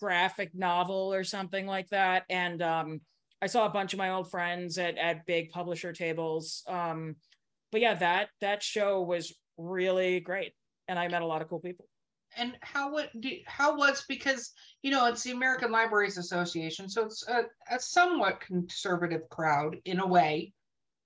graphic 0.00 0.54
novel 0.54 1.12
or 1.12 1.24
something 1.24 1.66
like 1.66 1.88
that. 1.88 2.24
And 2.28 2.62
um, 2.62 3.00
I 3.40 3.46
saw 3.46 3.66
a 3.66 3.70
bunch 3.70 3.92
of 3.92 3.98
my 3.98 4.10
old 4.10 4.30
friends 4.30 4.78
at 4.78 4.96
at 4.96 5.26
big 5.26 5.50
publisher 5.50 5.92
tables. 5.92 6.62
Um, 6.66 7.16
but 7.72 7.80
yeah, 7.80 7.94
that 7.94 8.28
that 8.40 8.62
show 8.62 9.02
was 9.02 9.34
really 9.58 10.20
great, 10.20 10.52
and 10.88 10.98
I 10.98 11.08
met 11.08 11.22
a 11.22 11.26
lot 11.26 11.42
of 11.42 11.48
cool 11.48 11.60
people. 11.60 11.86
And 12.36 12.56
how 12.60 12.92
what 12.92 13.10
how 13.46 13.76
was 13.76 14.04
because 14.08 14.52
you 14.82 14.90
know 14.90 15.06
it's 15.06 15.22
the 15.22 15.32
American 15.32 15.70
Libraries 15.70 16.18
Association, 16.18 16.88
so 16.88 17.04
it's 17.04 17.26
a, 17.28 17.44
a 17.70 17.78
somewhat 17.78 18.40
conservative 18.40 19.28
crowd 19.30 19.76
in 19.84 20.00
a 20.00 20.06
way, 20.06 20.52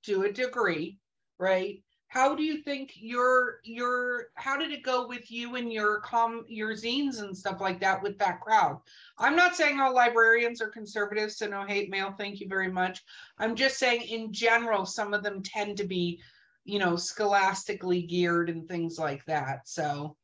to 0.04 0.22
a 0.22 0.32
degree, 0.32 0.98
right? 1.38 1.82
How 2.10 2.34
do 2.34 2.42
you 2.42 2.60
think 2.60 2.94
your 2.96 3.60
your 3.62 4.26
how 4.34 4.56
did 4.56 4.72
it 4.72 4.82
go 4.82 5.06
with 5.06 5.30
you 5.30 5.54
and 5.54 5.72
your 5.72 6.00
com 6.00 6.44
your 6.48 6.74
zines 6.74 7.22
and 7.22 7.36
stuff 7.36 7.60
like 7.60 7.80
that 7.80 8.02
with 8.02 8.18
that 8.18 8.40
crowd? 8.40 8.80
I'm 9.16 9.36
not 9.36 9.54
saying 9.54 9.78
all 9.78 9.94
librarians 9.94 10.60
are 10.60 10.68
conservatives 10.68 11.36
so 11.36 11.46
no 11.46 11.64
hate 11.64 11.88
mail 11.88 12.12
thank 12.18 12.40
you 12.40 12.48
very 12.48 12.70
much. 12.70 13.00
I'm 13.38 13.54
just 13.54 13.78
saying 13.78 14.02
in 14.02 14.32
general 14.32 14.86
some 14.86 15.14
of 15.14 15.22
them 15.22 15.40
tend 15.40 15.76
to 15.76 15.84
be 15.84 16.20
you 16.64 16.80
know 16.80 16.96
scholastically 16.96 18.02
geared 18.02 18.50
and 18.50 18.68
things 18.68 18.98
like 18.98 19.24
that 19.26 19.68
so. 19.68 20.16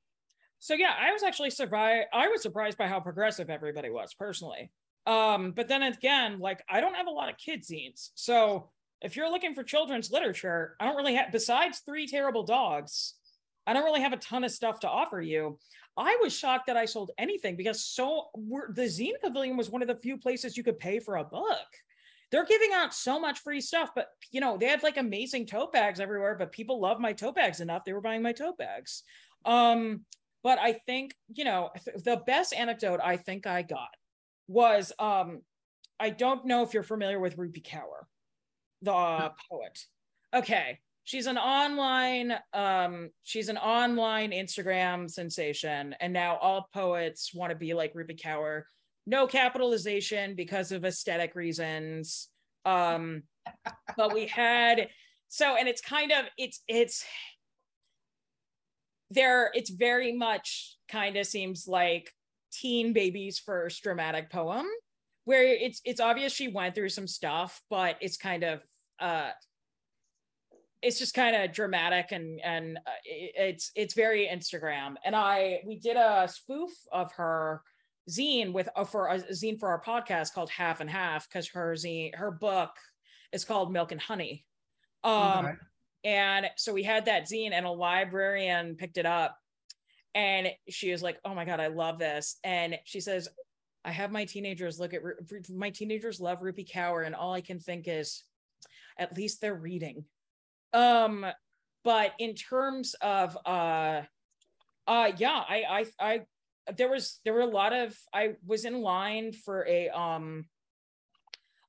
So 0.59 0.75
yeah 0.75 0.95
i 0.99 1.13
was 1.13 1.23
actually 1.23 1.51
surprised 1.51 2.09
i 2.13 2.27
was 2.27 2.43
surprised 2.43 2.79
by 2.79 2.89
how 2.89 2.99
progressive 2.99 3.49
everybody 3.49 3.91
was 3.91 4.13
personally. 4.13 4.73
Um 5.07 5.53
but 5.53 5.69
then 5.69 5.85
again 5.85 6.41
like 6.41 6.65
i 6.69 6.81
don't 6.81 6.97
have 6.97 7.07
a 7.07 7.11
lot 7.11 7.29
of 7.29 7.39
kid 7.39 7.63
zines 7.63 8.11
so 8.17 8.71
if 9.03 9.17
you're 9.17 9.31
looking 9.31 9.55
for 9.55 9.63
children's 9.63 10.11
literature, 10.11 10.77
I 10.81 10.87
don't 10.87 10.97
really 10.97 11.15
have, 11.15 11.33
besides 11.33 11.81
Three 11.81 12.07
Terrible 12.07 12.45
Dogs, 12.45 13.15
I 13.67 13.73
don't 13.73 13.85
really 13.85 14.01
have 14.01 14.13
a 14.13 14.19
ton 14.19 14.45
of 14.45 14.51
stuff 14.51 14.81
to 14.81 14.89
offer 14.89 15.21
you. 15.21 15.59
I 15.97 16.19
was 16.21 16.37
shocked 16.37 16.67
that 16.67 16.77
I 16.77 16.85
sold 16.85 17.11
anything 17.19 17.57
because 17.57 17.85
so 17.85 18.27
the 18.35 18.83
Zine 18.83 19.21
Pavilion 19.23 19.57
was 19.57 19.71
one 19.71 19.83
of 19.83 19.89
the 19.89 19.97
few 19.97 20.19
places 20.19 20.57
you 20.57 20.63
could 20.63 20.79
pay 20.79 20.99
for 21.01 21.17
a 21.17 21.25
book. 21.25 21.67
They're 22.31 22.45
giving 22.45 22.73
out 22.75 22.93
so 22.93 23.21
much 23.21 23.39
free 23.39 23.61
stuff, 23.61 23.91
but 23.95 24.09
you 24.31 24.41
know, 24.41 24.57
they 24.57 24.67
had 24.67 24.83
like 24.83 24.99
amazing 24.99 25.47
tote 25.47 25.73
bags 25.73 26.01
everywhere, 26.01 26.37
but 26.39 26.53
people 26.53 26.81
love 26.81 27.01
my 27.01 27.13
tote 27.13 27.37
bags 27.37 27.61
enough. 27.61 27.85
They 27.85 27.93
were 27.93 28.01
buying 28.01 28.23
my 28.23 28.33
tote 28.33 28.59
bags. 28.59 29.05
Um, 29.45 30.05
but 30.43 30.59
I 30.59 30.73
think, 30.73 31.15
you 31.33 31.45
know, 31.45 31.71
the 32.05 32.23
best 32.27 32.53
anecdote 32.53 33.01
I 33.03 33.17
think 33.17 33.47
I 33.47 33.63
got 33.63 33.89
was 34.49 34.93
um, 34.99 35.43
I 35.99 36.11
don't 36.11 36.45
know 36.47 36.63
if 36.63 36.75
you're 36.75 36.83
familiar 36.83 37.19
with 37.19 37.37
Rupi 37.37 37.65
Kaur 37.65 38.07
the 38.83 39.33
poet. 39.51 39.79
Okay. 40.35 40.79
She's 41.05 41.27
an 41.27 41.39
online, 41.39 42.33
um, 42.53 43.11
she's 43.23 43.49
an 43.49 43.59
online 43.59 44.33
Instagram 44.33 45.09
sensation, 45.09 45.95
and 46.01 46.13
now 46.13 46.37
all 46.39 46.69
poets 46.75 47.33
want 47.33 47.51
to 47.51 47.57
be 47.57 47.75
like 47.75 47.95
Rupi 47.95 48.21
Kaur. 48.21 48.63
No 49.07 49.29
capitalization 49.29 50.35
because 50.35 50.73
of 50.73 50.85
aesthetic 50.85 51.37
reasons. 51.37 52.29
Um, 52.65 53.23
but 53.97 54.13
we 54.13 54.27
had 54.27 54.89
so, 55.29 55.57
and 55.57 55.69
it's 55.69 55.81
kind 55.81 56.11
of 56.11 56.25
it's 56.37 56.63
it's 56.67 57.05
there. 59.11 59.53
It's 59.55 59.71
very 59.71 60.13
much 60.13 60.77
kind 60.89 61.17
of 61.17 61.25
seems 61.27 61.69
like 61.69 62.13
teen 62.53 62.93
baby's 62.93 63.39
first 63.39 63.81
dramatic 63.85 64.29
poem 64.29 64.67
where 65.27 65.43
it's 65.43 65.83
it's 65.85 66.01
obvious 66.01 66.33
she 66.33 66.49
went 66.49 66.75
through 66.75 66.89
some 66.89 67.07
stuff, 67.07 67.61
but 67.69 67.97
it's 68.01 68.17
kind 68.17 68.45
of 68.45 68.63
uh 68.99 69.31
it's 70.83 71.01
just 71.01 71.15
kind 71.15 71.35
of 71.35 71.53
dramatic 71.53 72.13
and 72.13 72.41
and 72.43 72.79
uh, 72.79 72.91
it's 73.05 73.73
it's 73.75 73.95
very 73.95 74.29
Instagram. 74.33 74.95
And 75.05 75.17
I 75.17 75.61
we 75.67 75.79
did 75.79 75.97
a 75.97 76.29
spoof 76.33 76.71
of 76.93 77.13
her 77.15 77.63
zine 78.09 78.53
with 78.53 78.69
uh, 78.77 78.85
for 78.85 79.09
a 79.09 79.19
zine 79.19 79.59
for 79.59 79.69
our 79.69 79.83
podcast 79.83 80.33
called 80.33 80.49
Half 80.49 80.81
and 80.81 80.89
Half 80.89 81.29
because 81.29 81.49
her 81.49 81.73
zine 81.75 82.15
her 82.15 82.31
book 82.31 82.71
is 83.33 83.45
called 83.45 83.73
Milk 83.73 83.91
and 83.91 84.01
Honey. 84.01 84.45
Um, 85.03 85.47
okay. 85.47 85.55
and 86.05 86.47
so 86.57 86.73
we 86.73 86.85
had 86.85 87.07
that 87.07 87.25
zine 87.25 87.53
and 87.53 87.67
a 87.67 87.71
librarian 87.71 88.77
picked 88.77 88.97
it 88.97 89.07
up 89.07 89.37
and 90.15 90.49
she 90.69 90.93
was 90.93 91.03
like, 91.03 91.19
"Oh 91.25 91.35
my 91.35 91.45
god, 91.45 91.59
I 91.59 91.67
love 91.67 91.99
this!" 91.99 92.39
And 92.45 92.79
she 92.85 93.01
says, 93.01 93.29
I 93.87 93.93
have 93.93 94.11
my 94.11 94.25
teenagers 94.25 94.81
look 94.81 94.93
at 94.95 95.03
my 95.49 95.71
teenagers 95.71 96.21
love 96.21 96.41
Rupi 96.41 96.69
Kaur, 96.69 97.07
and 97.07 97.15
all 97.15 97.33
I 97.33 97.41
can 97.41 97.61
think 97.61 97.87
is, 97.87 98.25
at 98.99 99.17
least 99.17 99.41
they're 99.41 99.55
reading. 99.55 100.05
Um, 100.73 101.25
but 101.85 102.13
in 102.19 102.35
terms 102.35 102.97
of 103.01 103.39
uh, 103.47 104.03
uh, 104.89 105.13
yeah, 105.17 105.41
I, 105.49 105.63
I, 105.69 105.87
I, 106.01 106.21
there 106.77 106.91
was 106.91 107.21
there 107.25 107.33
were 107.33 107.43
a 107.43 107.47
lot 107.47 107.73
of 107.73 107.97
I 108.13 108.35
was 108.45 108.65
in 108.65 108.83
line 108.83 109.33
for 109.33 109.65
a 109.69 109.89
um, 109.91 110.47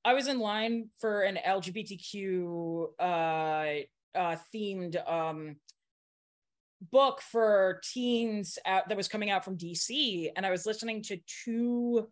I 0.03 0.15
was 0.15 0.27
in 0.27 0.39
line 0.39 0.89
for 0.99 1.21
an 1.21 1.37
LGBTQ 1.45 2.87
uh, 2.99 4.17
uh 4.17 4.35
themed 4.51 5.07
um 5.07 5.57
book 6.81 7.21
for 7.21 7.81
teens 7.83 8.57
that 8.65 8.97
was 8.97 9.07
coming 9.07 9.29
out 9.29 9.43
from 9.43 9.57
DC, 9.57 10.29
and 10.35 10.45
I 10.45 10.51
was 10.51 10.65
listening 10.65 11.01
to 11.03 11.17
two 11.43 12.07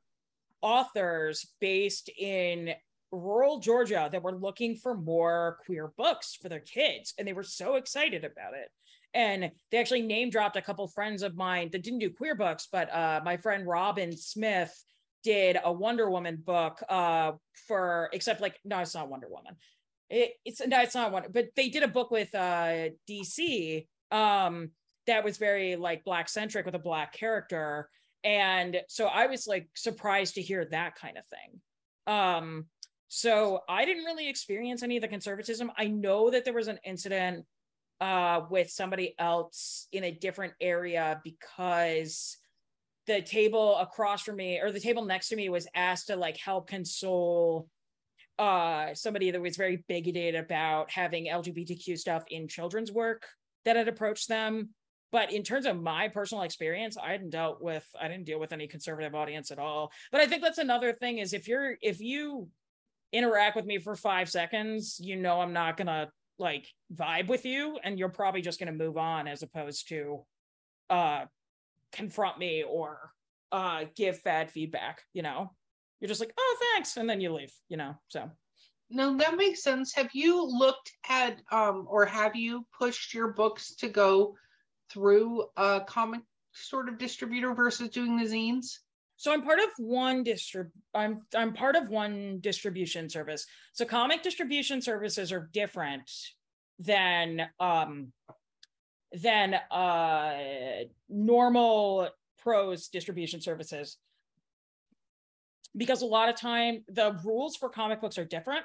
authors 0.62 1.48
based 1.60 2.10
in 2.18 2.74
rural 3.12 3.60
Georgia 3.60 4.10
that 4.12 4.24
were 4.24 4.36
looking 4.36 4.76
for 4.76 4.96
more 4.96 5.60
queer 5.66 5.92
books 5.98 6.38
for 6.42 6.50
their 6.50 6.60
kids, 6.60 7.14
and 7.18 7.28
they 7.28 7.34
were 7.34 7.44
so 7.44 7.76
excited 7.76 8.24
about 8.26 8.54
it. 8.54 8.70
And 9.14 9.52
they 9.72 9.78
actually 9.78 10.02
name 10.02 10.30
dropped 10.30 10.58
a 10.58 10.62
couple 10.62 10.88
friends 10.88 11.24
of 11.24 11.36
mine 11.36 11.70
that 11.72 11.84
didn't 11.84 12.00
do 12.00 12.10
queer 12.10 12.36
books, 12.36 12.68
but 12.70 12.94
uh, 12.94 13.22
my 13.24 13.38
friend 13.38 13.66
Robyn 13.66 14.18
Smith 14.18 14.74
did 15.24 15.58
a 15.64 15.72
Wonder 15.72 16.10
Woman 16.10 16.42
book 16.46 16.84
uh, 16.90 17.32
for, 17.68 18.10
except 18.12 18.42
like, 18.42 18.60
no, 18.66 18.80
it's 18.80 18.94
not 18.94 19.10
Wonder 19.10 19.28
Woman. 19.30 19.56
It, 20.10 20.34
it's 20.46 20.66
no, 20.66 20.82
it's 20.82 20.94
not 20.94 21.12
one, 21.12 21.24
but 21.32 21.48
they 21.56 21.70
did 21.70 21.82
a 21.82 21.88
book 21.88 22.12
with 22.12 22.34
uh, 22.36 22.90
DC 23.10 23.88
um 24.12 24.72
that 25.08 25.24
was 25.24 25.38
very 25.38 25.76
like 25.76 26.04
black 26.04 26.28
centric 26.30 26.66
with 26.66 26.76
a 26.76 26.80
black 26.80 27.14
character. 27.14 27.90
And 28.24 28.82
so 28.88 29.06
i 29.06 29.28
was 29.28 29.48
like 29.48 29.68
surprised 29.76 30.36
to 30.36 30.42
hear 30.42 30.66
that 30.66 30.96
kind 30.96 31.18
of 31.18 31.24
thing. 31.26 31.62
Um 32.08 32.66
so 33.08 33.62
i 33.70 33.86
didn't 33.86 34.06
really 34.06 34.30
experience 34.30 34.84
any 34.84 34.98
of 34.98 35.02
the 35.02 35.08
conservatism. 35.08 35.72
I 35.78 35.88
know 35.88 36.30
that 36.32 36.44
there 36.44 36.54
was 36.54 36.68
an 36.68 36.80
incident 36.84 37.46
uh 38.02 38.42
with 38.50 38.70
somebody 38.70 39.16
else 39.20 39.88
in 39.92 40.04
a 40.04 40.12
different 40.12 40.54
area 40.60 41.22
because 41.24 42.38
the 43.08 43.22
table 43.22 43.78
across 43.78 44.24
from 44.24 44.38
me 44.38 44.60
or 44.60 44.72
the 44.72 44.80
table 44.80 45.06
next 45.06 45.30
to 45.30 45.36
me 45.36 45.50
was 45.50 45.68
asked 45.76 46.08
to 46.08 46.16
like 46.16 46.38
help 46.38 46.68
console 46.68 47.68
uh 48.38 48.94
somebody 48.94 49.32
that 49.32 49.42
was 49.42 49.56
very 49.56 49.84
bigoted 49.88 50.36
about 50.36 50.92
having 50.92 51.28
lgbtq 51.28 51.98
stuff 51.98 52.24
in 52.30 52.48
children's 52.48 52.92
work 52.92 53.26
that 53.66 53.76
had 53.76 53.88
approached 53.88 54.30
them. 54.30 54.70
But 55.12 55.32
in 55.32 55.44
terms 55.44 55.66
of 55.66 55.82
my 55.82 56.08
personal 56.10 56.44
experience, 56.44 56.98
I 56.98 57.12
hadn't 57.12 57.30
dealt 57.30 57.62
with, 57.62 57.88
I 58.00 58.08
didn't 58.08 58.26
deal 58.26 58.40
with 58.40 58.52
any 58.52 58.68
conservative 58.68 59.16
audience 59.16 59.52
at 59.52 59.60
all. 59.60 59.92
But 60.12 60.22
I 60.22 60.28
think 60.28 60.42
that's 60.42 60.58
another 60.58 60.94
thing 60.94 61.20
is 61.20 61.34
if 61.34 61.48
you're, 61.48 61.76
if 61.82 62.02
you 62.02 62.50
interact 63.14 63.56
with 63.56 63.66
me 63.66 63.78
for 63.78 63.96
five 63.96 64.30
seconds, 64.30 65.00
you 65.02 65.16
know, 65.16 65.40
I'm 65.40 65.54
not 65.54 65.78
to 65.88 66.10
like 66.38 66.68
vibe 66.94 67.28
with 67.28 67.46
you 67.46 67.80
and 67.84 67.98
you're 67.98 68.10
probably 68.10 68.42
just 68.42 68.60
to 68.72 68.78
move 68.78 68.98
on 68.98 69.28
as 69.28 69.44
opposed 69.44 69.88
to 69.90 70.26
uh 70.90 71.26
confront 71.92 72.38
me 72.38 72.64
or 72.64 73.12
uh 73.52 73.86
give 73.96 74.22
bad 74.24 74.52
feedback 74.52 75.02
you 75.14 75.22
know 75.22 75.52
you're 76.00 76.10
just 76.10 76.20
like 76.20 76.34
oh 76.38 76.58
thanks 76.74 76.98
and 76.98 77.10
then 77.10 77.22
you 77.22 77.34
leave 77.34 77.54
you 77.70 77.78
know 77.78 77.94
so 78.10 78.30
no, 78.96 79.18
that 79.18 79.36
makes 79.36 79.62
sense. 79.62 79.94
Have 79.96 80.10
you 80.14 80.42
looked 80.42 80.94
at 81.10 81.42
um, 81.52 81.86
or 81.90 82.06
have 82.06 82.34
you 82.34 82.66
pushed 82.80 83.14
your 83.14 83.34
books 83.34 83.76
to 83.76 83.90
go 83.90 84.36
through 84.90 85.48
a 85.58 85.82
comic 85.86 86.22
sort 86.54 86.88
of 86.88 86.98
distributor 86.98 87.54
versus 87.54 87.90
doing 87.90 88.16
the 88.16 88.24
zines? 88.24 88.78
So 89.18 89.34
I'm 89.34 89.44
part 89.44 89.60
of 89.60 89.68
one 89.78 90.24
distrib 90.24 90.70
I'm 90.94 91.24
I'm 91.36 91.54
part 91.54 91.76
of 91.76 91.90
one 91.90 92.40
distribution 92.40 93.10
service. 93.10 93.46
So 93.74 93.84
comic 93.84 94.24
distribution 94.24 94.82
services 94.82 95.34
are 95.34 95.50
different 95.52 96.10
than 96.80 97.42
um 97.60 98.14
than 99.12 99.56
uh 99.72 100.86
normal 101.10 102.10
prose 102.40 102.88
distribution 102.88 103.42
services 103.42 103.98
because 105.76 106.02
a 106.02 106.06
lot 106.06 106.30
of 106.30 106.40
time 106.40 106.86
the 106.88 107.20
rules 107.26 107.58
for 107.58 107.68
comic 107.68 108.00
books 108.00 108.18
are 108.18 108.26
different 108.26 108.64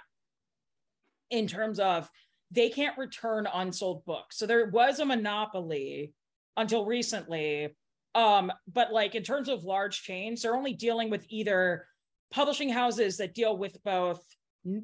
in 1.31 1.47
terms 1.47 1.79
of 1.79 2.09
they 2.51 2.69
can't 2.69 2.99
return 2.99 3.47
unsold 3.53 4.05
books. 4.05 4.37
So 4.39 4.47
there 4.47 4.67
was 4.67 4.99
a 4.99 5.05
monopoly 5.05 6.13
until 6.57 6.85
recently. 6.85 7.77
Um, 8.15 8.51
but 8.73 8.93
like 8.93 9.15
in 9.15 9.23
terms 9.23 9.49
of 9.49 9.63
large 9.63 10.03
chains, 10.03 10.43
they're 10.43 10.57
only 10.57 10.73
dealing 10.73 11.11
with 11.11 11.25
either 11.29 11.87
publishing 12.33 12.69
houses 12.69 13.17
that 13.19 13.35
deal 13.35 13.57
with 13.57 13.83
both 13.85 14.21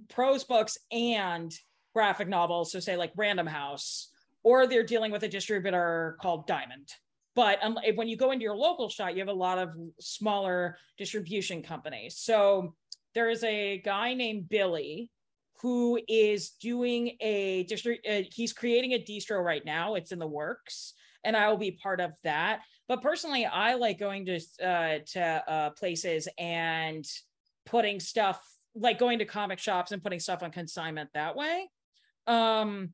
prose 0.09 0.45
books 0.45 0.79
and 0.93 1.53
graphic 1.93 2.29
novels. 2.29 2.71
So 2.73 2.81
say 2.81 2.97
like 2.97 3.13
Random 3.17 3.47
House, 3.47 4.11
or 4.45 4.67
they're 4.67 4.85
dealing 4.85 5.11
with 5.11 5.25
a 5.25 5.29
distributor 5.29 6.17
called 6.23 6.47
Diamond. 6.47 6.89
But 7.35 7.59
when 7.97 8.09
you 8.09 8.17
go 8.17 8.31
into 8.31 8.45
your 8.45 8.57
local 8.57 8.89
shop, 8.89 9.11
you 9.13 9.19
have 9.19 9.29
a 9.29 9.33
lot 9.33 9.59
of 9.59 9.71
smaller 10.01 10.79
distribution 10.97 11.63
companies. 11.63 12.17
So 12.19 12.75
there 13.15 13.29
is 13.29 13.45
a 13.45 13.79
guy 13.79 14.15
named 14.15 14.49
Billy 14.49 15.11
who 15.61 16.01
is 16.09 16.51
doing 16.51 17.17
a 17.21 17.65
district. 17.65 18.07
Uh, 18.07 18.23
he's 18.33 18.53
creating 18.53 18.93
a 18.93 18.99
distro 18.99 19.43
right 19.43 19.65
now. 19.65 19.95
It's 19.95 20.13
in 20.13 20.19
the 20.19 20.27
works, 20.27 20.95
and 21.25 21.37
I 21.37 21.49
will 21.49 21.57
be 21.57 21.73
part 21.73 22.01
of 22.01 22.13
that. 22.25 22.61
But 22.89 23.03
personally, 23.03 23.47
I 23.47 23.75
like 23.75 23.99
going 23.99 24.27
to 24.27 24.41
uh, 24.63 24.99
to 25.13 25.45
uh, 25.49 25.71
places 25.71 26.29
and 26.39 27.05
putting 27.65 28.01
stuff 28.01 28.41
like 28.75 28.99
going 28.99 29.19
to 29.19 29.25
comic 29.25 29.59
shops 29.59 29.93
and 29.93 30.03
putting 30.03 30.21
stuff 30.21 30.43
on 30.43 30.51
consignment 30.51 31.11
that 31.15 31.35
way. 31.35 31.69
Um, 32.27 32.91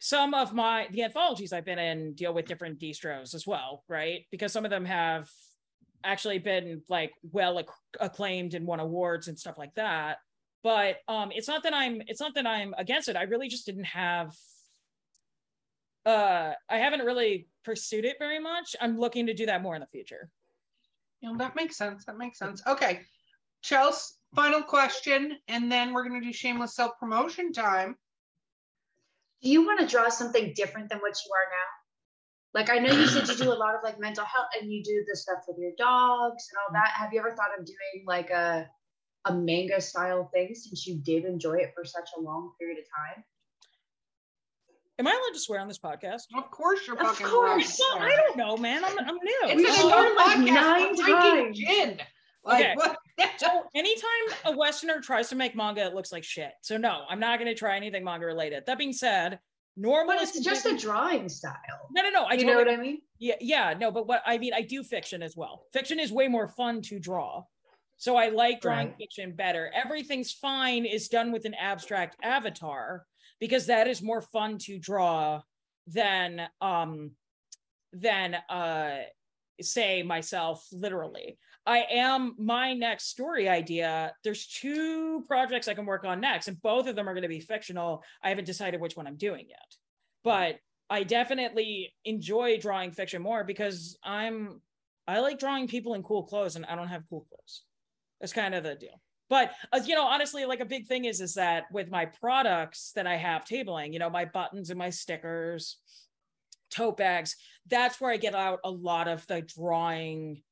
some 0.00 0.34
of 0.34 0.52
my 0.52 0.88
the 0.90 1.04
anthologies 1.04 1.52
I've 1.52 1.64
been 1.64 1.78
in 1.78 2.14
deal 2.14 2.34
with 2.34 2.46
different 2.46 2.78
distros 2.80 3.34
as 3.34 3.46
well, 3.46 3.84
right? 3.88 4.24
Because 4.30 4.52
some 4.52 4.64
of 4.64 4.70
them 4.70 4.84
have 4.84 5.28
actually 6.02 6.38
been 6.38 6.82
like 6.88 7.12
well 7.22 7.58
acc- 7.58 7.68
acclaimed 8.00 8.54
and 8.54 8.66
won 8.66 8.80
awards 8.80 9.28
and 9.28 9.38
stuff 9.38 9.58
like 9.58 9.74
that. 9.74 10.18
But 10.62 10.96
um, 11.08 11.30
it's 11.32 11.48
not 11.48 11.62
that 11.62 11.74
I'm 11.74 12.02
it's 12.06 12.20
not 12.20 12.34
that 12.34 12.46
I'm 12.46 12.74
against 12.76 13.08
it. 13.08 13.16
I 13.16 13.22
really 13.22 13.48
just 13.48 13.66
didn't 13.66 13.84
have 13.84 14.34
uh 16.06 16.52
I 16.68 16.78
haven't 16.78 17.00
really 17.00 17.46
pursued 17.64 18.04
it 18.04 18.16
very 18.18 18.40
much. 18.40 18.76
I'm 18.80 18.98
looking 18.98 19.26
to 19.26 19.34
do 19.34 19.46
that 19.46 19.62
more 19.62 19.74
in 19.74 19.80
the 19.80 19.86
future. 19.86 20.28
You 21.20 21.30
know, 21.30 21.38
that 21.38 21.56
makes 21.56 21.76
sense. 21.76 22.04
That 22.06 22.18
makes 22.18 22.38
sense. 22.38 22.62
Okay. 22.66 23.00
Chelsea, 23.62 24.14
final 24.34 24.62
question, 24.62 25.36
and 25.48 25.70
then 25.70 25.92
we're 25.92 26.04
gonna 26.04 26.22
do 26.22 26.32
shameless 26.32 26.74
self-promotion 26.74 27.52
time. 27.52 27.96
Do 29.42 29.50
you 29.50 29.64
want 29.66 29.80
to 29.80 29.86
draw 29.86 30.08
something 30.08 30.52
different 30.54 30.90
than 30.90 30.98
what 30.98 31.14
you 31.24 31.30
are 31.32 31.48
now? 31.50 31.70
Like 32.52 32.70
I 32.70 32.78
know 32.78 32.92
you 32.92 33.06
said 33.06 33.28
you 33.28 33.36
do 33.36 33.52
a 33.52 33.54
lot 33.54 33.74
of 33.74 33.80
like 33.82 33.98
mental 34.00 34.24
health 34.24 34.48
and 34.60 34.70
you 34.70 34.82
do 34.82 35.04
the 35.08 35.16
stuff 35.16 35.38
with 35.46 35.56
your 35.58 35.72
dogs 35.78 36.48
and 36.50 36.58
all 36.58 36.72
that. 36.72 36.92
Have 36.94 37.12
you 37.12 37.20
ever 37.20 37.30
thought 37.30 37.58
of 37.58 37.64
doing 37.64 38.04
like 38.06 38.30
a 38.30 38.68
a 39.26 39.34
manga 39.34 39.80
style 39.80 40.30
thing 40.32 40.54
since 40.54 40.86
you 40.86 40.96
did 40.96 41.24
enjoy 41.24 41.54
it 41.54 41.72
for 41.74 41.84
such 41.84 42.08
a 42.16 42.20
long 42.20 42.52
period 42.58 42.78
of 42.78 42.84
time? 42.84 43.24
Am 44.98 45.06
I 45.06 45.12
allowed 45.12 45.32
to 45.32 45.40
swear 45.40 45.60
on 45.60 45.68
this 45.68 45.78
podcast? 45.78 46.24
Of 46.36 46.50
course 46.50 46.86
you're 46.86 46.96
fucking 46.96 47.24
Of 47.24 47.32
course. 47.32 47.80
Well, 47.80 48.02
I 48.02 48.14
don't 48.16 48.36
know, 48.36 48.56
man. 48.58 48.84
I'm, 48.84 48.98
I'm 48.98 49.14
new. 49.14 49.40
It's 49.44 49.56
we 49.56 49.70
sworn 49.72 50.14
like 50.14 50.38
nine 50.38 50.94
times. 50.94 51.58
Gin. 51.58 51.98
Like, 52.44 52.64
okay. 52.64 52.74
What? 52.74 52.98
so 53.38 53.64
anytime 53.74 54.36
a 54.44 54.56
Westerner 54.56 55.00
tries 55.00 55.28
to 55.30 55.36
make 55.36 55.56
manga, 55.56 55.86
it 55.86 55.94
looks 55.94 56.12
like 56.12 56.24
shit. 56.24 56.52
So 56.60 56.76
no, 56.76 57.04
I'm 57.08 57.18
not 57.18 57.38
going 57.38 57.50
to 57.50 57.58
try 57.58 57.76
anything 57.76 58.04
manga 58.04 58.26
related. 58.26 58.64
That 58.66 58.76
being 58.76 58.92
said, 58.92 59.38
normal. 59.76 60.14
But 60.14 60.22
it's 60.22 60.38
just 60.40 60.66
a 60.66 60.76
drawing 60.76 61.30
style. 61.30 61.54
No, 61.92 62.02
no, 62.02 62.10
no. 62.10 62.24
I 62.24 62.34
you 62.34 62.40
totally, 62.40 62.52
know 62.52 62.58
what 62.58 62.68
I 62.68 62.82
mean? 62.82 62.98
Yeah, 63.18 63.34
yeah. 63.40 63.74
No, 63.78 63.90
but 63.90 64.06
what 64.06 64.22
I 64.26 64.36
mean, 64.38 64.52
I 64.54 64.62
do 64.62 64.82
fiction 64.82 65.22
as 65.22 65.34
well. 65.36 65.64
Fiction 65.72 65.98
is 65.98 66.12
way 66.12 66.28
more 66.28 66.48
fun 66.48 66.82
to 66.82 66.98
draw. 66.98 67.44
So 68.00 68.16
I 68.16 68.30
like 68.30 68.62
drawing 68.62 68.88
right. 68.88 68.96
fiction 68.96 69.32
better. 69.32 69.70
Everything's 69.74 70.32
fine 70.32 70.86
is 70.86 71.08
done 71.08 71.32
with 71.32 71.44
an 71.44 71.52
abstract 71.52 72.16
avatar 72.22 73.04
because 73.40 73.66
that 73.66 73.88
is 73.88 74.00
more 74.00 74.22
fun 74.22 74.56
to 74.60 74.78
draw 74.78 75.42
than 75.86 76.48
um 76.62 77.10
than 77.92 78.36
uh 78.48 79.00
say 79.60 80.02
myself 80.02 80.66
literally. 80.72 81.36
I 81.66 81.84
am 81.90 82.36
my 82.38 82.72
next 82.72 83.08
story 83.08 83.50
idea. 83.50 84.14
There's 84.24 84.46
two 84.46 85.22
projects 85.28 85.68
I 85.68 85.74
can 85.74 85.84
work 85.84 86.04
on 86.04 86.22
next, 86.22 86.48
and 86.48 86.60
both 86.62 86.86
of 86.86 86.96
them 86.96 87.06
are 87.06 87.12
going 87.12 87.20
to 87.22 87.28
be 87.28 87.40
fictional. 87.40 88.02
I 88.24 88.30
haven't 88.30 88.46
decided 88.46 88.80
which 88.80 88.96
one 88.96 89.06
I'm 89.06 89.16
doing 89.16 89.44
yet, 89.46 89.74
but 90.24 90.56
I 90.88 91.02
definitely 91.02 91.92
enjoy 92.06 92.56
drawing 92.56 92.92
fiction 92.92 93.20
more 93.20 93.44
because 93.44 93.98
I'm 94.02 94.62
I 95.06 95.20
like 95.20 95.38
drawing 95.38 95.68
people 95.68 95.92
in 95.92 96.02
cool 96.02 96.22
clothes, 96.22 96.56
and 96.56 96.64
I 96.64 96.76
don't 96.76 96.88
have 96.88 97.02
cool 97.10 97.26
clothes. 97.28 97.64
That's 98.20 98.32
kind 98.32 98.54
of 98.54 98.64
the 98.64 98.74
deal. 98.74 99.00
But 99.28 99.52
uh, 99.72 99.80
you 99.84 99.94
know, 99.94 100.06
honestly, 100.06 100.44
like 100.44 100.60
a 100.60 100.64
big 100.64 100.86
thing 100.86 101.04
is 101.04 101.20
is 101.20 101.34
that 101.34 101.64
with 101.72 101.90
my 101.90 102.06
products 102.06 102.92
that 102.96 103.06
I 103.06 103.16
have 103.16 103.44
tabling, 103.44 103.92
you 103.92 103.98
know, 103.98 104.10
my 104.10 104.24
buttons 104.24 104.70
and 104.70 104.78
my 104.78 104.90
stickers, 104.90 105.78
tote 106.70 106.96
bags, 106.96 107.36
that's 107.68 108.00
where 108.00 108.10
I 108.10 108.16
get 108.16 108.34
out 108.34 108.58
a 108.64 108.70
lot 108.70 109.08
of 109.08 109.26
the 109.26 109.42
drawing 109.42 110.42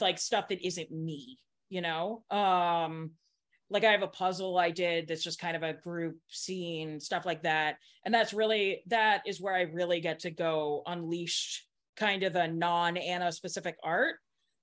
like 0.00 0.18
stuff 0.18 0.48
that 0.48 0.64
isn't 0.64 0.90
me, 0.92 1.38
you 1.68 1.80
know? 1.80 2.22
Um, 2.30 3.12
like 3.68 3.84
I 3.84 3.90
have 3.90 4.02
a 4.02 4.08
puzzle 4.08 4.58
I 4.58 4.70
did 4.70 5.08
that's 5.08 5.24
just 5.24 5.40
kind 5.40 5.56
of 5.56 5.64
a 5.64 5.72
group 5.72 6.18
scene, 6.28 7.00
stuff 7.00 7.26
like 7.26 7.42
that. 7.42 7.78
And 8.04 8.14
that's 8.14 8.32
really, 8.32 8.82
that 8.86 9.22
is 9.26 9.40
where 9.40 9.54
I 9.54 9.62
really 9.62 10.00
get 10.00 10.20
to 10.20 10.30
go 10.30 10.82
unleash 10.86 11.66
kind 11.96 12.22
of 12.22 12.32
the 12.32 12.46
non 12.46 12.96
Anna 12.96 13.32
specific 13.32 13.76
art. 13.82 14.16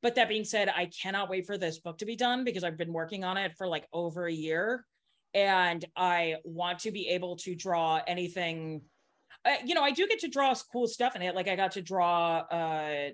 But 0.03 0.15
that 0.15 0.29
being 0.29 0.43
said, 0.43 0.69
I 0.69 0.91
cannot 1.01 1.29
wait 1.29 1.47
for 1.47 1.57
this 1.57 1.79
book 1.79 1.97
to 1.97 2.05
be 2.05 2.15
done 2.15 2.43
because 2.43 2.63
I've 2.63 2.77
been 2.77 2.93
working 2.93 3.23
on 3.23 3.37
it 3.37 3.53
for 3.57 3.67
like 3.67 3.87
over 3.91 4.27
a 4.27 4.31
year. 4.31 4.85
And 5.33 5.83
I 5.95 6.35
want 6.43 6.79
to 6.79 6.91
be 6.91 7.07
able 7.09 7.37
to 7.37 7.55
draw 7.55 7.99
anything. 8.05 8.81
Uh, 9.43 9.55
you 9.65 9.73
know, 9.73 9.81
I 9.81 9.89
do 9.89 10.05
get 10.07 10.19
to 10.19 10.27
draw 10.27 10.53
cool 10.71 10.85
stuff 10.85 11.15
in 11.15 11.23
it. 11.23 11.33
Like 11.33 11.47
I 11.47 11.55
got 11.55 11.71
to 11.71 11.81
draw, 11.81 12.37
uh, 12.39 13.09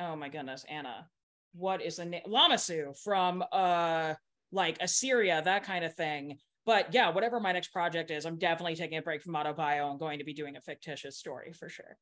oh 0.00 0.16
my 0.16 0.28
goodness, 0.28 0.64
Anna 0.68 1.06
what 1.52 1.82
is 1.82 1.96
the 1.96 2.04
name 2.04 2.22
Lamassu 2.26 2.96
from 3.02 3.44
uh 3.52 4.14
like 4.52 4.76
Assyria, 4.80 5.42
that 5.44 5.62
kind 5.62 5.84
of 5.84 5.94
thing. 5.94 6.38
But 6.66 6.92
yeah, 6.92 7.10
whatever 7.10 7.38
my 7.38 7.52
next 7.52 7.68
project 7.68 8.10
is, 8.10 8.26
I'm 8.26 8.36
definitely 8.36 8.74
taking 8.74 8.98
a 8.98 9.02
break 9.02 9.22
from 9.22 9.34
autobio 9.34 9.90
and 9.90 9.98
going 9.98 10.18
to 10.18 10.24
be 10.24 10.34
doing 10.34 10.56
a 10.56 10.60
fictitious 10.60 11.16
story 11.16 11.52
for 11.52 11.68
sure. 11.68 11.96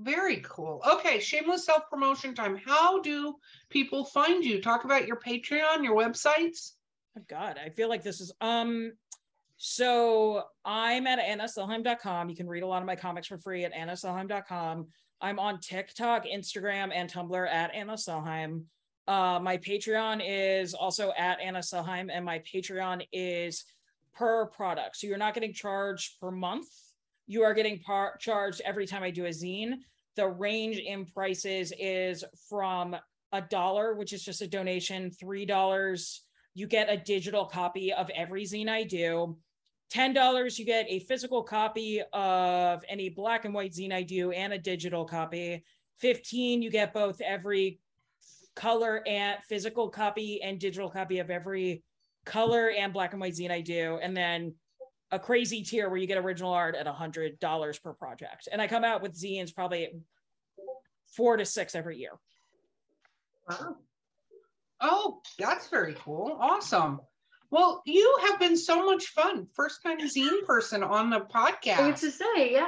Very 0.00 0.38
cool. 0.38 0.82
Okay, 0.88 1.20
shameless 1.20 1.66
self 1.66 1.88
promotion 1.88 2.34
time. 2.34 2.60
How 2.64 3.00
do 3.00 3.36
people 3.70 4.04
find 4.04 4.44
you? 4.44 4.60
Talk 4.60 4.84
about 4.84 5.06
your 5.06 5.16
Patreon, 5.16 5.84
your 5.84 5.96
websites. 5.96 6.72
Oh 7.16 7.22
God, 7.28 7.58
I 7.64 7.70
feel 7.70 7.88
like 7.88 8.02
this 8.02 8.20
is 8.20 8.32
um. 8.40 8.92
So 9.56 10.42
I'm 10.64 11.06
at 11.06 11.20
annasellheim.com. 11.20 12.28
You 12.28 12.36
can 12.36 12.48
read 12.48 12.64
a 12.64 12.66
lot 12.66 12.82
of 12.82 12.86
my 12.86 12.96
comics 12.96 13.28
for 13.28 13.38
free 13.38 13.64
at 13.64 13.72
annasellheim.com. 13.72 14.88
I'm 15.20 15.38
on 15.38 15.60
TikTok, 15.60 16.26
Instagram, 16.26 16.90
and 16.92 17.10
Tumblr 17.10 17.48
at 17.48 17.72
Anna 17.72 17.94
Sellheim. 17.94 18.64
Uh, 19.06 19.38
my 19.40 19.56
Patreon 19.58 20.22
is 20.24 20.74
also 20.74 21.12
at 21.16 21.40
Anna 21.40 21.60
Sellheim, 21.60 22.10
and 22.12 22.24
my 22.24 22.40
Patreon 22.40 23.06
is 23.12 23.64
per 24.12 24.46
product. 24.46 24.96
So 24.96 25.06
you're 25.06 25.18
not 25.18 25.34
getting 25.34 25.52
charged 25.52 26.20
per 26.20 26.30
month. 26.30 26.68
You 27.26 27.42
are 27.42 27.54
getting 27.54 27.80
par- 27.80 28.16
charged 28.18 28.60
every 28.64 28.86
time 28.86 29.02
I 29.02 29.10
do 29.10 29.26
a 29.26 29.30
zine. 29.30 29.74
The 30.16 30.28
range 30.28 30.78
in 30.78 31.06
prices 31.06 31.72
is 31.78 32.24
from 32.48 32.96
a 33.32 33.40
dollar, 33.40 33.94
which 33.94 34.12
is 34.12 34.22
just 34.22 34.42
a 34.42 34.46
donation, 34.46 35.10
three 35.10 35.44
dollars. 35.44 36.22
You 36.54 36.66
get 36.66 36.90
a 36.90 36.96
digital 36.96 37.46
copy 37.46 37.92
of 37.92 38.10
every 38.10 38.44
zine 38.44 38.68
I 38.68 38.84
do. 38.84 39.36
$10 39.92 40.58
you 40.58 40.64
get 40.64 40.86
a 40.88 41.00
physical 41.00 41.42
copy 41.42 42.02
of 42.12 42.84
any 42.88 43.08
black 43.08 43.44
and 43.44 43.54
white 43.54 43.72
zine 43.72 43.92
I 43.92 44.02
do 44.02 44.32
and 44.32 44.52
a 44.52 44.58
digital 44.58 45.04
copy. 45.04 45.64
15 45.98 46.62
you 46.62 46.70
get 46.70 46.92
both 46.92 47.20
every 47.20 47.78
color 48.56 49.02
and 49.06 49.42
physical 49.44 49.88
copy 49.88 50.42
and 50.42 50.58
digital 50.58 50.90
copy 50.90 51.18
of 51.18 51.30
every 51.30 51.82
color 52.24 52.70
and 52.70 52.92
black 52.92 53.12
and 53.12 53.20
white 53.20 53.34
zine 53.34 53.50
I 53.50 53.60
do. 53.60 53.98
And 54.02 54.16
then 54.16 54.54
a 55.14 55.18
crazy 55.18 55.62
tier 55.62 55.88
where 55.88 55.98
you 55.98 56.08
get 56.08 56.18
original 56.18 56.52
art 56.52 56.74
at 56.74 56.88
a 56.88 56.92
$100 56.92 57.82
per 57.82 57.92
project. 57.92 58.48
And 58.50 58.60
I 58.60 58.66
come 58.66 58.84
out 58.84 59.00
with 59.00 59.16
zines 59.16 59.54
probably 59.54 59.92
four 61.16 61.36
to 61.36 61.44
six 61.44 61.76
every 61.76 61.98
year. 61.98 62.10
Wow. 63.48 63.76
Oh, 64.80 65.20
that's 65.38 65.68
very 65.68 65.94
cool. 65.94 66.36
Awesome. 66.40 67.00
Well, 67.50 67.82
you 67.86 68.18
have 68.26 68.40
been 68.40 68.56
so 68.56 68.84
much 68.84 69.06
fun. 69.06 69.46
First 69.54 69.82
time 69.84 70.00
zine 70.00 70.44
person 70.44 70.82
on 70.82 71.10
the 71.10 71.20
podcast. 71.20 71.78
I 71.78 71.92
to 71.92 72.10
say, 72.10 72.52
yeah. 72.52 72.66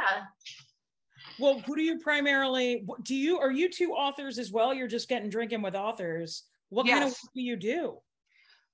Well, 1.40 1.61
who 1.66 1.74
do 1.74 1.82
you 1.82 1.99
primarily 1.99 2.86
do 3.03 3.16
you 3.16 3.38
are 3.38 3.51
you 3.51 3.68
two 3.68 3.90
authors 3.90 4.38
as 4.38 4.53
well? 4.53 4.72
You're 4.72 4.86
just 4.86 5.09
getting 5.09 5.28
drinking 5.28 5.62
with 5.62 5.74
authors. 5.74 6.44
What 6.68 6.86
yes. 6.86 6.94
kind 6.94 7.05
of 7.05 7.11
work 7.11 7.32
do 7.34 7.42
you 7.42 7.57
do? 7.57 7.99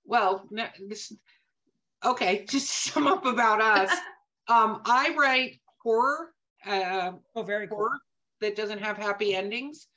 Well, 0.05 0.47
this 0.87 1.13
okay, 2.05 2.45
just 2.49 2.85
to 2.85 2.91
sum 2.91 3.07
up 3.07 3.25
about 3.25 3.61
us. 3.61 3.91
um, 4.49 4.83
I 4.85 5.15
write 5.17 5.61
horror. 5.83 6.31
Uh, 6.65 7.13
oh, 7.35 7.43
very 7.43 7.67
horror 7.67 7.91
cool. 7.91 7.99
that 8.41 8.57
doesn't 8.57 8.81
have 8.81 8.97
happy 8.97 9.35
endings. 9.35 9.89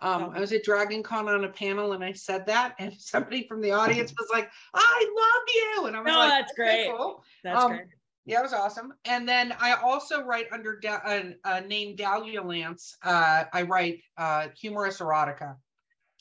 Um, 0.00 0.32
I 0.34 0.40
was 0.40 0.52
at 0.52 0.64
Dragon 0.64 1.02
Con 1.02 1.28
on 1.28 1.44
a 1.44 1.48
panel 1.48 1.92
and 1.92 2.04
I 2.04 2.12
said 2.12 2.46
that, 2.46 2.74
and 2.78 2.92
somebody 2.98 3.46
from 3.46 3.60
the 3.60 3.72
audience 3.72 4.12
was 4.18 4.28
like, 4.32 4.50
I 4.74 5.06
love 5.16 5.54
you. 5.54 5.86
And 5.86 5.96
I 5.96 6.00
was 6.00 6.12
no, 6.12 6.18
like, 6.18 6.30
that's 6.30 6.52
great. 6.54 6.90
Cool. 6.90 7.22
That's 7.42 7.62
um, 7.62 7.70
great. 7.72 7.86
Yeah, 8.26 8.40
it 8.40 8.42
was 8.42 8.54
awesome. 8.54 8.94
And 9.04 9.28
then 9.28 9.54
I 9.60 9.74
also 9.74 10.22
write 10.22 10.46
under 10.50 10.78
da- 10.78 11.02
a, 11.06 11.34
a 11.44 11.60
name 11.60 11.94
Dahlia 11.94 12.42
Lance. 12.42 12.96
Uh, 13.02 13.44
I 13.52 13.62
write 13.62 14.00
uh, 14.16 14.48
humorous 14.58 14.98
erotica. 14.98 15.56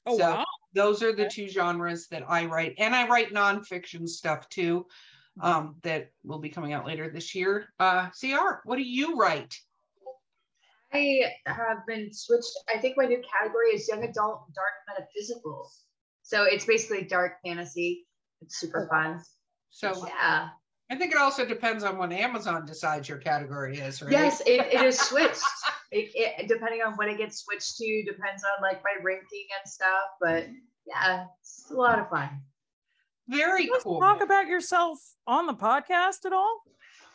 Oh, 0.05 0.17
so 0.17 0.31
wow. 0.31 0.45
Those 0.73 1.03
are 1.03 1.13
the 1.13 1.29
two 1.29 1.47
genres 1.47 2.07
that 2.07 2.23
I 2.27 2.45
write. 2.45 2.75
And 2.77 2.95
I 2.95 3.07
write 3.07 3.31
nonfiction 3.31 4.07
stuff 4.09 4.49
too 4.49 4.85
um, 5.41 5.75
that 5.83 6.11
will 6.23 6.39
be 6.39 6.49
coming 6.49 6.73
out 6.73 6.85
later 6.85 7.09
this 7.09 7.33
year. 7.33 7.67
Uh, 7.79 8.09
CR, 8.09 8.61
what 8.65 8.77
do 8.77 8.83
you 8.83 9.15
write? 9.15 9.55
I 10.93 11.31
have 11.47 11.85
been 11.87 12.13
switched. 12.13 12.51
I 12.73 12.77
think 12.77 12.97
my 12.97 13.05
new 13.05 13.21
category 13.21 13.69
is 13.69 13.87
young 13.87 14.03
adult 14.03 14.53
dark 14.53 14.73
metaphysical. 14.87 15.71
So 16.21 16.43
it's 16.43 16.65
basically 16.65 17.03
dark 17.05 17.33
fantasy. 17.43 18.05
It's 18.41 18.59
super 18.59 18.87
fun. 18.91 19.21
So 19.71 20.05
yeah. 20.07 20.49
I 20.91 20.95
think 20.95 21.11
it 21.11 21.17
also 21.17 21.45
depends 21.45 21.83
on 21.83 21.97
when 21.97 22.11
Amazon 22.11 22.65
decides 22.65 23.09
your 23.09 23.17
category 23.17 23.79
is, 23.79 24.01
right? 24.01 24.11
Yes, 24.11 24.41
it, 24.41 24.61
it 24.71 24.81
is 24.81 24.99
switched. 25.09 25.41
it, 25.91 26.11
it, 26.13 26.47
depending 26.47 26.81
on 26.85 26.93
what 26.93 27.07
it 27.07 27.17
gets 27.17 27.39
switched 27.39 27.77
to, 27.77 28.03
depends 28.03 28.43
on 28.43 28.61
like 28.61 28.83
my 28.83 29.01
ranking 29.01 29.47
and 29.59 29.69
stuff. 29.69 30.03
But 30.21 30.47
yeah, 30.85 31.25
it's 31.41 31.71
a 31.71 31.73
lot 31.73 31.97
of 31.97 32.09
fun. 32.09 32.29
Very 33.27 33.69
Let's 33.71 33.83
cool. 33.83 33.99
Talk 33.99 34.21
about 34.21 34.47
yourself 34.47 34.99
on 35.27 35.45
the 35.45 35.53
podcast 35.53 36.25
at 36.25 36.33
all? 36.33 36.61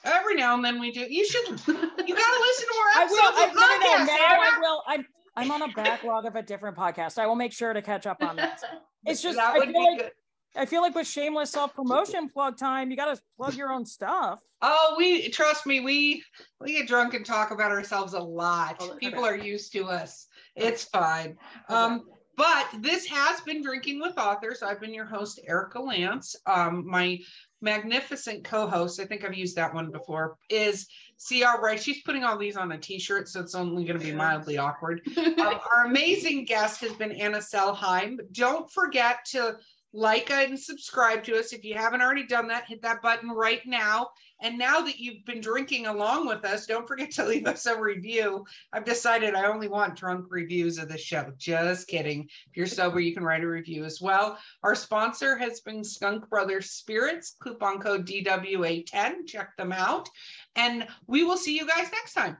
Every 0.04 0.36
now 0.36 0.54
and 0.54 0.64
then 0.64 0.80
we 0.80 0.90
do. 0.90 1.00
You 1.00 1.26
should. 1.26 1.48
You 1.48 1.56
got 1.56 1.66
to 1.66 1.74
listen 1.76 2.06
to 2.06 2.74
our 2.78 2.90
I 2.94 3.02
episodes 3.02 3.10
will. 3.10 3.38
I, 3.38 3.48
of 3.48 3.54
no, 3.54 3.60
no, 3.60 3.78
no, 3.78 3.86
podcast, 3.86 4.06
now 4.06 4.34
Anna. 4.34 4.56
I 4.56 4.58
will. 4.60 4.82
I'm 4.86 5.06
I'm 5.36 5.50
on 5.50 5.62
a 5.62 5.72
backlog 5.72 6.24
of 6.24 6.36
a 6.36 6.42
different 6.42 6.76
podcast. 6.76 7.18
I 7.18 7.26
will 7.26 7.36
make 7.36 7.52
sure 7.52 7.72
to 7.72 7.82
catch 7.82 8.06
up 8.06 8.22
on 8.22 8.36
that. 8.36 8.60
It's 9.06 9.22
just 9.22 9.36
that 9.36 9.54
I 9.54 9.58
would 9.58 9.68
feel 9.68 9.72
be 9.72 9.90
like 9.90 9.98
good. 9.98 10.10
I 10.56 10.66
feel 10.66 10.82
like 10.82 10.94
with 10.94 11.06
shameless 11.06 11.50
self 11.50 11.74
promotion 11.74 12.28
plug 12.28 12.58
time, 12.58 12.90
you 12.90 12.96
got 12.96 13.14
to 13.14 13.22
plug 13.36 13.54
your 13.54 13.72
own 13.72 13.86
stuff. 13.86 14.40
Oh, 14.60 14.96
we 14.98 15.28
trust 15.28 15.66
me. 15.66 15.80
We 15.80 16.24
we 16.60 16.72
get 16.72 16.88
drunk 16.88 17.14
and 17.14 17.24
talk 17.24 17.52
about 17.52 17.70
ourselves 17.70 18.14
a 18.14 18.18
lot. 18.18 18.82
People 18.98 19.24
are 19.24 19.36
used 19.36 19.72
to 19.74 19.84
us. 19.84 20.26
It's 20.56 20.84
fine. 20.84 21.36
Um, 21.68 22.04
but 22.38 22.68
this 22.78 23.04
has 23.06 23.40
been 23.40 23.62
drinking 23.62 24.00
with 24.00 24.16
authors. 24.16 24.62
I've 24.62 24.80
been 24.80 24.94
your 24.94 25.04
host, 25.04 25.40
Erica 25.44 25.82
Lance. 25.82 26.36
Um, 26.46 26.86
my 26.86 27.18
magnificent 27.60 28.44
co-host, 28.44 29.00
I 29.00 29.06
think 29.06 29.24
I've 29.24 29.34
used 29.34 29.56
that 29.56 29.74
one 29.74 29.90
before, 29.90 30.36
is 30.48 30.86
CR 31.26 31.60
Rice. 31.60 31.82
She's 31.82 32.00
putting 32.02 32.22
all 32.22 32.38
these 32.38 32.56
on 32.56 32.70
a 32.70 32.78
t-shirt, 32.78 33.28
so 33.28 33.40
it's 33.40 33.56
only 33.56 33.84
going 33.84 33.98
to 33.98 34.04
be 34.04 34.12
mildly 34.12 34.56
awkward. 34.56 35.02
Um, 35.38 35.60
our 35.74 35.86
amazing 35.86 36.44
guest 36.44 36.80
has 36.80 36.92
been 36.92 37.12
Anna 37.12 37.38
Sellheim. 37.38 38.18
Don't 38.32 38.70
forget 38.70 39.18
to 39.32 39.56
like 39.92 40.30
and 40.30 40.58
subscribe 40.58 41.24
to 41.24 41.38
us. 41.38 41.52
If 41.52 41.64
you 41.64 41.74
haven't 41.74 42.02
already 42.02 42.26
done 42.26 42.48
that, 42.48 42.66
hit 42.66 42.82
that 42.82 43.02
button 43.02 43.30
right 43.30 43.60
now. 43.66 44.10
And 44.40 44.58
now 44.58 44.80
that 44.82 44.98
you've 44.98 45.24
been 45.24 45.40
drinking 45.40 45.86
along 45.86 46.26
with 46.26 46.44
us, 46.44 46.66
don't 46.66 46.86
forget 46.86 47.10
to 47.12 47.24
leave 47.28 47.46
us 47.46 47.66
a 47.66 47.78
review. 47.78 48.44
I've 48.72 48.84
decided 48.84 49.34
I 49.34 49.46
only 49.46 49.68
want 49.68 49.96
drunk 49.96 50.26
reviews 50.28 50.78
of 50.78 50.88
the 50.88 50.98
show. 50.98 51.32
Just 51.36 51.88
kidding. 51.88 52.28
If 52.50 52.56
you're 52.56 52.66
sober, 52.66 53.00
you 53.00 53.14
can 53.14 53.24
write 53.24 53.42
a 53.42 53.48
review 53.48 53.84
as 53.84 54.00
well. 54.00 54.38
Our 54.62 54.74
sponsor 54.74 55.36
has 55.36 55.60
been 55.60 55.82
Skunk 55.84 56.28
Brothers 56.28 56.70
Spirits, 56.70 57.36
coupon 57.42 57.80
code 57.80 58.06
DWA10. 58.06 59.26
Check 59.26 59.56
them 59.56 59.72
out. 59.72 60.08
And 60.56 60.86
we 61.06 61.24
will 61.24 61.36
see 61.36 61.56
you 61.56 61.66
guys 61.66 61.90
next 61.92 62.14
time. 62.14 62.36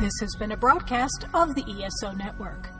This 0.00 0.18
has 0.20 0.34
been 0.38 0.52
a 0.52 0.56
broadcast 0.56 1.26
of 1.34 1.54
the 1.54 1.62
ESO 1.62 2.12
Network. 2.12 2.79